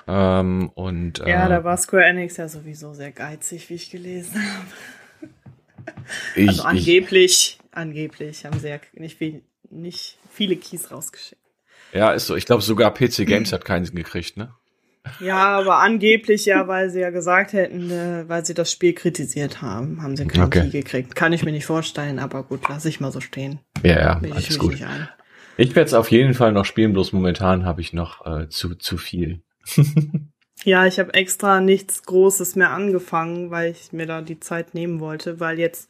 Ähm, 0.06 0.70
und, 0.74 1.20
äh, 1.20 1.30
ja, 1.30 1.48
da 1.48 1.64
war 1.64 1.76
Square 1.76 2.04
Enix 2.04 2.36
ja 2.38 2.48
sowieso 2.48 2.94
sehr 2.94 3.12
geizig, 3.12 3.68
wie 3.68 3.74
ich 3.74 3.90
gelesen 3.90 4.34
habe. 4.34 5.32
Ich, 6.34 6.48
also 6.48 6.62
angeblich, 6.62 7.58
ich, 7.60 7.76
angeblich 7.76 8.44
haben 8.44 8.58
sie 8.58 8.68
ja 8.68 8.78
nicht, 8.94 9.18
viel, 9.18 9.42
nicht 9.70 10.18
viele 10.30 10.56
Keys 10.56 10.90
rausgeschickt. 10.90 11.40
Ja, 11.92 12.12
ist 12.12 12.26
so. 12.26 12.36
Ich 12.36 12.46
glaube, 12.46 12.62
sogar 12.62 12.92
PC 12.92 13.26
Games 13.26 13.52
hat 13.52 13.64
keinen 13.64 13.84
gekriegt, 13.84 14.36
ne? 14.36 14.52
Ja, 15.20 15.58
aber 15.58 15.78
angeblich 15.78 16.44
ja, 16.44 16.68
weil 16.68 16.90
sie 16.90 17.00
ja 17.00 17.10
gesagt 17.10 17.54
hätten, 17.54 17.90
äh, 17.90 18.28
weil 18.28 18.44
sie 18.44 18.52
das 18.52 18.70
Spiel 18.70 18.92
kritisiert 18.92 19.62
haben, 19.62 20.02
haben 20.02 20.16
sie 20.16 20.26
keinen 20.26 20.44
okay. 20.44 20.64
Key 20.64 20.70
gekriegt. 20.70 21.14
Kann 21.14 21.32
ich 21.32 21.44
mir 21.44 21.52
nicht 21.52 21.64
vorstellen, 21.64 22.18
aber 22.18 22.42
gut, 22.42 22.60
lass 22.68 22.84
ich 22.84 23.00
mal 23.00 23.12
so 23.12 23.20
stehen. 23.20 23.60
Ja, 23.82 23.98
ja, 23.98 24.20
alles 24.34 24.58
gut. 24.58 24.78
Ich 25.58 25.74
werde 25.74 25.88
es 25.88 25.94
auf 25.94 26.10
jeden 26.10 26.34
Fall 26.34 26.52
noch 26.52 26.64
spielen, 26.64 26.92
bloß 26.92 27.12
momentan 27.12 27.66
habe 27.66 27.80
ich 27.80 27.92
noch 27.92 28.24
äh, 28.24 28.48
zu, 28.48 28.74
zu 28.76 28.96
viel. 28.96 29.42
Ja, 30.64 30.86
ich 30.86 30.98
habe 30.98 31.14
extra 31.14 31.60
nichts 31.60 32.02
Großes 32.02 32.56
mehr 32.56 32.70
angefangen, 32.70 33.52
weil 33.52 33.70
ich 33.70 33.92
mir 33.92 34.06
da 34.06 34.20
die 34.20 34.40
Zeit 34.40 34.74
nehmen 34.74 34.98
wollte, 34.98 35.38
weil 35.38 35.58
jetzt 35.58 35.88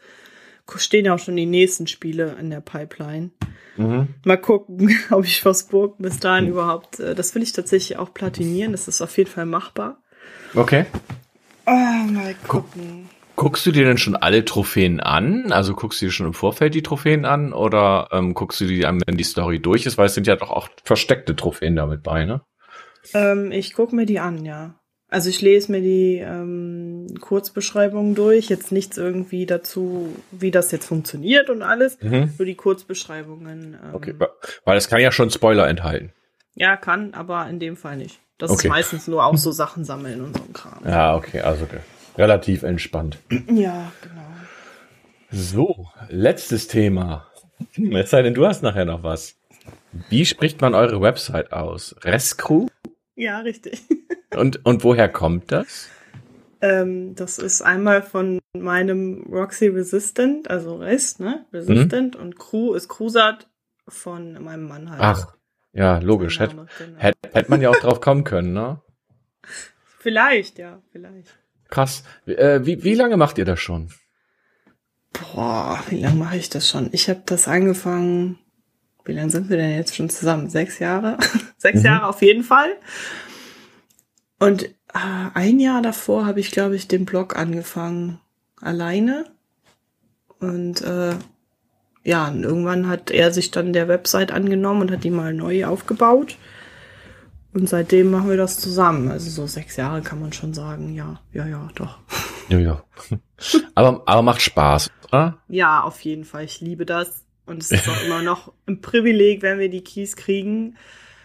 stehen 0.76 1.06
ja 1.06 1.14
auch 1.14 1.18
schon 1.18 1.36
die 1.36 1.46
nächsten 1.46 1.86
Spiele 1.86 2.36
in 2.38 2.50
der 2.50 2.60
Pipeline. 2.60 3.30
Mhm. 3.78 4.08
Mal 4.24 4.36
gucken, 4.36 4.94
ob 5.10 5.24
ich 5.24 5.40
Forsburg 5.40 5.96
bis 5.98 6.20
dahin 6.20 6.44
mhm. 6.44 6.50
überhaupt. 6.50 7.00
Äh, 7.00 7.14
das 7.14 7.34
will 7.34 7.42
ich 7.42 7.52
tatsächlich 7.52 7.98
auch 7.98 8.12
platinieren. 8.12 8.72
Das 8.72 8.88
ist 8.88 9.00
auf 9.00 9.16
jeden 9.16 9.30
Fall 9.30 9.46
machbar. 9.46 10.02
Okay. 10.54 10.84
Oh, 11.66 11.70
mal 11.70 12.34
gucken. 12.46 13.08
Guckst 13.38 13.64
du 13.66 13.70
dir 13.70 13.84
denn 13.84 13.98
schon 13.98 14.16
alle 14.16 14.44
Trophäen 14.44 14.98
an? 14.98 15.52
Also 15.52 15.72
guckst 15.72 16.02
du 16.02 16.06
dir 16.06 16.10
schon 16.10 16.26
im 16.26 16.34
Vorfeld 16.34 16.74
die 16.74 16.82
Trophäen 16.82 17.24
an 17.24 17.52
oder 17.52 18.08
ähm, 18.10 18.34
guckst 18.34 18.60
du 18.60 18.66
die 18.66 18.84
an, 18.84 19.00
wenn 19.06 19.16
die 19.16 19.22
Story 19.22 19.60
durch 19.60 19.86
ist? 19.86 19.96
Weil 19.96 20.06
es 20.06 20.14
sind 20.14 20.26
ja 20.26 20.34
doch 20.34 20.50
auch 20.50 20.68
versteckte 20.82 21.36
Trophäen 21.36 21.76
damit 21.76 22.02
bei, 22.02 22.24
ne? 22.24 22.40
Ähm, 23.14 23.52
ich 23.52 23.74
gucke 23.74 23.94
mir 23.94 24.06
die 24.06 24.18
an, 24.18 24.44
ja. 24.44 24.74
Also 25.08 25.30
ich 25.30 25.40
lese 25.40 25.70
mir 25.70 25.80
die 25.80 26.16
ähm, 26.16 27.06
Kurzbeschreibungen 27.20 28.16
durch, 28.16 28.48
jetzt 28.48 28.72
nichts 28.72 28.98
irgendwie 28.98 29.46
dazu, 29.46 30.12
wie 30.32 30.50
das 30.50 30.72
jetzt 30.72 30.86
funktioniert 30.86 31.48
und 31.48 31.62
alles, 31.62 31.96
mhm. 32.02 32.34
nur 32.36 32.44
die 32.44 32.56
Kurzbeschreibungen. 32.56 33.78
Ähm, 33.80 33.94
okay, 33.94 34.14
weil 34.64 34.76
es 34.76 34.88
kann 34.88 34.98
ja 34.98 35.12
schon 35.12 35.30
Spoiler 35.30 35.68
enthalten. 35.68 36.12
Ja, 36.56 36.76
kann, 36.76 37.14
aber 37.14 37.48
in 37.48 37.60
dem 37.60 37.76
Fall 37.76 37.98
nicht. 37.98 38.18
Das 38.36 38.50
okay. 38.50 38.66
ist 38.66 38.68
meistens 38.68 39.06
nur 39.06 39.24
auch 39.24 39.36
so 39.36 39.52
Sachen 39.52 39.84
sammeln 39.84 40.22
und 40.22 40.36
so 40.36 40.42
ein 40.42 40.52
Kram. 40.52 40.80
Ja, 40.84 41.14
okay, 41.14 41.40
also 41.40 41.62
okay. 41.62 41.78
Relativ 42.18 42.62
entspannt. 42.62 43.18
Ja, 43.48 43.92
genau. 44.02 44.28
So, 45.30 45.86
letztes 46.08 46.68
Thema. 46.68 47.26
Es 47.76 48.10
sei 48.10 48.22
denn, 48.22 48.34
du 48.34 48.46
hast 48.46 48.62
nachher 48.62 48.84
noch 48.84 49.02
was. 49.02 49.36
Wie 50.10 50.26
spricht 50.26 50.60
man 50.60 50.74
eure 50.74 51.00
Website 51.00 51.52
aus? 51.52 51.94
Rescrew? 52.02 52.66
Ja, 53.14 53.38
richtig. 53.40 53.82
Und, 54.36 54.64
und 54.66 54.84
woher 54.84 55.08
kommt 55.08 55.50
das? 55.50 55.88
Ähm, 56.60 57.14
das 57.14 57.38
ist 57.38 57.62
einmal 57.62 58.02
von 58.02 58.40
meinem 58.52 59.22
Roxy 59.32 59.68
Resistant, 59.68 60.50
also 60.50 60.76
Rest, 60.76 61.18
ne? 61.18 61.46
Resistant 61.50 62.14
mhm. 62.14 62.20
und 62.20 62.38
Crew 62.38 62.74
ist 62.74 62.88
Crusat 62.88 63.48
von 63.88 64.34
meinem 64.44 64.68
Mann 64.68 64.90
halt. 64.90 65.00
Ach, 65.00 65.34
ja, 65.72 65.98
logisch. 65.98 66.40
Hätte 66.40 66.56
genau. 66.56 66.98
hätt, 66.98 67.16
hätt 67.32 67.48
man 67.48 67.62
ja 67.62 67.70
auch 67.70 67.76
drauf 67.76 68.02
kommen 68.02 68.24
können, 68.24 68.52
ne? 68.52 68.82
Vielleicht, 69.98 70.58
ja, 70.58 70.80
vielleicht. 70.92 71.38
Krass. 71.68 72.02
Äh, 72.26 72.60
wie, 72.64 72.82
wie 72.82 72.94
lange 72.94 73.16
macht 73.16 73.38
ihr 73.38 73.44
das 73.44 73.60
schon? 73.60 73.90
Boah, 75.12 75.82
wie 75.88 76.00
lange 76.00 76.16
mache 76.16 76.36
ich 76.36 76.50
das 76.50 76.68
schon? 76.68 76.88
Ich 76.92 77.08
habe 77.08 77.22
das 77.26 77.48
angefangen. 77.48 78.38
Wie 79.04 79.12
lange 79.12 79.30
sind 79.30 79.48
wir 79.48 79.56
denn 79.56 79.74
jetzt 79.74 79.96
schon 79.96 80.10
zusammen? 80.10 80.50
Sechs 80.50 80.78
Jahre? 80.78 81.18
Sechs 81.58 81.80
mhm. 81.80 81.86
Jahre 81.86 82.06
auf 82.06 82.22
jeden 82.22 82.44
Fall. 82.44 82.70
Und 84.38 84.64
äh, 84.64 85.30
ein 85.34 85.58
Jahr 85.60 85.82
davor 85.82 86.26
habe 86.26 86.40
ich, 86.40 86.50
glaube 86.50 86.76
ich, 86.76 86.88
den 86.88 87.04
Blog 87.04 87.36
angefangen 87.36 88.20
alleine. 88.60 89.24
Und 90.40 90.82
äh, 90.82 91.14
ja, 92.04 92.28
und 92.28 92.44
irgendwann 92.44 92.88
hat 92.88 93.10
er 93.10 93.32
sich 93.32 93.50
dann 93.50 93.72
der 93.72 93.88
Website 93.88 94.32
angenommen 94.32 94.82
und 94.82 94.90
hat 94.90 95.04
die 95.04 95.10
mal 95.10 95.34
neu 95.34 95.66
aufgebaut. 95.66 96.36
Und 97.58 97.68
seitdem 97.68 98.12
machen 98.12 98.30
wir 98.30 98.36
das 98.36 98.60
zusammen. 98.60 99.10
Also 99.10 99.30
so 99.30 99.48
sechs 99.48 99.74
Jahre 99.74 100.00
kann 100.00 100.20
man 100.20 100.32
schon 100.32 100.54
sagen. 100.54 100.94
Ja, 100.94 101.20
ja, 101.32 101.44
ja, 101.44 101.68
doch. 101.74 101.98
Ja, 102.48 102.58
ja. 102.60 102.84
aber, 103.74 104.04
aber 104.06 104.22
macht 104.22 104.42
Spaß, 104.42 104.92
oder? 105.08 105.38
Ja, 105.48 105.82
auf 105.82 106.00
jeden 106.02 106.24
Fall. 106.24 106.44
Ich 106.44 106.60
liebe 106.60 106.86
das. 106.86 107.24
Und 107.46 107.64
es 107.64 107.72
ist 107.72 107.88
auch 107.88 108.00
immer 108.04 108.22
noch 108.22 108.52
ein 108.68 108.80
Privileg, 108.80 109.42
wenn 109.42 109.58
wir 109.58 109.68
die 109.70 109.82
Keys 109.82 110.14
kriegen. 110.14 110.76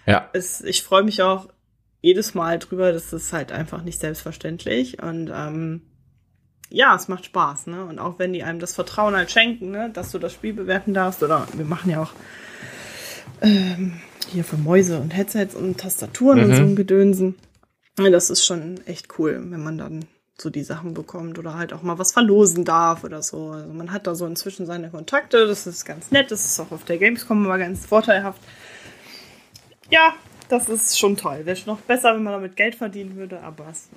Ja. 0.08 0.28
Es, 0.34 0.62
ich 0.62 0.82
freue 0.82 1.04
mich 1.04 1.22
auch 1.22 1.50
jedes 2.02 2.34
Mal 2.34 2.58
drüber. 2.58 2.92
Das 2.92 3.14
ist 3.14 3.32
halt 3.32 3.52
einfach 3.52 3.84
nicht 3.84 4.00
selbstverständlich. 4.00 5.04
Und 5.04 5.32
ähm, 5.32 5.84
ja, 6.72 6.96
es 6.96 7.10
macht 7.10 7.26
Spaß, 7.26 7.68
ne? 7.68 7.86
Und 7.86 8.00
auch 8.00 8.18
wenn 8.18 8.34
die 8.34 8.42
einem 8.42 8.58
das 8.58 8.74
Vertrauen 8.74 9.16
halt 9.16 9.30
schenken, 9.30 9.70
ne, 9.70 9.92
dass 9.94 10.12
du 10.12 10.18
das 10.18 10.34
Spiel 10.34 10.54
bewerten 10.54 10.96
darfst, 10.96 11.22
oder 11.22 11.46
wir 11.54 11.66
machen 11.66 11.92
ja 11.92 12.02
auch 12.02 12.12
ähm, 13.42 14.02
hier 14.34 14.44
für 14.44 14.58
Mäuse 14.58 15.00
und 15.00 15.16
Headsets 15.16 15.56
und 15.56 15.80
Tastaturen 15.80 16.40
mhm. 16.40 16.46
und 16.46 16.56
so 16.56 16.62
ein 16.64 16.76
Gedönsen. 16.76 17.36
Ja, 18.00 18.10
das 18.10 18.30
ist 18.30 18.46
schon 18.46 18.82
echt 18.86 19.20
cool, 19.20 19.42
wenn 19.50 19.64
man 19.64 19.78
dann 19.78 20.06
so 20.38 20.50
die 20.50 20.64
Sachen 20.64 20.94
bekommt 20.94 21.38
oder 21.38 21.54
halt 21.56 21.74
auch 21.74 21.84
mal 21.84 22.00
was 22.00 22.12
verlosen 22.12 22.66
darf 22.66 23.04
oder 23.04 23.22
so. 23.22 23.52
Also 23.52 23.72
man 23.72 23.92
hat 23.92 24.08
da 24.08 24.16
so 24.16 24.26
inzwischen 24.26 24.66
seine 24.66 24.90
Kontakte, 24.90 25.46
das 25.46 25.68
ist 25.68 25.86
ganz 25.86 26.12
nett, 26.12 26.32
das 26.32 26.46
ist 26.46 26.60
auch 26.60 26.72
auf 26.72 26.84
der 26.86 26.98
Gamescom 26.98 27.46
immer 27.46 27.58
ganz 27.58 27.86
vorteilhaft. 27.86 28.42
Ja, 29.90 30.16
das 30.50 30.70
ist 30.70 30.98
schon 30.98 31.18
toll. 31.18 31.46
Wäre 31.46 31.58
noch 31.66 31.80
besser, 31.82 32.16
wenn 32.16 32.24
man 32.24 32.34
damit 32.34 32.56
Geld 32.56 32.76
verdienen 32.76 33.16
würde, 33.16 33.42
aber 33.42 33.68
es 33.70 33.90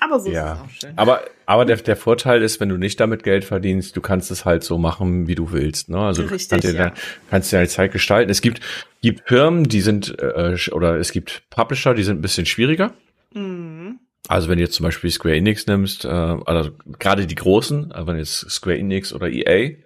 aber 0.00 0.20
so 0.20 0.30
ja. 0.30 0.52
ist 0.52 0.58
es 0.58 0.64
auch 0.64 0.70
schön. 0.70 0.92
Aber, 0.96 1.22
aber 1.46 1.64
der, 1.64 1.76
der 1.76 1.96
Vorteil 1.96 2.42
ist, 2.42 2.60
wenn 2.60 2.68
du 2.68 2.76
nicht 2.76 3.00
damit 3.00 3.22
Geld 3.22 3.44
verdienst, 3.44 3.96
du 3.96 4.00
kannst 4.00 4.30
es 4.30 4.44
halt 4.44 4.64
so 4.64 4.78
machen, 4.78 5.26
wie 5.26 5.34
du 5.34 5.52
willst. 5.52 5.88
Ne? 5.88 5.98
Also 5.98 6.22
Richtig, 6.22 6.48
du 6.48 6.54
kannst 6.54 6.68
dir, 6.68 6.74
ja. 6.74 6.92
kannst 7.30 7.52
dir 7.52 7.56
deine 7.56 7.68
Zeit 7.68 7.92
gestalten. 7.92 8.30
Es 8.30 8.40
gibt, 8.40 8.60
gibt 9.02 9.28
Firmen, 9.28 9.64
die 9.64 9.80
sind, 9.80 10.18
äh, 10.18 10.56
oder 10.72 10.96
es 10.96 11.12
gibt 11.12 11.42
Publisher, 11.50 11.94
die 11.94 12.04
sind 12.04 12.18
ein 12.18 12.22
bisschen 12.22 12.46
schwieriger. 12.46 12.92
Mhm. 13.34 14.00
Also 14.28 14.48
wenn 14.48 14.58
du 14.58 14.64
jetzt 14.64 14.74
zum 14.74 14.84
Beispiel 14.84 15.10
Square 15.10 15.36
Enix 15.36 15.66
nimmst, 15.66 16.04
äh, 16.04 16.08
also 16.08 16.70
gerade 16.98 17.26
die 17.26 17.34
großen, 17.34 17.92
äh, 17.92 18.06
wenn 18.06 18.18
jetzt 18.18 18.50
Square 18.50 18.78
Enix 18.78 19.12
oder 19.12 19.28
EA, 19.28 19.76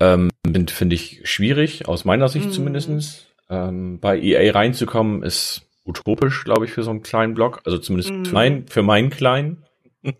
ähm, 0.00 0.30
finde 0.68 0.94
ich, 0.94 1.20
schwierig, 1.24 1.88
aus 1.88 2.04
meiner 2.04 2.28
Sicht 2.28 2.46
mhm. 2.46 2.52
zumindestens. 2.52 3.26
Ähm, 3.50 4.00
bei 4.00 4.18
EA 4.18 4.52
reinzukommen 4.52 5.22
ist 5.22 5.68
utopisch, 5.84 6.44
glaube 6.44 6.64
ich, 6.64 6.72
für 6.72 6.82
so 6.82 6.90
einen 6.90 7.02
kleinen 7.02 7.34
Blog. 7.34 7.60
Also 7.64 7.78
zumindest 7.78 8.12
mhm. 8.12 8.22
klein, 8.24 8.66
für 8.68 8.82
meinen 8.82 9.10
kleinen. 9.10 9.64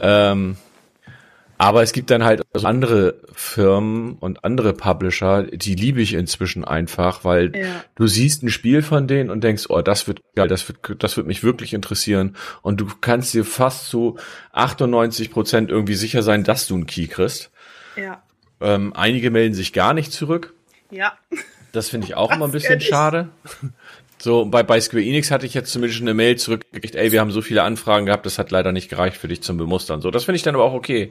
ähm, 0.00 0.56
aber 1.62 1.84
es 1.84 1.92
gibt 1.92 2.10
dann 2.10 2.24
halt 2.24 2.42
also 2.52 2.66
andere 2.66 3.20
Firmen 3.32 4.14
und 4.14 4.44
andere 4.44 4.72
Publisher, 4.72 5.44
die 5.44 5.76
liebe 5.76 6.02
ich 6.02 6.14
inzwischen 6.14 6.64
einfach, 6.64 7.24
weil 7.24 7.52
ja. 7.54 7.84
du 7.94 8.08
siehst 8.08 8.42
ein 8.42 8.48
Spiel 8.48 8.82
von 8.82 9.06
denen 9.06 9.30
und 9.30 9.44
denkst, 9.44 9.66
oh, 9.68 9.80
das 9.80 10.08
wird 10.08 10.22
geil, 10.34 10.48
das 10.48 10.66
wird, 10.66 11.04
das 11.04 11.16
wird 11.16 11.28
mich 11.28 11.44
wirklich 11.44 11.72
interessieren. 11.72 12.36
Und 12.62 12.80
du 12.80 12.88
kannst 13.00 13.32
dir 13.32 13.44
fast 13.44 13.86
zu 13.88 14.18
98 14.50 15.30
Prozent 15.30 15.70
irgendwie 15.70 15.94
sicher 15.94 16.24
sein, 16.24 16.42
dass 16.42 16.66
du 16.66 16.74
einen 16.74 16.86
Key 16.86 17.06
kriegst. 17.06 17.52
Ja. 17.94 18.24
Ähm, 18.60 18.92
einige 18.96 19.30
melden 19.30 19.54
sich 19.54 19.72
gar 19.72 19.94
nicht 19.94 20.12
zurück. 20.12 20.54
Ja. 20.90 21.16
Das 21.70 21.90
finde 21.90 22.08
ich 22.08 22.16
auch 22.16 22.28
das 22.30 22.36
immer 22.38 22.46
ein 22.46 22.52
bisschen 22.52 22.80
schade. 22.80 23.28
So, 24.22 24.44
bei, 24.44 24.62
bei 24.62 24.80
Square 24.80 25.02
Enix 25.02 25.32
hatte 25.32 25.46
ich 25.46 25.54
jetzt 25.54 25.72
zumindest 25.72 26.00
eine 26.00 26.14
Mail 26.14 26.36
zurückgekriegt, 26.36 26.94
ey, 26.94 27.10
wir 27.10 27.18
haben 27.18 27.32
so 27.32 27.42
viele 27.42 27.64
Anfragen 27.64 28.06
gehabt, 28.06 28.24
das 28.24 28.38
hat 28.38 28.52
leider 28.52 28.70
nicht 28.70 28.88
gereicht 28.88 29.16
für 29.16 29.26
dich 29.26 29.42
zum 29.42 29.56
Bemustern. 29.56 30.00
So, 30.00 30.12
das 30.12 30.26
finde 30.26 30.36
ich 30.36 30.44
dann 30.44 30.54
aber 30.54 30.62
auch 30.62 30.74
okay. 30.74 31.10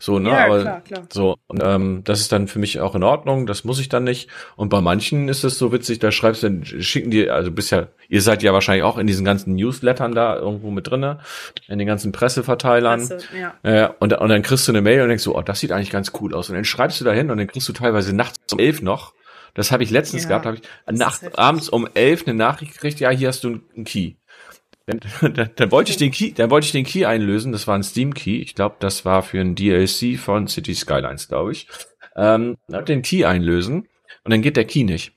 So, 0.00 0.18
ne? 0.18 0.30
Ja, 0.30 0.46
aber 0.46 0.62
klar, 0.62 0.80
klar. 0.80 1.02
so, 1.12 1.36
und, 1.46 1.62
ähm, 1.62 2.02
das 2.02 2.18
ist 2.18 2.32
dann 2.32 2.48
für 2.48 2.58
mich 2.58 2.80
auch 2.80 2.96
in 2.96 3.04
Ordnung, 3.04 3.46
das 3.46 3.62
muss 3.62 3.78
ich 3.78 3.88
dann 3.88 4.02
nicht. 4.02 4.28
Und 4.56 4.70
bei 4.70 4.80
manchen 4.80 5.28
ist 5.28 5.44
es 5.44 5.56
so 5.56 5.70
witzig, 5.70 6.00
da 6.00 6.10
schreibst 6.10 6.42
du, 6.42 6.64
schicken 6.82 7.12
die, 7.12 7.30
also 7.30 7.52
bisher, 7.52 7.90
ihr 8.08 8.22
seid 8.22 8.42
ja 8.42 8.52
wahrscheinlich 8.52 8.82
auch 8.82 8.98
in 8.98 9.06
diesen 9.06 9.24
ganzen 9.24 9.54
Newslettern 9.54 10.16
da 10.16 10.36
irgendwo 10.36 10.72
mit 10.72 10.88
drinne, 10.88 11.20
in 11.68 11.78
den 11.78 11.86
ganzen 11.86 12.10
Presseverteilern. 12.10 13.06
Presse, 13.06 13.18
ja. 13.38 13.54
Äh, 13.62 13.88
und, 14.00 14.14
und 14.14 14.28
dann 14.28 14.42
kriegst 14.42 14.66
du 14.66 14.72
eine 14.72 14.82
Mail 14.82 15.02
und 15.02 15.10
denkst 15.10 15.22
so, 15.22 15.38
oh, 15.38 15.42
das 15.42 15.60
sieht 15.60 15.70
eigentlich 15.70 15.90
ganz 15.90 16.10
cool 16.20 16.34
aus. 16.34 16.48
Und 16.48 16.56
dann 16.56 16.64
schreibst 16.64 17.00
du 17.00 17.04
da 17.04 17.12
hin 17.12 17.30
und 17.30 17.38
dann 17.38 17.46
kriegst 17.46 17.68
du 17.68 17.72
teilweise 17.72 18.16
nachts 18.16 18.52
um 18.52 18.58
elf 18.58 18.82
noch 18.82 19.14
das 19.54 19.72
habe 19.72 19.82
ich 19.82 19.90
letztens 19.90 20.24
ja, 20.24 20.28
gehabt, 20.28 20.46
habe 20.46 20.56
ich 20.56 20.98
nacht, 20.98 21.38
abends 21.38 21.68
um 21.68 21.88
elf 21.94 22.26
eine 22.26 22.34
Nachricht 22.34 22.74
gekriegt, 22.74 23.00
ja, 23.00 23.10
hier 23.10 23.28
hast 23.28 23.44
du 23.44 23.60
einen 23.74 23.84
Key. 23.84 24.14
Dann, 24.88 25.00
dann, 25.34 25.50
dann 25.54 25.70
wollte 25.70 25.90
ich 25.90 25.98
den 25.98 26.10
Key, 26.10 26.32
dann 26.32 26.48
wollte 26.48 26.64
ich 26.64 26.72
den 26.72 26.86
Key 26.86 27.04
einlösen. 27.04 27.52
Das 27.52 27.66
war 27.66 27.74
ein 27.74 27.82
Steam 27.82 28.14
Key. 28.14 28.40
Ich 28.40 28.54
glaube, 28.54 28.76
das 28.78 29.04
war 29.04 29.22
für 29.22 29.38
ein 29.38 29.54
DLC 29.54 30.18
von 30.18 30.48
City 30.48 30.74
Skylines, 30.74 31.28
glaube 31.28 31.52
ich. 31.52 31.68
Ähm, 32.16 32.56
den 32.68 33.02
Key 33.02 33.26
einlösen 33.26 33.86
und 34.24 34.30
dann 34.32 34.40
geht 34.40 34.56
der 34.56 34.64
Key 34.64 34.84
nicht. 34.84 35.12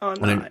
Oh 0.00 0.06
nein. 0.06 0.18
Und 0.20 0.28
dann, 0.28 0.48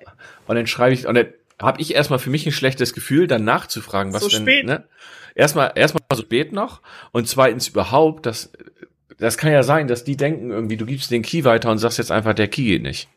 und 0.48 0.56
dann 0.56 0.68
schreibe 0.68 0.94
ich, 0.94 1.08
und 1.08 1.16
dann 1.16 1.28
habe 1.62 1.82
ich 1.82 1.96
erstmal 1.96 2.20
für 2.20 2.30
mich 2.30 2.46
ein 2.46 2.52
schlechtes 2.52 2.94
Gefühl, 2.94 3.28
dann 3.28 3.44
nachzufragen, 3.44 4.14
was 4.14 4.24
so 4.24 4.30
denn, 4.30 4.42
spät. 4.42 4.66
ne? 4.66 4.84
Erstmal, 5.34 5.72
erstmal 5.76 6.04
so 6.14 6.24
spät 6.24 6.52
noch 6.52 6.82
und 7.12 7.28
zweitens 7.28 7.70
überhaupt, 7.70 8.26
das 8.26 8.52
das 9.22 9.38
kann 9.38 9.52
ja 9.52 9.62
sein, 9.62 9.88
dass 9.88 10.04
die 10.04 10.18
denken 10.18 10.50
irgendwie, 10.50 10.78
du 10.78 10.86
gibst 10.86 11.12
den 11.12 11.22
Key 11.22 11.44
weiter 11.44 11.70
und 11.70 11.78
sagst 11.78 12.00
jetzt 12.00 12.12
einfach, 12.12 12.34
der 12.34 12.48
Key 12.48 12.64
geht 12.64 12.82
nicht. 12.82 13.08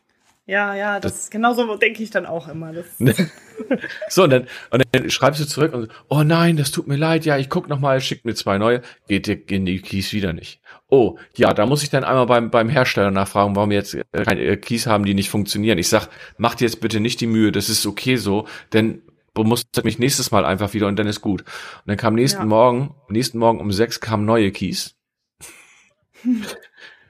Ja, 0.45 0.75
ja, 0.75 0.99
das, 0.99 1.13
das 1.13 1.29
genauso 1.31 1.75
denke 1.77 2.03
ich 2.03 2.11
dann 2.11 2.27
auch 2.27 2.47
immer. 2.47 2.71
so, 4.09 4.23
und 4.23 4.29
dann, 4.29 4.47
und 4.69 4.83
dann 4.91 5.09
schreibst 5.09 5.41
du 5.41 5.47
zurück 5.47 5.73
und 5.73 5.89
oh 6.07 6.21
nein, 6.21 6.57
das 6.57 6.69
tut 6.69 6.87
mir 6.87 6.97
leid, 6.97 7.25
ja, 7.25 7.39
ich 7.39 7.49
guck 7.49 7.67
noch 7.67 7.79
mal, 7.79 7.99
schick 7.99 8.23
mir 8.23 8.35
zwei 8.35 8.59
neue, 8.59 8.83
geht 9.07 9.25
dir 9.25 9.35
gehen 9.35 9.65
die 9.65 9.81
Keys 9.81 10.13
wieder 10.13 10.33
nicht. 10.33 10.61
Oh, 10.87 11.17
ja, 11.35 11.55
da 11.55 11.65
muss 11.65 11.81
ich 11.81 11.89
dann 11.89 12.03
einmal 12.03 12.27
beim, 12.27 12.51
beim 12.51 12.69
Hersteller 12.69 13.09
nachfragen, 13.09 13.55
warum 13.55 13.71
wir 13.71 13.77
jetzt 13.77 13.95
äh, 13.95 14.03
keine 14.23 14.41
äh, 14.41 14.57
Keys 14.57 14.85
haben, 14.85 15.05
die 15.05 15.15
nicht 15.15 15.31
funktionieren. 15.31 15.79
Ich 15.79 15.89
sag, 15.89 16.09
mach 16.37 16.53
dir 16.53 16.65
jetzt 16.65 16.81
bitte 16.81 16.99
nicht 16.99 17.19
die 17.19 17.27
Mühe, 17.27 17.51
das 17.51 17.67
ist 17.67 17.83
okay 17.87 18.17
so, 18.17 18.45
denn 18.73 19.01
du 19.33 19.43
musst 19.43 19.83
mich 19.83 19.97
nächstes 19.97 20.29
Mal 20.29 20.45
einfach 20.45 20.75
wieder 20.75 20.85
und 20.85 20.99
dann 20.99 21.07
ist 21.07 21.21
gut. 21.21 21.41
Und 21.41 21.87
dann 21.87 21.97
kam 21.97 22.13
nächsten 22.13 22.41
ja. 22.41 22.45
Morgen, 22.45 22.93
nächsten 23.09 23.39
Morgen 23.39 23.59
um 23.59 23.71
sechs 23.71 23.99
kamen 23.99 24.25
neue 24.25 24.51
Keys 24.51 24.95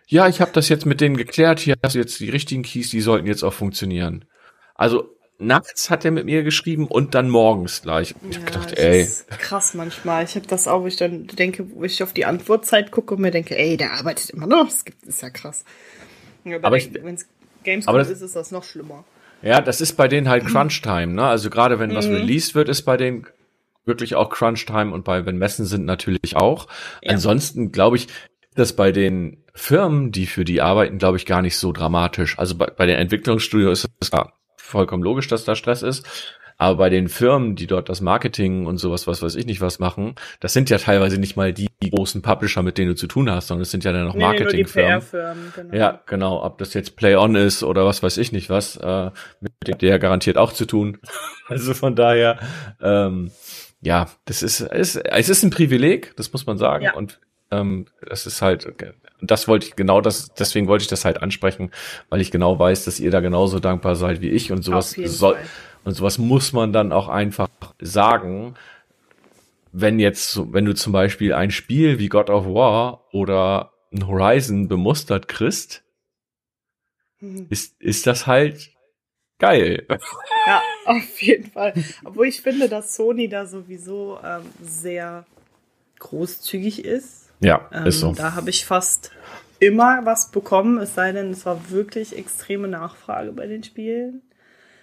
ja, 0.08 0.28
ich 0.28 0.41
habe 0.41 0.51
das 0.54 0.69
jetzt 0.69 0.86
mit 0.86 1.01
denen 1.01 1.17
geklärt. 1.17 1.60
Hier 1.60 1.75
hast 1.84 1.95
du 1.95 1.99
jetzt 1.99 2.19
die 2.19 2.30
richtigen 2.30 2.63
Keys, 2.63 2.89
die 2.89 3.01
sollten 3.01 3.28
jetzt 3.28 3.43
auch 3.43 3.54
funktionieren. 3.54 4.25
Also 4.75 5.15
nachts 5.38 5.89
hat 5.89 6.06
er 6.06 6.12
mit 6.12 6.25
mir 6.25 6.43
geschrieben 6.43 6.88
und 6.88 7.15
dann 7.15 7.30
morgens 7.30 7.82
gleich. 7.82 8.15
Ich 8.30 8.36
ja, 8.36 8.41
hab 8.41 8.47
gedacht, 8.47 8.78
ey. 8.78 9.01
Ist 9.01 9.30
krass 9.30 9.73
manchmal. 9.73 10.23
Ich 10.23 10.36
habe 10.36 10.47
das 10.47 10.67
auch, 10.67 10.82
wo 10.82 10.88
ich 10.88 10.95
dann 10.95 11.28
denke, 11.28 11.65
wo 11.71 11.84
ich 11.84 12.01
auf 12.04 12.13
die 12.13 12.25
Antwortzeit 12.25 12.91
gucke 12.91 13.15
und 13.15 13.21
mir 13.21 13.32
denke, 13.32 13.58
ey, 13.58 13.78
der 13.78 13.93
arbeitet 13.93 14.30
immer 14.32 14.47
noch. 14.47 14.65
Das 14.65 14.84
ist 15.06 15.21
ja 15.21 15.30
krass. 15.30 15.63
Ja, 16.43 16.58
aber 16.62 16.78
wenn 16.78 17.15
es 17.15 17.28
Gamescom 17.63 17.97
ist, 17.97 18.21
ist 18.21 18.36
das 18.36 18.51
noch 18.51 18.63
schlimmer. 18.63 19.04
Ja, 19.41 19.62
das 19.62 19.82
ist 19.82 19.93
bei 19.93 20.08
denen 20.08 20.30
halt 20.30 20.45
Crunch-Time, 20.47 21.13
ne? 21.13 21.25
Also 21.25 21.49
gerade 21.49 21.80
wenn 21.80 21.93
was 21.95 22.08
mhm. 22.08 22.15
released 22.15 22.56
wird, 22.56 22.69
ist 22.69 22.84
bei 22.84 22.97
denen 22.97 23.28
wirklich 23.86 24.15
auch 24.15 24.30
Crunch-Time 24.30 24.93
und 24.93 25.04
bei, 25.04 25.25
wenn 25.25 25.38
Messen 25.38 25.65
sind, 25.65 25.86
natürlich 25.86 26.36
auch. 26.36 26.67
Ja. 27.01 27.12
Ansonsten 27.12 27.71
glaube 27.71 27.97
ich, 27.97 28.08
das 28.56 28.74
bei 28.74 28.91
den 28.91 29.44
Firmen, 29.54 30.12
die 30.12 30.26
für 30.26 30.46
die 30.46 30.62
arbeiten, 30.62 30.98
glaube 30.98 31.18
ich, 31.18 31.26
gar 31.26 31.41
nicht 31.41 31.58
so 31.58 31.72
dramatisch. 31.72 32.38
Also 32.38 32.56
bei, 32.56 32.68
bei 32.68 32.86
den 32.86 32.98
Entwicklungsstudios 32.98 33.86
ist 33.86 33.91
es 34.00 34.12
vollkommen 34.58 35.04
logisch, 35.04 35.28
dass 35.28 35.45
da 35.45 35.56
Stress 35.56 35.82
ist. 35.82 36.06
Aber 36.58 36.78
bei 36.78 36.89
den 36.89 37.10
Firmen, 37.10 37.56
die 37.56 37.68
dort 37.68 37.89
das 37.89 37.99
Marketing 37.99 38.66
und 38.66 38.78
sowas, 38.78 39.08
was 39.08 39.22
weiß 39.22 39.36
ich 39.36 39.45
nicht 39.45 39.60
was 39.60 39.80
machen, 39.80 40.16
das 40.39 40.53
sind 40.53 40.70
ja 40.70 40.78
teilweise 40.78 41.18
nicht 41.18 41.36
mal 41.36 41.51
die 41.51 41.68
großen 41.89 42.22
Publisher, 42.22 42.64
mit 42.64 42.78
denen 42.78 42.89
du 42.89 42.95
zu 42.95 43.08
tun 43.08 43.30
hast, 43.30 43.47
sondern 43.47 43.64
es 43.64 43.72
sind 43.72 43.84
ja 43.84 43.91
dann 43.91 44.06
noch 44.06 44.16
nee, 44.16 44.24
Marketingfirmen. 44.24 45.03
Genau. 45.56 45.76
Ja, 45.76 46.01
genau. 46.06 46.43
Ob 46.43 46.58
das 46.58 46.74
jetzt 46.74 46.95
Play 46.95 47.16
On 47.18 47.36
ist 47.36 47.62
oder 47.64 47.86
was 47.86 48.03
weiß 48.03 48.18
ich 48.18 48.32
nicht 48.32 48.49
was, 48.49 48.78
äh, 48.78 49.12
mit 49.41 49.51
dem 49.68 49.78
der 49.80 49.99
garantiert 49.99 50.38
auch 50.38 50.53
zu 50.53 50.66
tun. 50.66 50.99
also 51.49 51.74
von 51.74 51.95
daher, 51.95 52.39
ähm, 52.82 53.32
ja, 53.82 54.08
das 54.24 54.41
ist, 54.41 54.62
ist, 54.62 54.95
es 54.95 55.30
ist 55.30 55.43
ein 55.43 55.49
Privileg, 55.49 56.16
das 56.16 56.32
muss 56.32 56.45
man 56.45 56.58
sagen. 56.58 56.86
Ja. 56.86 56.93
Und 56.93 57.20
ähm, 57.52 57.86
das 58.08 58.26
ist 58.26 58.41
halt, 58.41 58.74
das 59.22 59.48
wollte 59.48 59.68
ich 59.68 59.76
genau 59.76 60.02
das, 60.02 60.34
deswegen 60.34 60.68
wollte 60.68 60.84
ich 60.84 60.88
das 60.88 61.06
halt 61.06 61.22
ansprechen, 61.22 61.72
weil 62.10 62.22
ich 62.22 62.32
genau 62.32 62.58
weiß, 62.58 62.86
dass 62.86 63.00
ihr 63.00 63.12
da 63.12 63.20
genauso 63.20 63.60
dankbar 63.60 63.96
seid 63.96 64.22
wie 64.22 64.30
ich 64.30 64.52
und 64.52 64.64
sowas 64.64 64.91
soll. 64.91 65.38
Und 65.84 65.93
sowas 65.93 66.18
muss 66.18 66.52
man 66.52 66.74
dann 66.74 66.91
auch 66.91 67.10
einfach 67.10 67.50
sagen. 67.80 68.56
Wenn 69.72 70.00
jetzt, 70.00 70.39
wenn 70.54 70.66
du 70.66 70.74
zum 70.74 70.93
Beispiel 70.93 71.34
ein 71.34 71.52
Spiel 71.52 72.00
wie 72.00 72.08
God 72.08 72.30
of 72.30 72.46
War 72.46 73.04
oder 73.12 73.74
ein 73.93 74.08
Horizon 74.08 74.68
bemustert 74.68 75.28
kriegst, 75.28 75.84
mhm. 77.20 77.48
ist, 77.50 77.80
ist 77.82 78.08
das 78.08 78.26
halt 78.26 78.72
geil. 79.38 79.86
Ja, 80.48 80.62
auf 80.86 81.22
jeden 81.22 81.52
Fall. 81.52 81.74
Obwohl 82.04 82.28
ich 82.28 82.41
finde, 82.41 82.70
dass 82.70 82.96
Sony 82.96 83.28
da 83.28 83.46
sowieso 83.46 84.18
ähm, 84.24 84.43
sehr 84.62 85.26
großzügig 86.00 86.86
ist. 86.86 87.24
Ja, 87.39 87.69
ähm, 87.73 87.86
ist 87.86 87.99
so. 87.99 88.13
Da 88.13 88.36
habe 88.36 88.49
ich 88.49 88.65
fast 88.65 89.11
immer 89.59 90.01
was 90.03 90.31
bekommen, 90.31 90.77
es 90.79 90.95
sei 90.95 91.11
denn, 91.11 91.31
es 91.31 91.45
war 91.45 91.69
wirklich 91.69 92.17
extreme 92.17 92.67
Nachfrage 92.67 93.31
bei 93.31 93.47
den 93.47 93.63
Spielen. 93.63 94.21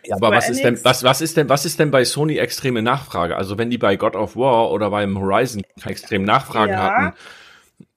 Ja, 0.05 0.17
aber 0.17 0.33
was 0.33 0.49
ist 0.49 0.65
denn, 0.65 0.85
was, 0.85 1.05
was 1.05 1.21
ist 1.21 1.37
denn, 1.37 1.49
was 1.49 1.65
ist 1.65 1.79
denn 1.79 1.91
bei 1.93 2.05
Sony 2.05 2.39
extreme 2.39 2.83
Nachfrage? 2.83 3.37
Also 3.37 3.57
wenn 3.57 3.71
die 3.71 3.79
bei 3.79 3.97
God 3.97 4.17
of 4.17 4.37
War 4.37 4.73
oder 4.73 4.91
beim 4.91 5.17
Horizon 5.19 5.63
extrem 5.85 6.25
Nachfragen 6.25 6.73
ja, 6.73 6.83
hatten. 6.83 7.17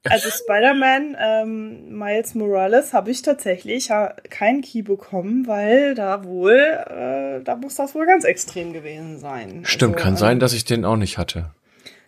Also 0.04 0.30
Spider-Man 0.30 1.16
ähm, 1.20 1.98
Miles 1.98 2.36
Morales 2.36 2.92
habe 2.92 3.10
ich 3.10 3.22
tatsächlich 3.22 3.90
keinen 4.30 4.62
Key 4.62 4.82
bekommen, 4.82 5.48
weil 5.48 5.96
da 5.96 6.24
wohl, 6.24 6.52
äh, 6.52 7.42
da 7.42 7.56
muss 7.56 7.74
das 7.74 7.94
wohl 7.94 8.06
ganz 8.06 8.24
extrem 8.24 8.72
gewesen 8.72 9.18
sein. 9.18 9.62
Stimmt, 9.64 9.94
also, 9.94 10.04
kann 10.04 10.14
ähm, 10.14 10.18
sein, 10.18 10.40
dass 10.40 10.52
ich 10.52 10.64
den 10.64 10.84
auch 10.84 10.96
nicht 10.96 11.18
hatte. 11.18 11.50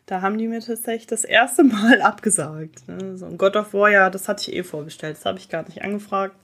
Da 0.08 0.22
haben 0.22 0.38
die 0.38 0.48
mir 0.48 0.60
tatsächlich 0.60 1.06
das 1.06 1.24
erste 1.24 1.62
Mal 1.64 2.00
abgesagt. 2.00 2.88
Ne? 2.88 3.18
So 3.18 3.26
ein 3.26 3.36
God 3.36 3.56
of 3.56 3.74
War, 3.74 3.90
ja, 3.90 4.10
das 4.10 4.26
hatte 4.26 4.50
ich 4.50 4.56
eh 4.56 4.62
vorbestellt. 4.64 5.18
Das 5.18 5.26
habe 5.26 5.38
ich 5.38 5.50
gar 5.50 5.64
nicht 5.64 5.82
angefragt. 5.82 6.34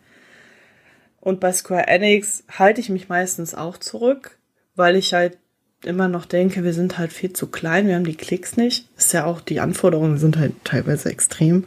Und 1.21 1.41
bei 1.41 1.51
Square 1.51 1.87
Enix 1.87 2.45
halte 2.51 2.83
ich 2.83 2.91
mich 2.91 3.09
meistens 3.09 3.55
auch 3.55 3.79
zurück, 3.79 4.39
weil 4.77 4.95
ich 4.97 5.15
halt 5.15 5.39
immer 5.83 6.09
noch 6.09 6.27
denke, 6.27 6.62
wir 6.62 6.75
sind 6.75 6.99
halt 6.99 7.15
viel 7.15 7.33
zu 7.33 7.47
klein, 7.47 7.87
wir 7.87 7.95
haben 7.95 8.05
die 8.05 8.17
Klicks 8.17 8.59
nicht. 8.59 8.89
Ist 8.99 9.15
ja 9.15 9.25
auch, 9.25 9.41
die 9.41 9.61
Anforderungen 9.61 10.19
sind 10.19 10.37
halt 10.37 10.53
teilweise 10.65 11.11
extrem. 11.11 11.65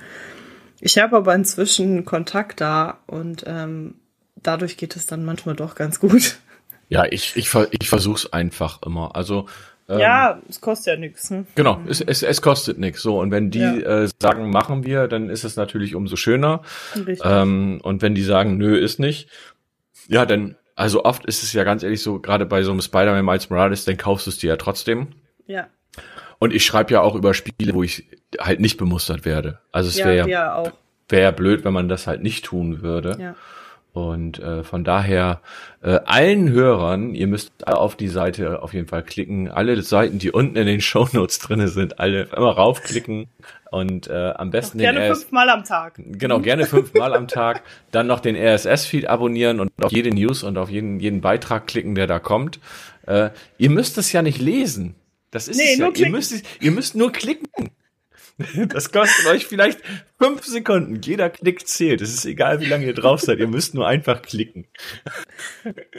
Ich 0.79 0.99
habe 0.99 1.17
aber 1.17 1.33
inzwischen 1.33 2.05
Kontakt 2.05 2.61
da 2.61 2.99
und 3.07 3.43
ähm, 3.47 3.95
dadurch 4.35 4.77
geht 4.77 4.95
es 4.95 5.07
dann 5.07 5.25
manchmal 5.25 5.55
doch 5.55 5.73
ganz 5.73 5.99
gut. 5.99 6.37
Ja, 6.89 7.05
ich, 7.05 7.35
ich, 7.35 7.49
ich 7.71 7.89
versuche 7.89 8.17
es 8.17 8.33
einfach 8.33 8.83
immer. 8.83 9.15
Also 9.15 9.47
ähm, 9.89 9.99
ja, 9.99 10.41
es 10.49 10.59
kostet 10.59 10.93
ja 10.93 10.99
nichts. 10.99 11.29
Ne? 11.31 11.45
Genau, 11.55 11.79
es, 11.87 12.01
es, 12.01 12.23
es 12.23 12.41
kostet 12.41 12.77
nichts. 12.77 13.01
So, 13.01 13.19
und 13.19 13.31
wenn 13.31 13.51
die 13.51 13.59
ja. 13.59 14.03
äh, 14.03 14.09
sagen, 14.21 14.49
machen 14.49 14.83
wir, 14.83 15.07
dann 15.07 15.29
ist 15.29 15.43
es 15.43 15.55
natürlich 15.55 15.95
umso 15.95 16.15
schöner. 16.15 16.61
Richtig. 16.95 17.21
Ähm, 17.23 17.79
und 17.83 18.01
wenn 18.01 18.13
die 18.13 18.23
sagen, 18.23 18.57
nö, 18.57 18.77
ist 18.77 18.99
nicht, 18.99 19.29
ja, 20.07 20.25
dann, 20.25 20.55
also 20.75 21.05
oft 21.05 21.25
ist 21.25 21.43
es 21.43 21.53
ja 21.53 21.63
ganz 21.63 21.83
ehrlich 21.83 22.01
so, 22.01 22.19
gerade 22.19 22.45
bei 22.45 22.63
so 22.63 22.71
einem 22.71 22.81
Spider-Man 22.81 23.25
Miles 23.25 23.49
Morales, 23.49 23.85
dann 23.85 23.97
kaufst 23.97 24.27
du 24.27 24.31
es 24.31 24.37
dir 24.37 24.49
ja 24.49 24.57
trotzdem. 24.57 25.07
Ja. 25.45 25.67
Und 26.39 26.53
ich 26.53 26.65
schreibe 26.65 26.93
ja 26.93 27.01
auch 27.01 27.15
über 27.15 27.33
Spiele, 27.33 27.73
wo 27.73 27.83
ich 27.83 28.09
halt 28.39 28.59
nicht 28.59 28.77
bemustert 28.77 29.25
werde. 29.25 29.59
Also 29.71 29.89
es 29.89 29.97
wäre 29.97 30.15
ja, 30.15 30.27
ja 30.27 30.71
wäre 31.09 31.33
blöd, 31.33 31.63
wenn 31.63 31.73
man 31.73 31.89
das 31.89 32.07
halt 32.07 32.21
nicht 32.21 32.45
tun 32.45 32.81
würde. 32.81 33.17
Ja. 33.19 33.35
Und 33.93 34.37
äh, 34.37 34.63
von 34.63 34.83
daher 34.83 35.41
äh, 35.81 35.99
allen 36.05 36.51
Hörern, 36.51 37.15
ihr 37.15 37.25
müsst 37.25 37.67
auf 37.67 37.95
die 37.95 38.09
Seite 38.09 38.61
auf 38.61 38.73
jeden 38.73 38.87
Fall 38.87 39.01
klicken. 39.01 39.49
Alle 39.49 39.81
Seiten, 39.81 40.19
die 40.19 40.31
unten 40.31 40.55
in 40.55 40.67
den 40.67 40.81
Shownotes 40.81 41.39
drinne 41.39 41.67
sind, 41.67 41.99
alle 41.99 42.23
immer 42.35 42.51
raufklicken 42.51 43.27
und 43.71 44.07
äh, 44.07 44.33
am 44.35 44.51
besten 44.51 44.77
gerne 44.77 44.99
den 44.99 45.15
fünfmal 45.15 45.49
am 45.49 45.63
Tag. 45.63 45.95
Genau, 45.97 46.39
gerne 46.39 46.65
fünfmal 46.65 47.13
am 47.13 47.27
Tag. 47.27 47.63
Dann 47.91 48.07
noch 48.07 48.19
den 48.19 48.35
RSS-Feed 48.35 49.07
abonnieren 49.07 49.59
und 49.59 49.71
auf 49.81 49.91
jede 49.91 50.11
News 50.11 50.43
und 50.43 50.57
auf 50.57 50.69
jeden 50.69 50.99
jeden 50.99 51.21
Beitrag 51.21 51.67
klicken, 51.67 51.95
der 51.95 52.07
da 52.07 52.19
kommt. 52.19 52.59
Äh, 53.07 53.31
ihr 53.57 53.69
müsst 53.69 53.97
es 53.97 54.11
ja 54.11 54.21
nicht 54.21 54.39
lesen. 54.39 54.95
Das 55.31 55.47
ist 55.47 55.57
nee, 55.57 55.73
es 55.73 55.77
ja. 55.79 55.89
Ihr 55.93 56.09
müsst, 56.09 56.43
ihr 56.61 56.71
müsst 56.71 56.95
nur 56.95 57.11
klicken. 57.11 57.47
Das 58.69 58.91
kostet 58.91 59.25
euch 59.27 59.45
vielleicht 59.45 59.79
fünf 60.19 60.45
Sekunden. 60.45 61.01
Jeder 61.01 61.29
Klick 61.29 61.67
zählt. 61.67 62.01
Es 62.01 62.13
ist 62.13 62.25
egal, 62.25 62.59
wie 62.59 62.65
lange 62.65 62.85
ihr 62.85 62.93
drauf 62.93 63.21
seid. 63.21 63.39
Ihr 63.39 63.47
müsst 63.47 63.73
nur 63.73 63.87
einfach 63.87 64.21
klicken. 64.21 64.67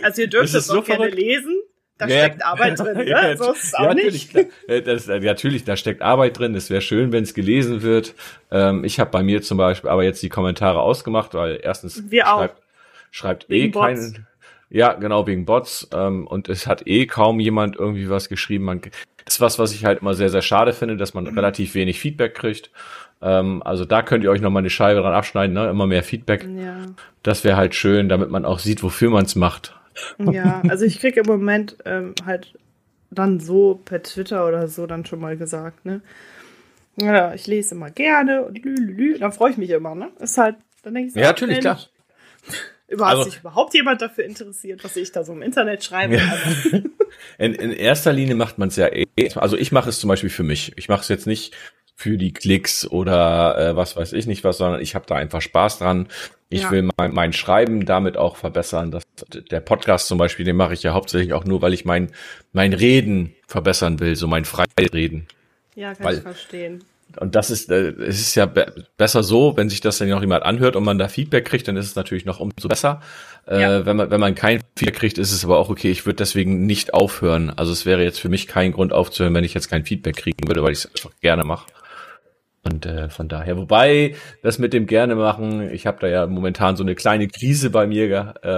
Also 0.02 0.22
ihr 0.22 0.28
dürft 0.28 0.54
es 0.54 0.70
auch 0.70 0.76
so 0.76 0.82
gerne 0.82 1.10
verrückt. 1.10 1.18
lesen. 1.18 1.62
Da 1.98 2.06
ja, 2.06 2.26
steckt 2.26 2.44
Arbeit 2.44 2.78
drin, 2.78 2.96
ne? 2.96 3.08
Ja, 3.08 3.36
so 3.36 3.52
ist 3.52 3.64
es 3.64 3.74
auch 3.74 3.82
ja, 3.82 3.94
natürlich, 3.94 4.32
nicht. 4.32 4.50
Klar. 4.66 4.80
Das, 4.82 5.08
natürlich, 5.08 5.64
da 5.64 5.76
steckt 5.76 6.00
Arbeit 6.00 6.38
drin. 6.38 6.54
Es 6.54 6.70
wäre 6.70 6.80
schön, 6.80 7.10
wenn 7.10 7.24
es 7.24 7.34
gelesen 7.34 7.82
wird. 7.82 8.14
Ähm, 8.52 8.84
ich 8.84 9.00
habe 9.00 9.10
bei 9.10 9.24
mir 9.24 9.42
zum 9.42 9.58
Beispiel 9.58 9.90
aber 9.90 10.04
jetzt 10.04 10.22
die 10.22 10.28
Kommentare 10.28 10.80
ausgemacht, 10.80 11.34
weil 11.34 11.58
erstens 11.60 12.08
Wir 12.08 12.22
schreibt, 12.22 12.62
schreibt 13.10 13.50
eh 13.50 13.70
keinen. 13.72 14.26
Ja, 14.70 14.92
genau, 14.92 15.26
wegen 15.26 15.44
Bots. 15.44 15.88
Ähm, 15.92 16.26
und 16.26 16.48
es 16.48 16.68
hat 16.68 16.86
eh 16.86 17.06
kaum 17.06 17.40
jemand 17.40 17.74
irgendwie 17.76 18.08
was 18.08 18.28
geschrieben. 18.28 18.64
Man, 18.64 18.80
ist 19.28 19.40
was, 19.40 19.58
was 19.58 19.72
ich 19.72 19.84
halt 19.84 20.00
immer 20.00 20.14
sehr, 20.14 20.30
sehr 20.30 20.42
schade 20.42 20.72
finde, 20.72 20.96
dass 20.96 21.14
man 21.14 21.24
mhm. 21.24 21.34
relativ 21.34 21.74
wenig 21.74 22.00
Feedback 22.00 22.34
kriegt. 22.34 22.70
Ähm, 23.20 23.62
also 23.64 23.84
da 23.84 24.02
könnt 24.02 24.24
ihr 24.24 24.30
euch 24.30 24.40
noch 24.40 24.50
mal 24.50 24.60
eine 24.60 24.70
Scheibe 24.70 25.00
dran 25.00 25.14
abschneiden, 25.14 25.54
ne? 25.54 25.68
immer 25.68 25.86
mehr 25.86 26.02
Feedback. 26.02 26.46
Ja. 26.56 26.86
Das 27.22 27.44
wäre 27.44 27.56
halt 27.56 27.74
schön, 27.74 28.08
damit 28.08 28.30
man 28.30 28.44
auch 28.44 28.58
sieht, 28.58 28.82
wofür 28.82 29.10
man 29.10 29.24
es 29.24 29.36
macht. 29.36 29.74
Ja, 30.18 30.62
also 30.68 30.84
ich 30.84 31.00
kriege 31.00 31.20
im 31.20 31.26
Moment 31.26 31.76
ähm, 31.84 32.14
halt 32.24 32.54
dann 33.10 33.40
so 33.40 33.80
per 33.84 34.02
Twitter 34.02 34.46
oder 34.46 34.68
so 34.68 34.86
dann 34.86 35.04
schon 35.04 35.20
mal 35.20 35.36
gesagt, 35.36 35.84
ne? 35.84 36.02
Ja, 37.00 37.32
ich 37.34 37.46
lese 37.46 37.74
immer 37.74 37.90
gerne 37.90 38.42
und 38.42 38.64
lü, 38.64 39.18
dann 39.18 39.32
freue 39.32 39.52
ich 39.52 39.56
mich 39.56 39.70
immer, 39.70 39.94
ne? 39.94 40.10
Ist 40.18 40.38
halt, 40.38 40.56
dann 40.82 40.94
denke 40.94 41.08
ich 41.08 41.14
so, 41.14 41.20
ja, 41.20 41.28
natürlich, 41.28 41.60
klar. 41.60 41.80
Überhaupt 42.88 43.18
also, 43.18 43.30
sich 43.30 43.40
überhaupt 43.40 43.74
jemand 43.74 44.00
dafür 44.00 44.24
interessiert, 44.24 44.82
was 44.82 44.96
ich 44.96 45.12
da 45.12 45.22
so 45.22 45.32
im 45.32 45.42
Internet 45.42 45.84
schreibe? 45.84 46.16
Ja. 46.16 46.38
in, 47.38 47.54
in 47.54 47.70
erster 47.70 48.14
Linie 48.14 48.34
macht 48.34 48.58
man 48.58 48.68
es 48.68 48.76
ja 48.76 48.88
eh. 48.88 49.06
Also 49.34 49.58
ich 49.58 49.72
mache 49.72 49.90
es 49.90 50.00
zum 50.00 50.08
Beispiel 50.08 50.30
für 50.30 50.42
mich. 50.42 50.72
Ich 50.76 50.88
mache 50.88 51.02
es 51.02 51.08
jetzt 51.08 51.26
nicht 51.26 51.54
für 51.94 52.16
die 52.16 52.32
Klicks 52.32 52.86
oder 52.86 53.58
äh, 53.58 53.76
was 53.76 53.96
weiß 53.96 54.14
ich 54.14 54.26
nicht 54.26 54.42
was, 54.42 54.58
sondern 54.58 54.80
ich 54.80 54.94
habe 54.94 55.04
da 55.06 55.16
einfach 55.16 55.42
Spaß 55.42 55.80
dran. 55.80 56.08
Ich 56.48 56.62
ja. 56.62 56.70
will 56.70 56.88
mein, 56.96 57.12
mein 57.12 57.32
Schreiben 57.34 57.84
damit 57.84 58.16
auch 58.16 58.36
verbessern. 58.36 58.90
Das, 58.90 59.02
der 59.50 59.60
Podcast 59.60 60.08
zum 60.08 60.16
Beispiel, 60.16 60.46
den 60.46 60.56
mache 60.56 60.72
ich 60.72 60.82
ja 60.82 60.94
hauptsächlich 60.94 61.34
auch 61.34 61.44
nur, 61.44 61.60
weil 61.60 61.74
ich 61.74 61.84
mein, 61.84 62.10
mein 62.52 62.72
Reden 62.72 63.34
verbessern 63.46 64.00
will, 64.00 64.16
so 64.16 64.28
mein 64.28 64.46
Freireden. 64.46 65.26
Ja, 65.74 65.92
kann 65.94 66.06
weil, 66.06 66.14
ich 66.16 66.22
verstehen. 66.22 66.84
Und 67.16 67.34
das 67.34 67.50
ist, 67.50 67.70
äh, 67.70 67.90
es 67.90 68.20
ist 68.20 68.34
ja 68.34 68.46
be 68.46 68.72
besser 68.96 69.22
so, 69.22 69.56
wenn 69.56 69.68
sich 69.68 69.80
das 69.80 69.98
dann 69.98 70.08
noch 70.08 70.20
jemand 70.20 70.44
anhört 70.44 70.76
und 70.76 70.84
man 70.84 70.98
da 70.98 71.08
Feedback 71.08 71.46
kriegt, 71.46 71.66
dann 71.66 71.76
ist 71.76 71.86
es 71.86 71.96
natürlich 71.96 72.26
noch 72.26 72.40
umso 72.40 72.68
besser. 72.68 73.00
Äh, 73.46 73.60
ja. 73.60 73.86
Wenn 73.86 73.96
man, 73.96 74.10
wenn 74.10 74.20
man 74.20 74.34
kein 74.34 74.60
Feedback 74.76 74.96
kriegt, 74.96 75.18
ist 75.18 75.32
es 75.32 75.44
aber 75.44 75.58
auch 75.58 75.70
okay. 75.70 75.90
Ich 75.90 76.06
würde 76.06 76.16
deswegen 76.16 76.66
nicht 76.66 76.94
aufhören. 76.94 77.50
Also 77.50 77.72
es 77.72 77.86
wäre 77.86 78.02
jetzt 78.02 78.20
für 78.20 78.28
mich 78.28 78.46
kein 78.46 78.72
Grund 78.72 78.92
aufzuhören, 78.92 79.34
wenn 79.34 79.44
ich 79.44 79.54
jetzt 79.54 79.68
kein 79.68 79.84
Feedback 79.84 80.16
kriegen 80.16 80.48
würde, 80.48 80.62
weil 80.62 80.72
ich 80.72 80.78
es 80.78 80.86
einfach 80.86 81.10
gerne 81.20 81.44
mache. 81.44 81.66
Und 82.64 82.84
äh, 82.86 83.08
von 83.08 83.28
daher, 83.28 83.56
wobei 83.56 84.14
das 84.42 84.58
mit 84.58 84.72
dem 84.72 84.86
gerne 84.86 85.14
machen, 85.14 85.70
ich 85.70 85.86
habe 85.86 85.98
da 86.00 86.08
ja 86.08 86.26
momentan 86.26 86.76
so 86.76 86.82
eine 86.82 86.94
kleine 86.94 87.28
Krise 87.28 87.70
bei 87.70 87.86
mir, 87.86 88.34
äh, 88.42 88.48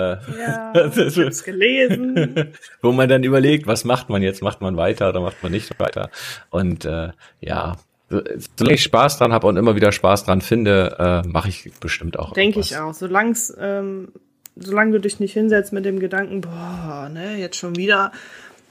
ja, 0.40 0.72
ich 0.96 1.18
hab's 1.18 1.44
gelesen, 1.44 2.52
wo 2.82 2.92
man 2.92 3.08
dann 3.08 3.22
überlegt, 3.22 3.66
was 3.66 3.84
macht 3.84 4.08
man 4.08 4.22
jetzt? 4.22 4.42
Macht 4.42 4.62
man 4.62 4.76
weiter 4.76 5.10
oder 5.10 5.20
macht 5.20 5.42
man 5.42 5.52
nicht 5.52 5.78
weiter? 5.78 6.10
Und 6.48 6.84
äh, 6.86 7.10
ja, 7.40 7.76
solange 8.10 8.74
ich 8.74 8.82
Spaß 8.82 9.18
dran 9.18 9.32
habe 9.32 9.46
und 9.46 9.56
immer 9.56 9.76
wieder 9.76 9.92
Spaß 9.92 10.24
dran 10.24 10.40
finde, 10.40 11.22
äh, 11.24 11.28
mache 11.28 11.48
ich 11.48 11.70
bestimmt 11.80 12.18
auch. 12.18 12.32
Denke 12.32 12.60
ich 12.60 12.76
auch. 12.76 12.92
Solange 12.92 13.34
ähm, 13.58 14.08
solange 14.56 14.92
du 14.92 15.00
dich 15.00 15.20
nicht 15.20 15.32
hinsetzt 15.32 15.72
mit 15.72 15.84
dem 15.84 15.98
Gedanken, 16.00 16.40
boah, 16.42 17.08
ne, 17.12 17.36
jetzt 17.38 17.56
schon 17.56 17.76
wieder, 17.76 18.12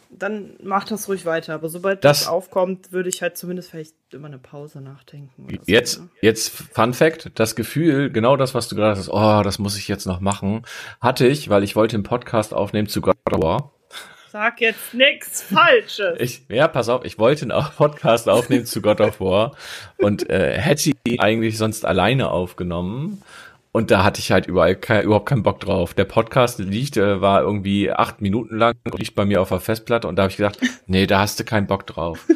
dann 0.10 0.52
mach 0.64 0.86
das 0.86 1.08
ruhig 1.08 1.26
weiter. 1.26 1.54
Aber 1.54 1.70
sobald 1.70 2.04
das, 2.04 2.20
das 2.20 2.28
aufkommt, 2.28 2.92
würde 2.92 3.10
ich 3.10 3.22
halt 3.22 3.38
zumindest 3.38 3.72
vielleicht 3.72 3.96
immer 4.12 4.28
eine 4.28 4.40
Pause 4.40 4.82
nachdenken. 4.82 5.48
jetzt, 5.66 5.94
so, 5.94 6.02
ne? 6.02 6.10
jetzt 6.22 6.50
Fun 6.50 6.94
Fact, 6.94 7.32
das 7.36 7.56
Gefühl, 7.56 8.12
genau 8.12 8.36
das, 8.36 8.54
was 8.54 8.68
du 8.68 8.76
gerade 8.76 8.98
hast, 8.98 9.10
oh, 9.10 9.42
das 9.44 9.60
muss 9.60 9.78
ich 9.78 9.88
jetzt 9.88 10.06
noch 10.06 10.20
machen, 10.20 10.64
hatte 11.00 11.28
ich, 11.28 11.50
weil 11.50 11.64
ich 11.64 11.76
wollte 11.76 11.96
einen 11.96 12.04
Podcast 12.04 12.54
aufnehmen 12.54 12.88
zu 12.88 13.02
God 13.02 13.16
of 13.32 13.42
War. 13.42 13.74
Sag 14.32 14.62
jetzt 14.62 14.94
nichts 14.94 15.42
Falsches. 15.42 16.20
Ich, 16.20 16.44
ja, 16.50 16.68
pass 16.68 16.88
auf, 16.88 17.04
ich 17.04 17.18
wollte 17.18 17.52
einen 17.52 17.66
Podcast 17.78 18.30
aufnehmen 18.30 18.66
zu 18.66 18.80
God 18.80 19.02
of 19.02 19.20
War 19.20 19.56
und 19.98 20.30
äh, 20.30 20.56
hätte 20.56 20.92
ihn 21.04 21.20
eigentlich 21.20 21.58
sonst 21.58 21.84
alleine 21.84 22.30
aufgenommen. 22.30 23.24
Und 23.72 23.90
da 23.90 24.04
hatte 24.04 24.20
ich 24.20 24.32
halt 24.32 24.46
überall 24.46 24.76
kein, 24.76 25.04
überhaupt 25.04 25.28
keinen 25.30 25.42
Bock 25.42 25.60
drauf. 25.60 25.96
Der 25.96 26.06
Podcast 26.06 26.60
liegt, 26.60 26.96
äh, 26.98 27.22
war 27.22 27.42
irgendwie 27.42 27.92
acht 27.92 28.22
Minuten 28.22 28.58
lang 28.58 28.76
und 28.84 29.00
liegt 29.00 29.16
bei 29.16 29.26
mir 29.26 29.42
auf 29.42 29.50
der 29.50 29.60
Festplatte 29.60 30.08
und 30.08 30.16
da 30.16 30.24
habe 30.24 30.32
ich 30.32 30.38
gedacht, 30.38 30.60
nee, 30.86 31.08
da 31.08 31.22
hast 31.22 31.40
du 31.40 31.44
keinen 31.44 31.66
Bock 31.66 31.88
drauf. 31.88 32.28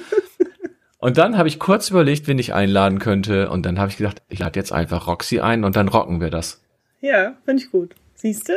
und 0.98 1.20
dann 1.20 1.38
habe 1.38 1.48
ich 1.48 1.60
kurz 1.60 1.92
überlegt, 1.92 2.28
wen 2.28 2.40
ich 2.40 2.56
einladen 2.56 2.98
könnte 2.98 3.52
und 3.52 3.68
dann 3.68 3.78
habe 3.78 3.92
ich 3.92 3.98
gedacht, 3.98 4.24
ich 4.30 4.40
lade 4.40 4.60
jetzt 4.60 4.72
einfach 4.72 5.06
Roxy 5.06 5.42
ein 5.42 5.64
und 5.64 5.76
dann 5.76 5.90
rocken 5.90 6.22
wir 6.22 6.32
das. 6.32 6.60
Ja, 7.02 7.34
finde 7.46 7.62
ich 7.62 7.70
gut. 7.70 7.94
Siehst 8.16 8.50
du? 8.50 8.54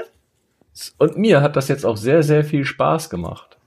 Und 0.99 1.17
mir 1.17 1.41
hat 1.41 1.57
das 1.57 1.69
jetzt 1.69 1.85
auch 1.85 1.97
sehr, 1.97 2.23
sehr 2.23 2.45
viel 2.45 2.65
Spaß 2.65 3.11
gemacht. 3.11 3.59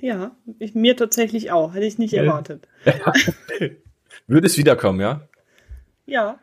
Ja, 0.00 0.32
ich, 0.58 0.74
mir 0.74 0.96
tatsächlich 0.96 1.52
auch. 1.52 1.74
Hätte 1.74 1.86
ich 1.86 1.98
nicht 1.98 2.14
erwartet. 2.14 2.66
Ja. 2.84 3.12
Würde 4.26 4.46
es 4.46 4.56
wiederkommen, 4.56 5.00
ja? 5.00 5.28
Ja. 6.06 6.38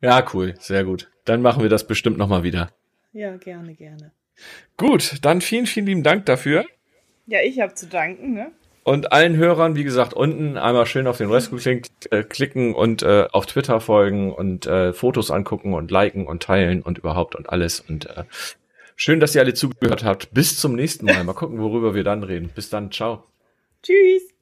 Ja, 0.00 0.26
cool. 0.34 0.54
Sehr 0.58 0.84
gut. 0.84 1.10
Dann 1.24 1.42
machen 1.42 1.62
wir 1.62 1.68
das 1.68 1.86
bestimmt 1.86 2.18
nochmal 2.18 2.42
wieder. 2.42 2.70
Ja, 3.12 3.36
gerne, 3.36 3.74
gerne. 3.74 4.12
Gut, 4.76 5.18
dann 5.22 5.40
vielen, 5.40 5.66
vielen 5.66 5.86
lieben 5.86 6.02
Dank 6.02 6.26
dafür. 6.26 6.64
Ja, 7.26 7.40
ich 7.42 7.60
habe 7.60 7.74
zu 7.74 7.86
danken, 7.86 8.34
ne? 8.34 8.52
Und 8.84 9.12
allen 9.12 9.36
Hörern, 9.36 9.74
wie 9.74 9.82
gesagt, 9.82 10.14
unten 10.14 10.56
einmal 10.56 10.86
schön 10.86 11.06
auf 11.08 11.16
den 11.16 11.30
Rescue-Link 11.30 11.86
äh, 12.10 12.22
klicken 12.22 12.74
und 12.74 13.02
äh, 13.02 13.26
auf 13.32 13.46
Twitter 13.46 13.80
folgen 13.80 14.32
und 14.32 14.66
äh, 14.66 14.92
Fotos 14.92 15.30
angucken 15.30 15.74
und 15.74 15.90
liken 15.90 16.26
und 16.26 16.42
teilen 16.42 16.82
und 16.82 16.98
überhaupt 16.98 17.34
und 17.34 17.50
alles. 17.50 17.80
Und 17.80 18.06
äh, 18.06 18.24
schön, 18.96 19.20
dass 19.20 19.34
ihr 19.34 19.42
alle 19.42 19.54
zugehört 19.54 20.02
habt. 20.02 20.34
Bis 20.34 20.58
zum 20.58 20.74
nächsten 20.74 21.06
Mal. 21.06 21.22
Mal 21.22 21.34
gucken, 21.34 21.58
worüber 21.60 21.94
wir 21.94 22.02
dann 22.02 22.24
reden. 22.24 22.50
Bis 22.54 22.70
dann. 22.70 22.90
Ciao. 22.90 23.24
Tschüss. 23.82 24.35